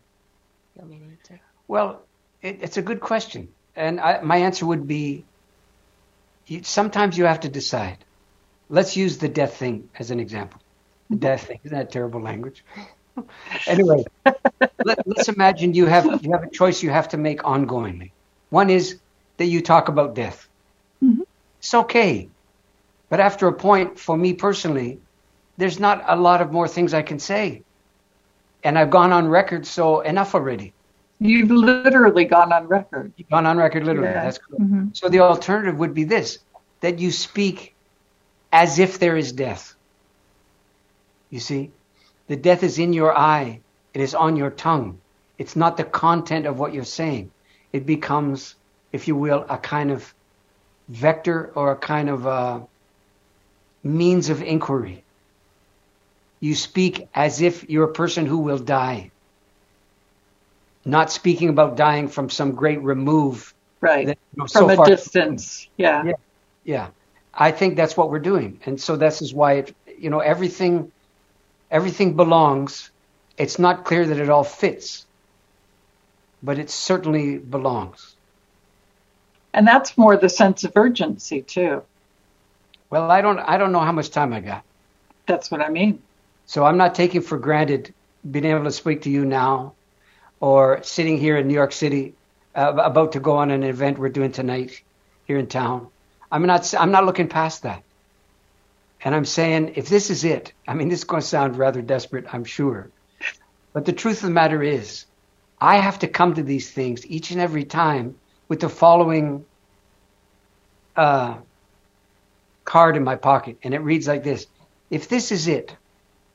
Well, 1.68 2.02
it, 2.42 2.60
it's 2.62 2.78
a 2.78 2.82
good 2.82 3.00
question. 3.00 3.50
And 3.76 4.00
I, 4.00 4.22
my 4.22 4.38
answer 4.38 4.66
would 4.66 4.88
be 4.88 5.24
you, 6.48 6.64
sometimes 6.64 7.18
you 7.18 7.26
have 7.26 7.42
to 7.42 7.50
decide. 7.50 7.98
Let's 8.70 8.96
use 8.96 9.18
the 9.18 9.30
death 9.30 9.58
thing 9.58 9.90
as 10.00 10.12
an 10.12 10.20
example. 10.20 10.62
The 11.10 11.18
death 11.18 11.48
thing. 11.48 11.60
Isn't 11.64 11.78
that 11.78 11.92
terrible 11.92 12.22
language? 12.22 12.64
anyway, 13.68 14.04
let, 14.84 15.00
us 15.18 15.30
imagine 15.30 15.74
you 15.74 15.86
have 15.86 16.24
you 16.24 16.32
have 16.32 16.44
a 16.44 16.50
choice 16.50 16.82
you 16.82 16.90
have 16.90 17.10
to 17.10 17.18
make 17.18 17.44
ongoingly. 17.44 18.12
One 18.50 18.70
is 18.70 19.00
that 19.38 19.46
you 19.46 19.62
talk 19.62 19.88
about 19.88 20.16
death. 20.16 20.48
Mm-hmm. 21.04 21.22
It's 21.60 21.74
okay. 21.74 22.30
But 23.10 23.20
after 23.20 23.48
a 23.48 23.54
point, 23.54 24.00
for 24.00 24.18
me 24.18 24.34
personally, 24.34 25.00
there's 25.58 25.80
not 25.80 26.04
a 26.08 26.16
lot 26.16 26.42
of 26.42 26.52
more 26.52 26.68
things 26.68 26.94
I 26.94 27.02
can 27.02 27.20
say. 27.20 27.64
And 28.64 28.78
I've 28.80 28.90
gone 28.90 29.12
on 29.12 29.28
record, 29.28 29.66
so 29.66 30.02
enough 30.02 30.36
already. 30.36 30.74
You've 31.20 31.52
literally 31.52 32.26
gone 32.26 32.52
on 32.52 32.68
record. 32.68 33.14
You've 33.16 33.30
gone 33.30 33.46
on 33.46 33.58
record, 33.58 33.86
literally. 33.86 34.10
Yeah. 34.10 34.24
That's 34.24 34.38
cool. 34.38 34.60
Mm-hmm. 34.60 34.88
So 34.94 35.08
the 35.08 35.20
alternative 35.20 35.78
would 35.78 35.94
be 35.94 36.04
this 36.04 36.40
that 36.82 37.00
you 37.00 37.12
speak 37.12 37.74
as 38.52 38.80
if 38.80 39.00
there 39.00 39.16
is 39.18 39.32
death. 39.32 39.76
You 41.30 41.40
see? 41.40 41.72
The 42.28 42.36
death 42.36 42.64
is 42.64 42.80
in 42.80 42.94
your 42.94 43.18
eye, 43.18 43.62
it 43.94 44.02
is 44.02 44.16
on 44.16 44.36
your 44.36 44.50
tongue. 44.50 45.00
It's 45.38 45.56
not 45.56 45.78
the 45.78 45.84
content 45.84 46.46
of 46.46 46.60
what 46.60 46.74
you're 46.74 46.84
saying. 46.84 47.32
It 47.72 47.86
becomes, 47.86 48.56
if 48.96 49.08
you 49.08 49.16
will, 49.16 49.46
a 49.50 49.58
kind 49.58 49.92
of 49.92 50.14
vector 50.88 51.52
or 51.56 51.72
a 51.72 51.76
kind 51.76 52.10
of 52.10 52.26
uh, 52.26 52.60
means 53.84 54.30
of 54.30 54.42
inquiry. 54.42 55.04
You 56.40 56.56
speak 56.56 57.08
as 57.14 57.42
if 57.42 57.70
you're 57.70 57.90
a 57.90 57.94
person 57.94 58.26
who 58.26 58.40
will 58.40 58.58
die, 58.58 59.12
not 60.86 61.12
speaking 61.12 61.50
about 61.50 61.76
dying 61.76 62.08
from 62.08 62.30
some 62.30 62.54
great 62.54 62.82
remove. 62.82 63.54
Right. 63.82 64.08
That, 64.08 64.18
you 64.34 64.38
know, 64.42 64.48
from 64.48 64.70
so 64.70 64.70
a 64.70 64.76
far, 64.76 64.86
distance. 64.86 65.68
Yeah. 65.78 66.04
yeah. 66.06 66.14
Yeah. 66.64 66.88
I 67.34 67.52
think 67.52 67.76
that's 67.76 67.98
what 67.98 68.10
we're 68.10 68.20
doing. 68.20 68.60
And 68.66 68.80
so 68.80 68.96
this 68.96 69.22
is 69.22 69.34
why 69.34 69.54
it, 69.54 69.76
you 70.00 70.10
know, 70.10 70.20
everything, 70.20 70.92
everything 71.70 72.16
belongs. 72.16 72.92
It's 73.38 73.60
not 73.60 73.84
clear 73.84 74.06
that 74.06 74.18
it 74.18 74.30
all 74.30 74.46
fits, 74.46 75.06
but 76.42 76.58
it 76.60 76.70
certainly 76.70 77.38
belongs. 77.38 78.15
And 79.56 79.66
that's 79.66 79.98
more 79.98 80.18
the 80.18 80.28
sense 80.28 80.66
of 80.66 80.74
urgency 80.76 81.42
too. 81.42 81.82
Well, 82.90 83.10
I 83.10 83.22
don't, 83.22 83.40
I 83.40 83.58
don't 83.58 83.72
know 83.72 83.80
how 83.80 83.94
much 83.94 84.10
time 84.10 84.34
I 84.34 84.42
got. 84.42 84.66
That's 85.28 85.50
what 85.50 85.62
I 85.62 85.70
mean. 85.70 86.02
So 86.46 86.66
I'm 86.66 86.76
not 86.76 86.94
taking 86.94 87.22
for 87.22 87.38
granted 87.38 87.94
being 88.30 88.44
able 88.44 88.66
to 88.66 88.72
speak 88.72 89.04
to 89.04 89.10
you 89.10 89.24
now 89.24 89.74
or 90.42 90.84
sitting 90.84 91.18
here 91.18 91.38
in 91.38 91.48
New 91.48 91.54
York 91.54 91.72
City 91.72 92.16
uh, 92.54 92.74
about 92.76 93.14
to 93.14 93.22
go 93.22 93.38
on 93.38 93.50
an 93.50 93.64
event 93.64 93.98
we're 93.98 94.10
doing 94.10 94.34
tonight 94.34 94.82
here 95.26 95.38
in 95.38 95.48
town. 95.48 95.88
I'm 96.30 96.46
not, 96.46 96.74
I'm 96.78 96.92
not 96.92 97.06
looking 97.06 97.30
past 97.30 97.64
that. 97.64 97.82
And 99.06 99.16
I'm 99.16 99.26
saying, 99.26 99.74
if 99.76 99.88
this 99.88 100.10
is 100.10 100.26
it, 100.26 100.52
I 100.68 100.74
mean, 100.74 100.90
this 100.90 101.00
is 101.00 101.06
going 101.06 101.22
to 101.22 101.28
sound 101.28 101.58
rather 101.58 101.82
desperate, 101.82 102.26
I'm 102.34 102.44
sure. 102.44 102.90
But 103.72 103.86
the 103.86 103.94
truth 103.94 104.18
of 104.18 104.24
the 104.24 104.32
matter 104.32 104.62
is, 104.62 105.06
I 105.62 105.78
have 105.78 106.00
to 106.00 106.10
come 106.10 106.34
to 106.34 106.44
these 106.44 106.70
things 106.70 107.08
each 107.08 107.32
and 107.32 107.40
every 107.40 107.64
time 107.64 108.16
with 108.50 108.60
the 108.60 108.70
following 108.70 109.46
uh, 110.96 111.40
card 112.66 112.98
in 112.98 113.04
my 113.04 113.16
pocket. 113.16 113.58
And 113.64 113.74
it 113.74 113.80
reads 113.80 114.08
like 114.08 114.24
this 114.24 114.48
If 114.90 115.10
this 115.10 115.32
is 115.32 115.48
it, 115.48 115.78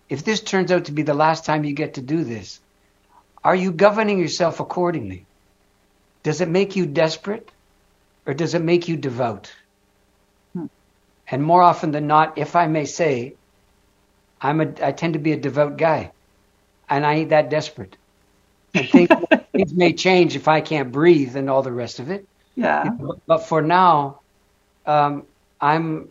if 0.08 0.24
this 0.24 0.42
turns 0.42 0.72
out 0.72 0.86
to 0.86 0.92
be 0.92 1.02
the 1.02 1.14
last 1.14 1.44
time 1.44 1.64
you 1.64 1.74
get 1.74 1.94
to 1.94 2.02
do 2.02 2.24
this, 2.24 2.60
are 3.44 3.54
you 3.56 3.72
governing 3.72 4.18
yourself 4.18 4.60
accordingly? 4.60 5.28
Does 6.24 6.40
it 6.40 6.48
make 6.48 6.76
you 6.76 6.86
desperate 6.86 7.50
or 8.26 8.34
does 8.34 8.54
it 8.54 8.62
make 8.62 8.88
you 8.88 8.96
devout? 8.96 9.52
And 11.30 11.42
more 11.44 11.62
often 11.62 11.92
than 11.92 12.06
not, 12.06 12.38
if 12.38 12.56
I 12.56 12.66
may 12.66 12.84
say, 12.86 13.38
I'm 14.40 14.60
a, 14.60 14.74
I 14.82 14.92
tend 14.92 15.14
to 15.14 15.20
be 15.20 15.32
a 15.32 15.36
devout 15.40 15.78
guy, 15.78 16.12
and 16.88 17.06
I 17.06 17.14
ain't 17.14 17.30
that 17.30 17.50
desperate. 17.50 17.96
And 18.74 18.90
things, 18.90 19.10
things 19.60 19.76
may 19.76 19.92
change 19.92 20.36
if 20.36 20.48
I 20.48 20.60
can't 20.60 20.92
breathe 20.92 21.36
and 21.36 21.50
all 21.50 21.62
the 21.62 21.72
rest 21.72 22.00
of 22.00 22.10
it. 22.10 22.26
Yeah. 22.56 22.90
But 23.26 23.46
for 23.46 23.62
now, 23.62 24.20
um, 24.86 25.24
I'm 25.60 26.08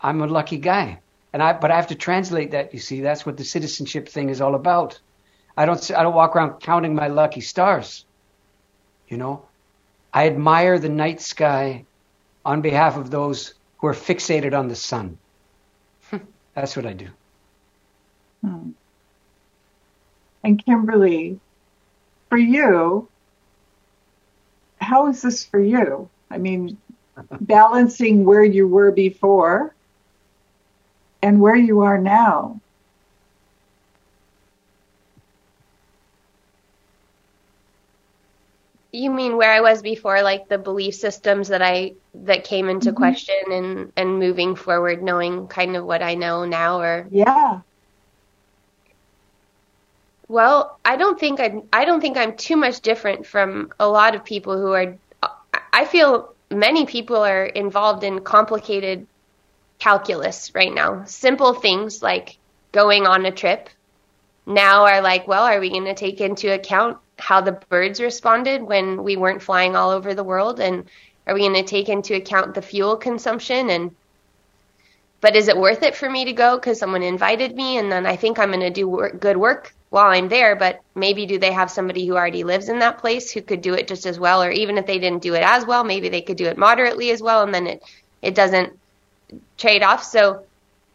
I'm 0.00 0.22
a 0.22 0.26
lucky 0.26 0.58
guy, 0.58 0.98
and 1.32 1.42
I 1.42 1.52
but 1.52 1.70
I 1.70 1.76
have 1.76 1.88
to 1.88 1.94
translate 1.94 2.50
that. 2.52 2.74
You 2.74 2.80
see, 2.80 3.00
that's 3.00 3.24
what 3.24 3.36
the 3.36 3.44
citizenship 3.44 4.08
thing 4.08 4.28
is 4.28 4.40
all 4.40 4.54
about. 4.54 4.98
I 5.56 5.66
don't 5.66 5.90
I 5.90 6.02
don't 6.02 6.14
walk 6.14 6.34
around 6.34 6.60
counting 6.60 6.94
my 6.94 7.08
lucky 7.08 7.40
stars. 7.40 8.04
You 9.08 9.18
know, 9.18 9.46
I 10.12 10.26
admire 10.26 10.78
the 10.78 10.88
night 10.88 11.20
sky 11.20 11.84
on 12.44 12.62
behalf 12.62 12.96
of 12.96 13.10
those 13.10 13.54
who 13.78 13.86
are 13.86 13.94
fixated 13.94 14.58
on 14.58 14.68
the 14.68 14.76
sun. 14.76 15.18
That's 16.54 16.76
what 16.76 16.86
I 16.86 16.92
do. 16.92 17.08
Hmm. 18.42 18.70
And 20.44 20.64
Kimberly, 20.64 21.38
for 22.32 22.38
you, 22.38 23.06
how 24.80 25.08
is 25.08 25.20
this 25.20 25.44
for 25.44 25.60
you? 25.60 26.08
I 26.30 26.38
mean, 26.38 26.78
balancing 27.42 28.24
where 28.24 28.42
you 28.42 28.66
were 28.66 28.90
before 28.90 29.74
and 31.20 31.42
where 31.42 31.54
you 31.54 31.80
are 31.80 31.98
now. 31.98 32.58
You 38.92 39.10
mean 39.10 39.36
where 39.36 39.52
I 39.52 39.60
was 39.60 39.82
before, 39.82 40.22
like 40.22 40.48
the 40.48 40.56
belief 40.56 40.94
systems 40.94 41.48
that 41.48 41.60
I 41.60 41.92
that 42.14 42.44
came 42.44 42.70
into 42.70 42.92
mm-hmm. 42.92 42.96
question 42.96 43.42
and 43.50 43.92
and 43.94 44.18
moving 44.18 44.56
forward, 44.56 45.02
knowing 45.02 45.48
kind 45.48 45.76
of 45.76 45.84
what 45.84 46.02
I 46.02 46.14
know 46.14 46.46
now, 46.46 46.80
or 46.80 47.06
yeah. 47.10 47.60
Well, 50.32 50.78
I 50.82 50.96
don't 50.96 51.20
think 51.20 51.40
I 51.40 51.62
I 51.74 51.84
don't 51.84 52.00
think 52.00 52.16
I'm 52.16 52.34
too 52.38 52.56
much 52.56 52.80
different 52.80 53.26
from 53.26 53.70
a 53.78 53.86
lot 53.86 54.14
of 54.14 54.24
people 54.24 54.58
who 54.58 54.72
are. 54.72 54.96
I 55.74 55.84
feel 55.84 56.32
many 56.50 56.86
people 56.86 57.18
are 57.18 57.44
involved 57.44 58.02
in 58.02 58.20
complicated 58.20 59.06
calculus 59.78 60.54
right 60.54 60.72
now. 60.72 61.04
Simple 61.04 61.52
things 61.52 62.02
like 62.02 62.38
going 62.72 63.06
on 63.06 63.26
a 63.26 63.30
trip 63.30 63.68
now 64.46 64.86
are 64.86 65.02
like, 65.02 65.28
well, 65.28 65.42
are 65.42 65.60
we 65.60 65.68
going 65.68 65.84
to 65.84 65.94
take 65.94 66.22
into 66.22 66.50
account 66.50 66.96
how 67.18 67.42
the 67.42 67.60
birds 67.68 68.00
responded 68.00 68.62
when 68.62 69.04
we 69.04 69.16
weren't 69.18 69.42
flying 69.42 69.76
all 69.76 69.90
over 69.90 70.14
the 70.14 70.24
world 70.24 70.60
and 70.60 70.88
are 71.26 71.34
we 71.34 71.40
going 71.40 71.62
to 71.62 71.62
take 71.62 71.90
into 71.90 72.14
account 72.14 72.54
the 72.54 72.62
fuel 72.62 72.96
consumption 72.96 73.68
and 73.68 73.94
but 75.20 75.36
is 75.36 75.48
it 75.48 75.58
worth 75.58 75.82
it 75.82 75.94
for 75.94 76.08
me 76.08 76.24
to 76.24 76.32
go 76.32 76.56
because 76.56 76.78
someone 76.78 77.02
invited 77.02 77.54
me 77.54 77.76
and 77.76 77.92
then 77.92 78.06
i 78.06 78.16
think 78.16 78.38
i'm 78.38 78.48
going 78.48 78.60
to 78.60 78.70
do 78.70 79.08
good 79.20 79.36
work 79.36 79.72
while 79.92 80.10
i'm 80.10 80.28
there 80.28 80.56
but 80.56 80.80
maybe 80.94 81.26
do 81.26 81.38
they 81.38 81.52
have 81.52 81.70
somebody 81.70 82.06
who 82.06 82.16
already 82.16 82.44
lives 82.44 82.68
in 82.68 82.78
that 82.80 82.98
place 82.98 83.30
who 83.30 83.42
could 83.42 83.62
do 83.62 83.74
it 83.74 83.88
just 83.88 84.06
as 84.06 84.18
well? 84.18 84.42
Or 84.42 84.50
even 84.50 84.78
if 84.78 84.86
they 84.86 84.98
didn't 84.98 85.22
do 85.22 85.34
it 85.34 85.42
as 85.42 85.66
well 85.66 85.84
maybe 85.84 86.08
they 86.08 86.22
could 86.22 86.36
do 86.36 86.46
it 86.46 86.58
moderately 86.58 87.10
as 87.10 87.22
well 87.22 87.42
and 87.42 87.54
then 87.54 87.66
it 87.66 87.82
it 88.20 88.34
doesn't 88.34 88.72
trade 89.56 89.82
off. 89.82 90.02
So 90.04 90.44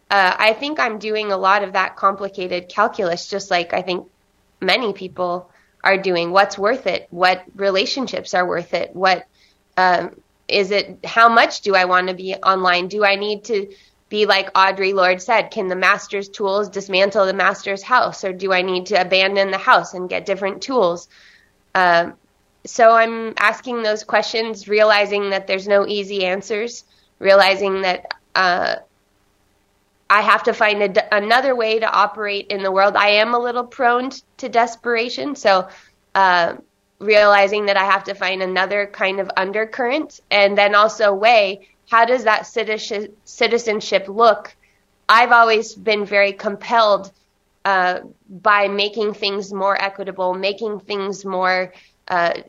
uh, 0.10 0.34
i 0.40 0.54
think 0.54 0.80
i'm 0.80 1.00
doing 1.00 1.34
a 1.34 1.38
lot 1.38 1.64
of 1.64 1.74
that 1.74 1.98
complicated 1.98 2.70
calculus 2.70 3.28
just 3.28 3.52
like 3.52 3.74
i 3.74 3.82
think 3.82 4.08
many 4.62 4.94
people 4.94 5.50
are 5.84 5.98
doing, 5.98 6.32
what's 6.32 6.58
worth 6.58 6.88
it, 6.88 7.08
what 7.12 7.44
relationships 7.56 8.34
are 8.34 8.46
worth 8.46 8.74
it, 8.74 8.96
what 8.96 9.26
um, 9.78 10.20
is 10.48 10.72
it, 10.72 11.00
how 11.06 11.30
much 11.30 11.62
do 11.62 11.76
I 11.76 11.86
want 11.86 12.08
to 12.08 12.14
be 12.14 12.36
online? 12.36 12.88
Do 12.88 13.06
I 13.06 13.16
need 13.16 13.46
to 13.46 13.74
be 14.10 14.26
like 14.26 14.54
Audre 14.54 14.94
Lorde 14.94 15.22
said, 15.22 15.52
can 15.52 15.68
the 15.68 15.76
master's 15.76 16.30
tools 16.30 16.70
dismantle 16.70 17.26
the 17.26 17.34
master's 17.34 17.84
house, 17.84 18.24
or 18.24 18.32
do 18.32 18.54
I 18.54 18.62
need 18.62 18.88
to 18.88 19.02
abandon 19.02 19.52
the 19.52 19.58
house 19.58 19.94
and 19.94 20.10
get 20.10 20.26
different 20.26 20.62
tools? 20.62 21.10
Um, 21.76 22.14
so 22.66 22.92
I'm 22.92 23.34
asking 23.38 23.84
those 23.84 24.04
questions, 24.04 24.68
realizing 24.68 25.32
that 25.32 25.48
there's 25.48 25.68
no 25.68 25.86
easy 25.88 26.26
answers, 26.26 26.86
realizing 27.20 27.82
that 27.82 28.14
uh, 28.36 28.76
I 30.10 30.22
have 30.22 30.44
to 30.44 30.54
find 30.54 30.98
another 31.12 31.56
way 31.56 31.80
to 31.80 31.90
operate 31.90 32.48
in 32.48 32.64
the 32.64 32.72
world. 32.72 32.96
I 32.96 33.10
am 33.10 33.34
a 33.34 33.40
little 33.40 33.66
prone 33.66 34.12
to 34.38 34.50
desperation, 34.50 35.36
so 35.36 35.68
uh, 36.16 36.56
realizing 37.00 37.66
that 37.66 37.78
I 37.78 37.86
have 37.86 38.06
to 38.06 38.14
find 38.14 38.42
another 38.42 38.88
kind 38.88 39.20
of 39.20 39.30
undercurrent, 39.36 40.22
and 40.32 40.58
then 40.58 40.76
also 40.76 41.14
weigh 41.14 41.70
how 41.90 42.06
does 42.06 42.26
that 42.26 42.46
citizenship 42.46 44.08
look. 44.08 44.56
I've 45.10 45.32
always 45.32 45.74
been 45.74 46.06
very 46.06 46.34
compelled 46.34 47.12
uh, 47.64 48.02
by 48.30 48.68
making 48.68 49.14
things 49.14 49.54
more 49.54 49.82
equitable, 49.82 50.34
making 50.34 50.82
things 50.82 51.24
more, 51.24 51.74
uh, 52.10 52.42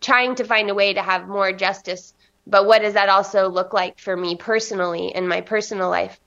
trying 0.00 0.36
to 0.36 0.44
find 0.44 0.70
a 0.70 0.74
way 0.74 0.94
to 0.94 1.02
have 1.02 1.28
more 1.28 1.52
justice. 1.52 2.14
But 2.46 2.66
what 2.66 2.82
does 2.82 2.94
that 2.94 3.08
also 3.08 3.48
look 3.48 3.72
like 3.72 3.98
for 3.98 4.16
me 4.16 4.36
personally 4.36 5.08
in 5.14 5.26
my 5.26 5.40
personal 5.40 5.90
life? 5.90 6.20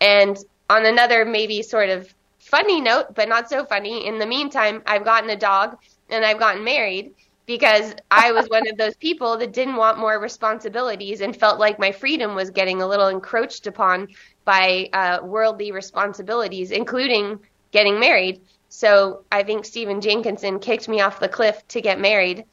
And 0.00 0.38
on 0.70 0.86
another, 0.86 1.24
maybe 1.24 1.62
sort 1.62 1.90
of 1.90 2.12
funny 2.38 2.80
note, 2.80 3.14
but 3.14 3.28
not 3.28 3.50
so 3.50 3.64
funny, 3.66 4.06
in 4.06 4.18
the 4.18 4.26
meantime, 4.26 4.82
I've 4.86 5.04
gotten 5.04 5.28
a 5.30 5.36
dog 5.36 5.76
and 6.08 6.24
I've 6.24 6.38
gotten 6.38 6.64
married 6.64 7.12
because 7.46 7.94
I 8.10 8.32
was 8.32 8.48
one 8.48 8.68
of 8.68 8.76
those 8.78 8.96
people 8.96 9.36
that 9.38 9.52
didn't 9.52 9.76
want 9.76 9.98
more 9.98 10.18
responsibilities 10.18 11.20
and 11.20 11.36
felt 11.36 11.58
like 11.58 11.78
my 11.78 11.92
freedom 11.92 12.34
was 12.34 12.50
getting 12.50 12.80
a 12.80 12.86
little 12.86 13.08
encroached 13.08 13.66
upon 13.66 14.08
by 14.44 14.88
uh, 14.92 15.18
worldly 15.22 15.72
responsibilities, 15.72 16.70
including 16.70 17.38
getting 17.70 18.00
married. 18.00 18.40
So 18.68 19.24
I 19.30 19.42
think 19.42 19.64
Stephen 19.64 20.00
Jenkinson 20.00 20.58
kicked 20.58 20.88
me 20.88 21.00
off 21.00 21.20
the 21.20 21.28
cliff 21.28 21.66
to 21.68 21.80
get 21.80 22.00
married. 22.00 22.44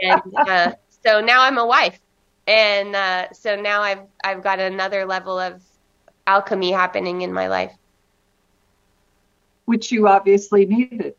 and 0.00 0.22
uh, 0.36 0.72
so 1.04 1.20
now 1.20 1.42
I'm 1.42 1.58
a 1.58 1.66
wife, 1.66 1.98
and 2.46 2.96
uh, 2.96 3.32
so 3.32 3.56
now 3.56 3.82
I've 3.82 4.02
I've 4.24 4.42
got 4.42 4.58
another 4.58 5.04
level 5.04 5.38
of 5.38 5.62
alchemy 6.26 6.72
happening 6.72 7.22
in 7.22 7.32
my 7.32 7.48
life, 7.48 7.72
which 9.66 9.92
you 9.92 10.08
obviously 10.08 10.66
needed, 10.66 11.14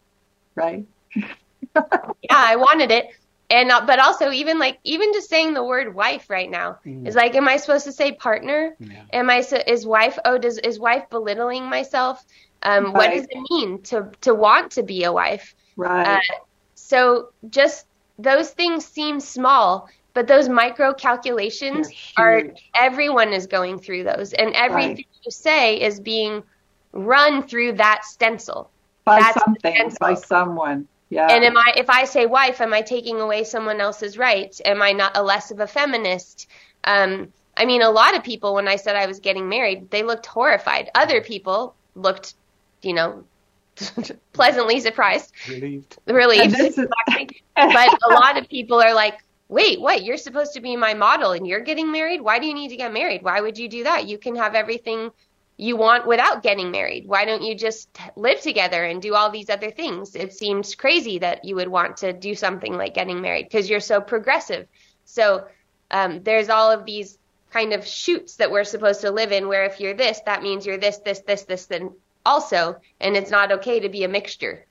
right? 0.55 0.85
yeah, 1.75 2.13
I 2.31 2.55
wanted 2.55 2.91
it. 2.91 3.07
And 3.49 3.69
uh, 3.69 3.83
but 3.85 3.99
also 3.99 4.31
even 4.31 4.59
like 4.59 4.79
even 4.85 5.11
just 5.13 5.29
saying 5.29 5.53
the 5.53 5.63
word 5.63 5.93
wife 5.93 6.29
right 6.29 6.49
now 6.49 6.79
mm. 6.85 7.05
is 7.05 7.15
like, 7.15 7.35
am 7.35 7.49
I 7.49 7.57
supposed 7.57 7.83
to 7.85 7.91
say 7.91 8.13
partner? 8.13 8.75
Yeah. 8.79 9.03
Am 9.11 9.29
I 9.29 9.41
so, 9.41 9.61
is 9.67 9.85
wife? 9.85 10.17
Oh, 10.23 10.37
does 10.37 10.57
is 10.57 10.79
wife 10.79 11.09
belittling 11.09 11.65
myself? 11.65 12.23
Um, 12.63 12.85
right. 12.85 12.93
What 12.93 13.11
does 13.11 13.27
it 13.29 13.37
mean 13.49 13.81
to 13.83 14.09
to 14.21 14.33
want 14.33 14.71
to 14.73 14.83
be 14.83 15.03
a 15.03 15.11
wife? 15.11 15.53
Right. 15.75 16.17
Uh, 16.17 16.35
so 16.75 17.33
just 17.49 17.87
those 18.17 18.51
things 18.51 18.85
seem 18.85 19.19
small, 19.19 19.89
but 20.13 20.27
those 20.27 20.47
micro 20.47 20.93
calculations 20.93 21.89
are 22.15 22.43
everyone 22.73 23.33
is 23.33 23.47
going 23.47 23.79
through 23.79 24.05
those, 24.05 24.31
and 24.31 24.53
everything 24.55 24.95
right. 24.95 25.07
you 25.25 25.31
say 25.31 25.81
is 25.81 25.99
being 25.99 26.43
run 26.93 27.43
through 27.47 27.73
that 27.73 28.05
stencil 28.05 28.69
by 29.03 29.19
That's 29.19 29.43
something, 29.43 29.91
by 29.99 30.13
someone. 30.13 30.87
Yeah. 31.11 31.27
And 31.29 31.43
am 31.43 31.57
I, 31.57 31.73
if 31.75 31.89
I 31.89 32.05
say 32.05 32.25
wife, 32.25 32.61
am 32.61 32.73
I 32.73 32.81
taking 32.81 33.19
away 33.19 33.43
someone 33.43 33.81
else's 33.81 34.17
rights? 34.17 34.61
Am 34.63 34.81
I 34.81 34.93
not 34.93 35.17
a 35.17 35.21
less 35.21 35.51
of 35.51 35.59
a 35.59 35.67
feminist? 35.67 36.47
Um, 36.85 37.33
I 37.57 37.65
mean, 37.65 37.81
a 37.81 37.91
lot 37.91 38.15
of 38.15 38.23
people, 38.23 38.55
when 38.55 38.69
I 38.69 38.77
said 38.77 38.95
I 38.95 39.07
was 39.07 39.19
getting 39.19 39.49
married, 39.49 39.91
they 39.91 40.03
looked 40.03 40.25
horrified. 40.25 40.89
Other 40.95 41.21
people 41.21 41.75
looked, 41.95 42.35
you 42.81 42.93
know, 42.93 43.25
pleasantly 44.33 44.79
surprised. 44.79 45.33
Relieved. 45.49 45.97
Relieved. 46.07 46.57
Exactly. 46.57 47.43
but 47.55 47.99
a 48.09 48.13
lot 48.13 48.37
of 48.37 48.47
people 48.47 48.81
are 48.81 48.93
like, 48.93 49.21
wait, 49.49 49.81
what? 49.81 50.05
You're 50.05 50.15
supposed 50.15 50.53
to 50.53 50.61
be 50.61 50.77
my 50.77 50.93
model 50.93 51.33
and 51.33 51.45
you're 51.45 51.59
getting 51.59 51.91
married? 51.91 52.21
Why 52.21 52.39
do 52.39 52.47
you 52.47 52.53
need 52.53 52.69
to 52.69 52.77
get 52.77 52.93
married? 52.93 53.21
Why 53.21 53.41
would 53.41 53.57
you 53.57 53.67
do 53.67 53.83
that? 53.83 54.07
You 54.07 54.17
can 54.17 54.37
have 54.37 54.55
everything 54.55 55.11
you 55.57 55.77
want 55.77 56.07
without 56.07 56.43
getting 56.43 56.71
married? 56.71 57.07
Why 57.07 57.25
don't 57.25 57.43
you 57.43 57.55
just 57.55 57.89
live 58.15 58.41
together 58.41 58.83
and 58.83 59.01
do 59.01 59.15
all 59.15 59.29
these 59.29 59.49
other 59.49 59.71
things? 59.71 60.15
It 60.15 60.33
seems 60.33 60.75
crazy 60.75 61.19
that 61.19 61.45
you 61.45 61.55
would 61.55 61.67
want 61.67 61.97
to 61.97 62.13
do 62.13 62.33
something 62.35 62.75
like 62.77 62.93
getting 62.93 63.21
married 63.21 63.45
because 63.45 63.69
you're 63.69 63.79
so 63.79 64.01
progressive. 64.01 64.67
So 65.05 65.47
um, 65.91 66.23
there's 66.23 66.49
all 66.49 66.71
of 66.71 66.85
these 66.85 67.17
kind 67.51 67.73
of 67.73 67.85
shoots 67.85 68.37
that 68.37 68.49
we're 68.49 68.63
supposed 68.63 69.01
to 69.01 69.11
live 69.11 69.31
in 69.31 69.47
where 69.47 69.65
if 69.65 69.79
you're 69.79 69.93
this, 69.93 70.21
that 70.25 70.41
means 70.41 70.65
you're 70.65 70.77
this, 70.77 70.97
this, 70.99 71.19
this, 71.19 71.43
this, 71.43 71.65
then 71.65 71.91
also, 72.25 72.77
and 72.99 73.15
it's 73.15 73.31
not 73.31 73.51
okay 73.51 73.81
to 73.81 73.89
be 73.89 74.03
a 74.03 74.07
mixture. 74.07 74.65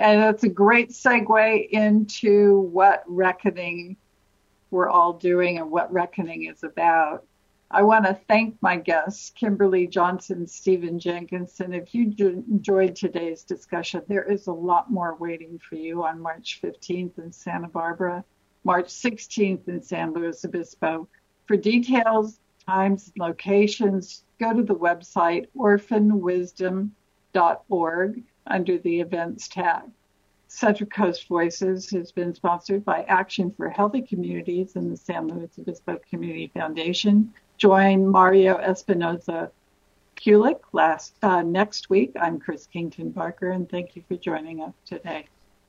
And 0.00 0.22
that's 0.22 0.44
a 0.44 0.48
great 0.48 0.90
segue 0.90 1.68
into 1.70 2.60
what 2.60 3.02
reckoning 3.06 3.96
we're 4.70 4.88
all 4.88 5.14
doing 5.14 5.58
and 5.58 5.70
what 5.70 5.92
reckoning 5.92 6.44
is 6.44 6.62
about. 6.62 7.24
I 7.70 7.82
want 7.82 8.06
to 8.06 8.18
thank 8.28 8.56
my 8.62 8.76
guests, 8.76 9.28
Kimberly 9.28 9.86
Johnson, 9.86 10.46
Stephen 10.46 10.98
Jenkinson. 10.98 11.74
If 11.74 11.94
you 11.94 12.04
enjoyed 12.50 12.96
today's 12.96 13.42
discussion, 13.42 14.00
there 14.08 14.24
is 14.24 14.46
a 14.46 14.52
lot 14.52 14.90
more 14.90 15.16
waiting 15.16 15.58
for 15.58 15.74
you 15.74 16.02
on 16.02 16.18
March 16.18 16.60
15th 16.62 17.18
in 17.18 17.30
Santa 17.30 17.68
Barbara, 17.68 18.24
March 18.64 18.86
16th 18.86 19.68
in 19.68 19.82
San 19.82 20.14
Luis 20.14 20.46
Obispo. 20.46 21.08
For 21.44 21.58
details, 21.58 22.40
times, 22.66 23.12
and 23.14 23.28
locations, 23.28 24.24
go 24.40 24.54
to 24.54 24.62
the 24.62 24.74
website 24.74 25.48
orphanwisdom.org 25.54 28.22
under 28.46 28.78
the 28.78 29.00
events 29.00 29.46
tab. 29.46 29.92
Central 30.46 30.88
Coast 30.88 31.28
Voices 31.28 31.90
has 31.90 32.12
been 32.12 32.34
sponsored 32.34 32.86
by 32.86 33.02
Action 33.02 33.50
for 33.50 33.68
Healthy 33.68 34.00
Communities 34.00 34.74
and 34.74 34.90
the 34.90 34.96
San 34.96 35.28
Luis 35.28 35.58
Obispo 35.58 36.00
Community 36.08 36.50
Foundation 36.54 37.34
join 37.58 38.06
Mario 38.06 38.56
Espinoza 38.58 39.50
Kulik 40.16 40.60
last 40.72 41.14
uh, 41.22 41.42
next 41.42 41.90
week. 41.90 42.12
I'm 42.18 42.38
Chris 42.38 42.66
Kington 42.66 43.10
Barker, 43.10 43.50
and 43.50 43.68
thank 43.68 43.96
you 43.96 44.02
for 44.08 44.16
joining 44.16 44.62
us 44.62 44.72
today. 44.86 45.26